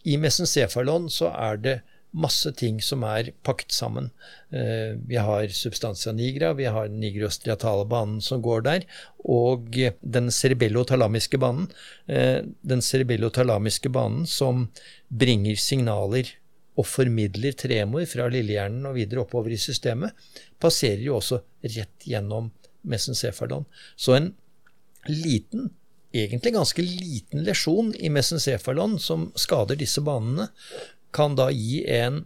I 0.09 0.17
mesencefalon 0.21 1.11
så 1.13 1.33
er 1.35 1.61
det 1.61 1.79
masse 2.11 2.51
ting 2.59 2.81
som 2.83 3.05
er 3.07 3.31
pakket 3.47 3.75
sammen. 3.75 4.11
Eh, 4.51 4.97
vi 5.07 5.19
har 5.21 5.49
substantia 5.55 6.13
nigra, 6.13 6.53
vi 6.59 6.67
har 6.67 6.89
den 6.89 7.01
nigrostriatale 7.03 7.87
banen 7.91 8.21
som 8.25 8.43
går 8.43 8.65
der, 8.67 8.87
og 9.23 9.71
den 10.01 10.31
cerebellotalamiske 10.35 11.39
banen. 11.39 11.71
Eh, 12.07 12.43
den 12.63 12.83
cerebellotalamiske 12.83 13.93
banen 13.95 14.27
som 14.27 14.69
bringer 15.09 15.57
signaler 15.57 16.35
og 16.81 16.87
formidler 16.89 17.57
tremor 17.59 18.07
fra 18.09 18.29
lillehjernen 18.33 18.89
og 18.89 18.97
videre 18.97 19.25
oppover 19.25 19.53
i 19.55 19.61
systemet, 19.61 20.17
passerer 20.61 21.05
jo 21.05 21.19
også 21.19 21.43
rett 21.67 22.09
gjennom 22.09 22.49
mesencefalon. 22.89 23.67
Så 23.97 24.17
en 24.17 24.33
liten 25.09 25.69
egentlig 26.13 26.55
ganske 26.55 26.83
liten 26.83 27.45
lesjon 27.47 27.93
i 27.95 28.11
mesencefalon 28.11 28.99
som 28.99 29.31
skader 29.39 29.79
disse 29.79 30.03
banene, 30.05 30.49
kan 31.15 31.35
da 31.39 31.49
gi 31.51 31.83
en 31.91 32.25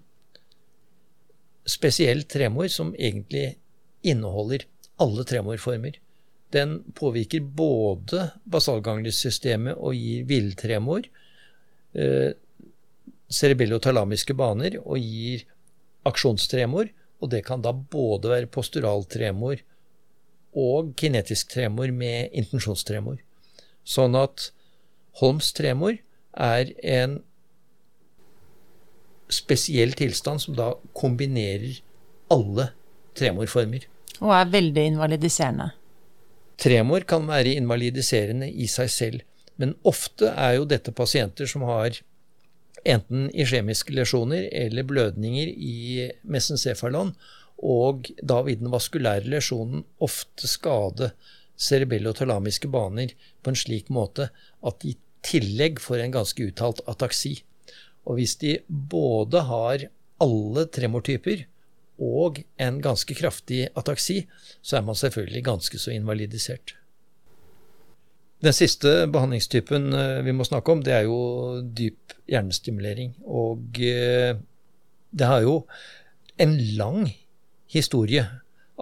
spesiell 1.69 2.25
tremor 2.29 2.69
som 2.69 2.93
egentlig 2.95 3.55
inneholder 4.05 4.67
alle 5.01 5.25
tremorformer. 5.25 5.97
Den 6.53 6.83
påvirker 6.95 7.41
både 7.41 8.29
basalganglisystemet 8.45 9.81
og 9.81 9.97
gir 9.97 10.27
villtremor, 10.29 11.09
eh, 11.95 12.37
cerebellotalamiske 13.35 14.37
baner 14.39 14.79
og 14.83 14.99
gir 15.03 15.45
aksjonstremor, 16.09 16.91
og 17.23 17.31
det 17.33 17.45
kan 17.47 17.63
da 17.65 17.73
både 17.73 18.31
være 18.33 18.51
posturaltremor 18.53 19.63
og 20.55 20.93
kinetisk 20.99 21.55
tremor 21.55 21.91
med 21.95 22.35
intensjonstremor. 22.37 23.19
Sånn 23.85 24.15
at 24.19 24.51
Holms 25.21 25.53
tremor 25.55 25.97
er 26.35 26.71
en 26.83 27.21
spesiell 29.31 29.95
tilstand 29.97 30.43
som 30.43 30.57
da 30.59 30.73
kombinerer 30.97 31.81
alle 32.35 32.71
tremorformer. 33.19 33.87
Og 34.21 34.33
er 34.35 34.51
veldig 34.51 34.87
invalidiserende. 34.95 35.71
Tremor 36.61 37.07
kan 37.09 37.27
være 37.27 37.57
invalidiserende 37.59 38.49
i 38.51 38.67
seg 38.71 38.91
selv, 38.93 39.23
men 39.59 39.75
ofte 39.87 40.31
er 40.31 40.59
jo 40.59 40.67
dette 40.71 40.95
pasienter 40.95 41.51
som 41.51 41.65
har 41.67 41.99
enten 42.85 43.31
iskjemiske 43.33 43.95
lesjoner 43.97 44.49
eller 44.53 44.87
blødninger 44.87 45.49
i 45.49 46.11
mesencefalon, 46.23 47.15
og 47.65 48.11
da 48.23 48.41
vil 48.45 48.61
den 48.61 48.73
vaskulære 48.73 49.29
lesjonen 49.31 49.85
ofte 50.05 50.51
skade 50.51 51.13
cerebellotalamiske 51.61 52.69
baner 52.69 53.15
på 53.43 53.53
en 53.53 53.59
slik 53.59 53.91
måte 53.95 54.29
at 54.65 54.81
de 54.83 54.93
i 54.95 54.99
tillegg 55.25 55.81
får 55.81 56.03
en 56.03 56.15
ganske 56.19 56.51
uttalt 56.51 56.83
ataksi. 56.91 57.39
Og 58.05 58.19
hvis 58.19 58.37
de 58.43 58.59
både 58.69 59.45
har 59.49 59.87
alle 60.23 60.67
tremortyper 60.75 61.47
og 62.05 62.43
en 62.61 62.81
ganske 62.85 63.17
kraftig 63.17 63.69
ataksi, 63.79 64.25
så 64.61 64.79
er 64.79 64.87
man 64.87 64.99
selvfølgelig 64.99 65.45
ganske 65.47 65.79
så 65.81 65.95
invalidisert. 65.95 66.75
Den 68.45 68.53
siste 68.53 69.07
behandlingstypen 69.09 69.93
eh, 69.97 70.23
vi 70.27 70.35
må 70.37 70.45
snakke 70.45 70.75
om, 70.75 70.83
det 70.85 70.93
er 70.93 71.07
jo 71.07 71.19
dyp 71.65 72.13
hjernestimulering. 72.29 73.15
Og 73.25 73.81
eh, 73.81 74.35
det 75.15 75.29
har 75.31 75.45
jo 75.47 75.63
en 76.43 76.57
lang 76.77 77.07
historie 77.73 78.25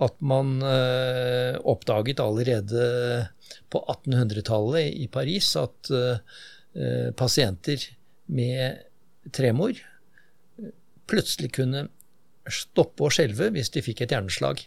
at 0.03 0.17
man 0.25 0.57
eh, 0.65 1.55
oppdaget 1.69 2.23
allerede 2.25 2.87
på 3.71 3.83
1800-tallet 3.85 4.97
i 5.05 5.09
Paris 5.13 5.53
at 5.61 5.91
pasienter 7.21 7.83
med 8.33 8.79
tremor 9.37 9.77
plutselig 11.05 11.51
kunne 11.59 11.83
stoppe 12.49 13.05
å 13.05 13.11
skjelve 13.13 13.51
hvis 13.53 13.69
de 13.75 13.83
fikk 13.85 14.01
et 14.07 14.15
hjerneslag. 14.15 14.63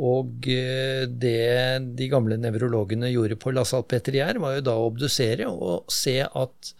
Og 0.00 0.46
eh, 0.48 1.04
det 1.04 1.84
de 1.98 2.08
gamle 2.08 2.38
nevrologene 2.40 3.10
gjorde 3.12 3.36
på 3.40 3.52
La 3.52 3.66
Salpêtrière, 3.68 4.40
var 4.40 4.56
jo 4.56 4.66
da 4.70 4.76
å 4.78 4.86
obdusere 4.88 5.48
og 5.50 5.90
se 5.92 6.18
at 6.24 6.72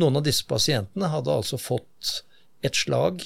noen 0.00 0.18
av 0.18 0.24
disse 0.26 0.46
pasientene 0.48 1.10
hadde 1.12 1.34
altså 1.34 1.60
fått 1.60 2.22
et 2.64 2.76
slag, 2.78 3.20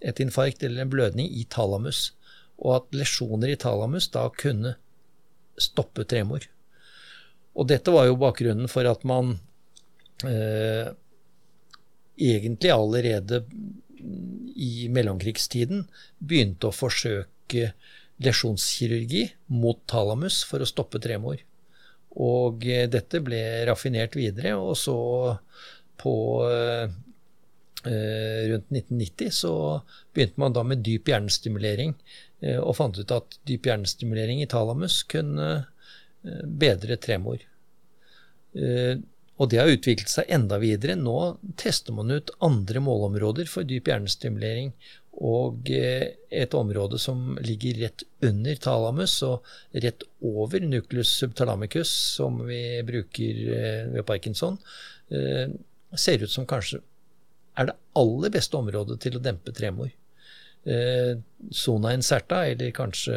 et 0.00 0.22
infarkt 0.24 0.64
eller 0.64 0.84
en 0.84 0.92
blødning 0.92 1.28
i 1.36 1.44
talamus, 1.52 2.14
og 2.60 2.78
at 2.78 2.96
lesjoner 2.96 3.52
i 3.52 3.60
talamus 3.60 4.08
da 4.14 4.24
kunne 4.32 4.74
stoppe 5.60 6.06
tremor. 6.08 6.46
Og 7.60 7.68
dette 7.68 7.92
var 7.92 8.08
jo 8.08 8.18
bakgrunnen 8.20 8.70
for 8.72 8.88
at 8.88 9.04
man 9.08 9.36
eh, 10.24 10.88
egentlig 12.20 12.72
allerede 12.72 13.44
i 14.60 14.88
mellomkrigstiden 14.92 15.84
begynte 16.18 16.70
å 16.70 16.76
forsøke 16.76 17.72
lesjonskirurgi 18.24 19.26
mot 19.56 19.80
talamus 19.90 20.42
for 20.48 20.62
å 20.62 20.68
stoppe 20.68 21.00
tremor. 21.02 21.40
Og 22.20 22.66
eh, 22.66 22.88
dette 22.90 23.22
ble 23.24 23.40
raffinert 23.68 24.16
videre, 24.18 24.56
og 24.58 24.74
så 24.78 24.96
på 26.00 26.14
eh, 26.48 26.88
rundt 28.50 28.72
1990 28.72 29.30
så 29.32 29.54
begynte 30.12 30.40
man 30.40 30.56
da 30.56 30.64
med 30.66 30.82
dyp 30.84 31.08
hjernestimulering, 31.08 31.94
eh, 32.42 32.58
og 32.58 32.76
fant 32.80 32.98
ut 32.98 33.14
at 33.14 33.38
dyp 33.48 33.70
hjernestimulering 33.70 34.42
i 34.42 34.50
talamus 34.50 35.02
kunne 35.08 35.48
eh, 35.56 36.44
bedre 36.44 36.98
tremor. 37.00 37.40
Eh, 38.54 38.98
og 39.40 39.48
det 39.48 39.60
har 39.62 39.72
utviklet 39.72 40.10
seg 40.12 40.28
enda 40.28 40.58
videre. 40.60 40.98
Nå 41.00 41.38
tester 41.60 41.94
man 41.96 42.12
ut 42.12 42.32
andre 42.44 42.82
målområder 42.84 43.48
for 43.48 43.64
dyp 43.64 43.88
hjernestimulering. 43.88 44.74
Og 45.18 45.70
eh, 45.74 46.06
et 46.30 46.54
område 46.54 46.98
som 47.02 47.34
ligger 47.42 47.80
rett 47.82 48.04
under 48.24 48.58
talamus 48.62 49.16
og 49.26 49.46
rett 49.82 50.04
over 50.22 50.62
nucleus 50.62 51.10
subtalamicus, 51.18 51.90
som 52.16 52.38
vi 52.46 52.62
bruker 52.86 53.40
eh, 53.56 53.88
ved 53.96 54.06
parkinson, 54.06 54.58
eh, 55.10 55.50
ser 55.98 56.22
ut 56.22 56.30
som 56.30 56.46
kanskje 56.48 56.78
er 57.58 57.68
det 57.68 57.78
aller 57.98 58.32
beste 58.32 58.56
området 58.56 59.00
til 59.02 59.18
å 59.18 59.24
dempe 59.24 59.52
tremor. 59.52 59.90
Zona 61.56 61.94
incerta, 61.96 62.42
eller 62.46 62.70
kanskje 62.76 63.16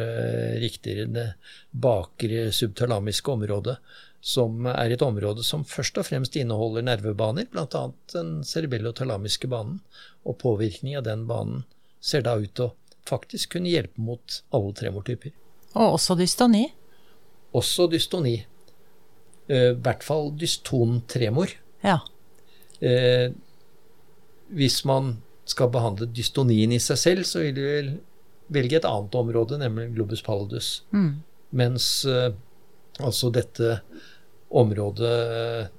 riktigere 0.62 1.04
det 1.12 1.26
bakre 1.70 2.48
subtalamiske 2.56 3.30
området, 3.30 3.76
som 4.24 4.66
er 4.72 4.94
et 4.94 5.04
område 5.04 5.44
som 5.46 5.62
først 5.68 6.00
og 6.00 6.08
fremst 6.08 6.36
inneholder 6.40 6.84
nervebaner, 6.88 7.46
bl.a. 7.52 7.84
den 8.12 8.38
cerebellotalamiske 8.48 9.48
banen. 9.52 9.78
Og 10.24 10.40
påvirkning 10.40 10.98
av 10.98 11.04
den 11.06 11.26
banen 11.30 11.62
ser 12.04 12.24
da 12.26 12.36
ut 12.40 12.52
til 12.52 12.68
å 12.68 12.74
faktisk 13.08 13.56
kunne 13.56 13.72
hjelpe 13.72 14.00
mot 14.00 14.40
alle 14.54 14.72
tremortyper. 14.76 15.32
Og 15.74 15.96
også 15.96 16.16
dystoni? 16.18 16.66
Også 17.56 17.88
dystoni. 17.90 18.38
Eh, 19.48 19.70
I 19.72 19.78
hvert 19.84 20.04
fall 20.06 20.32
dystontremor. 20.40 21.52
Ja. 21.84 21.98
Eh, 22.80 23.28
hvis 24.54 24.82
man 24.88 25.16
skal 25.48 25.70
behandle 25.72 26.08
dystonien 26.08 26.72
i 26.72 26.80
seg 26.80 27.00
selv, 27.00 27.28
så 27.28 27.44
vil 27.44 27.56
du 27.56 27.94
velge 28.54 28.78
et 28.78 28.88
annet 28.88 29.16
område, 29.18 29.58
nemlig 29.60 29.90
globus 29.96 30.24
pallidus. 30.24 30.82
Mm. 30.94 31.22
Mens 31.56 31.88
eh, 32.08 32.30
altså 33.00 33.30
dette 33.34 33.80
området 34.54 35.70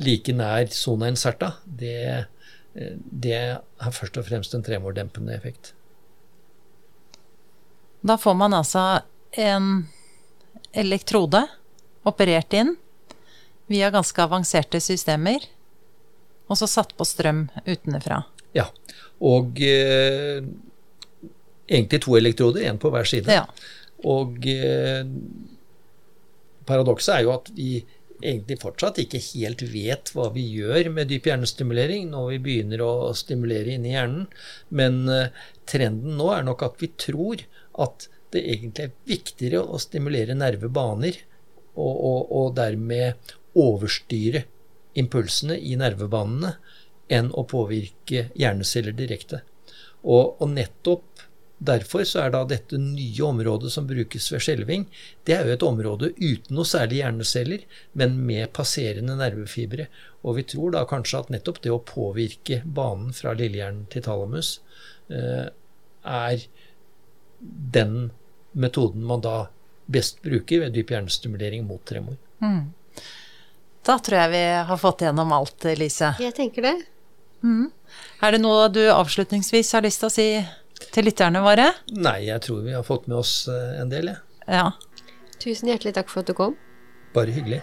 like 0.00 0.32
nær 0.34 0.70
zona 0.74 1.10
incerta, 1.12 1.54
det, 1.64 2.26
det 2.72 3.40
har 3.82 3.94
først 3.94 4.18
og 4.20 4.26
fremst 4.28 4.54
en 4.54 4.64
tremordempende 4.64 5.34
effekt. 5.34 5.72
Da 8.00 8.16
får 8.16 8.36
man 8.38 8.54
altså 8.56 9.02
en 9.36 9.88
elektrode 10.72 11.42
operert 12.06 12.54
inn 12.56 12.76
via 13.70 13.90
ganske 13.92 14.22
avanserte 14.22 14.80
systemer, 14.82 15.44
og 16.50 16.58
så 16.58 16.66
satt 16.70 16.94
på 16.98 17.06
strøm 17.06 17.44
utenfra. 17.66 18.22
Ja, 18.56 18.66
og 19.22 19.60
eh, 19.62 20.40
egentlig 21.70 22.00
to 22.02 22.16
elektroder, 22.18 22.64
én 22.66 22.80
på 22.82 22.90
hver 22.90 23.06
side. 23.06 23.30
Ja. 23.30 23.44
Og 24.10 24.42
eh, 24.48 25.04
paradokset 26.66 27.14
er 27.18 27.26
jo 27.28 27.34
at 27.36 27.52
vi 27.54 27.84
egentlig 28.22 28.60
fortsatt 28.62 29.00
ikke 29.02 29.20
helt 29.22 29.64
vet 29.72 30.12
hva 30.14 30.28
vi 30.34 30.44
gjør 30.58 30.90
med 30.94 31.10
dyp 31.10 31.28
hjernestimulering 31.30 32.10
når 32.12 32.28
vi 32.34 32.38
begynner 32.46 32.84
å 32.84 32.92
stimulere 33.16 33.74
inni 33.76 33.94
hjernen, 33.94 34.28
men 34.68 35.02
uh, 35.08 35.32
trenden 35.70 36.18
nå 36.20 36.30
er 36.36 36.46
nok 36.46 36.64
at 36.66 36.80
vi 36.82 36.92
tror 37.00 37.44
at 37.80 38.08
det 38.30 38.44
egentlig 38.46 38.86
er 38.86 38.96
viktigere 39.10 39.62
å 39.64 39.80
stimulere 39.82 40.36
nervebaner 40.38 41.18
og, 41.74 41.94
og, 41.94 42.20
og 42.30 42.54
dermed 42.58 43.34
overstyre 43.58 44.44
impulsene 45.00 45.56
i 45.58 45.76
nervebanene 45.78 46.54
enn 47.10 47.30
å 47.34 47.44
påvirke 47.48 48.28
hjerneceller 48.38 48.94
direkte. 48.94 49.42
Og, 50.00 50.40
og 50.40 50.48
nettopp 50.54 51.09
Derfor 51.60 52.06
så 52.08 52.22
er 52.22 52.30
da 52.32 52.40
dette 52.48 52.78
nye 52.80 53.24
området 53.26 53.68
som 53.74 53.84
brukes 53.88 54.30
ved 54.32 54.40
skjelving, 54.40 54.86
det 55.28 55.34
er 55.36 55.44
jo 55.44 55.56
et 55.58 55.64
område 55.66 56.08
uten 56.16 56.56
noe 56.56 56.64
særlig 56.64 57.02
hjerneceller, 57.02 57.66
men 58.00 58.16
med 58.24 58.48
passerende 58.56 59.16
nervefibre. 59.18 59.90
Og 60.24 60.38
vi 60.38 60.46
tror 60.48 60.72
da 60.72 60.86
kanskje 60.88 61.20
at 61.20 61.32
nettopp 61.34 61.60
det 61.64 61.74
å 61.74 61.82
påvirke 61.84 62.62
banen 62.64 63.12
fra 63.16 63.34
lillehjernen 63.36 63.84
til 63.92 64.06
talamus 64.06 64.54
eh, 65.12 65.50
er 66.08 66.46
den 67.76 68.10
metoden 68.52 69.04
man 69.04 69.20
da 69.24 69.50
best 69.90 70.22
bruker 70.24 70.64
ved 70.64 70.72
dyp 70.76 70.94
hjernestimulering 70.94 71.66
mot 71.68 71.84
tremor. 71.84 72.16
Mm. 72.40 72.70
Da 73.84 73.98
tror 74.00 74.22
jeg 74.22 74.32
vi 74.32 74.42
har 74.70 74.80
fått 74.80 75.04
gjennom 75.04 75.32
alt, 75.36 75.68
Lise. 75.76 76.14
Jeg 76.20 76.36
tenker 76.36 76.68
det. 76.70 76.74
Mm. 77.44 77.68
Er 78.24 78.32
det 78.32 78.40
noe 78.42 78.68
du 78.72 78.82
avslutningsvis 78.92 79.72
har 79.76 79.84
lyst 79.84 80.02
til 80.02 80.08
å 80.10 80.14
si 80.14 80.28
til 80.94 81.06
lytterne 81.08 81.42
våre? 81.44 81.70
Nei, 81.96 82.18
jeg 82.28 82.42
tror 82.46 82.64
vi 82.64 82.74
har 82.76 82.84
fått 82.86 83.08
med 83.10 83.20
oss 83.20 83.34
eh, 83.52 83.80
en 83.82 83.92
del, 83.92 84.12
jeg. 84.12 84.20
Ja. 84.50 84.70
Tusen 85.40 85.70
hjertelig 85.70 85.94
takk 85.96 86.10
for 86.12 86.24
at 86.24 86.30
du 86.30 86.36
kom. 86.36 86.56
Bare 87.14 87.32
hyggelig. 87.34 87.60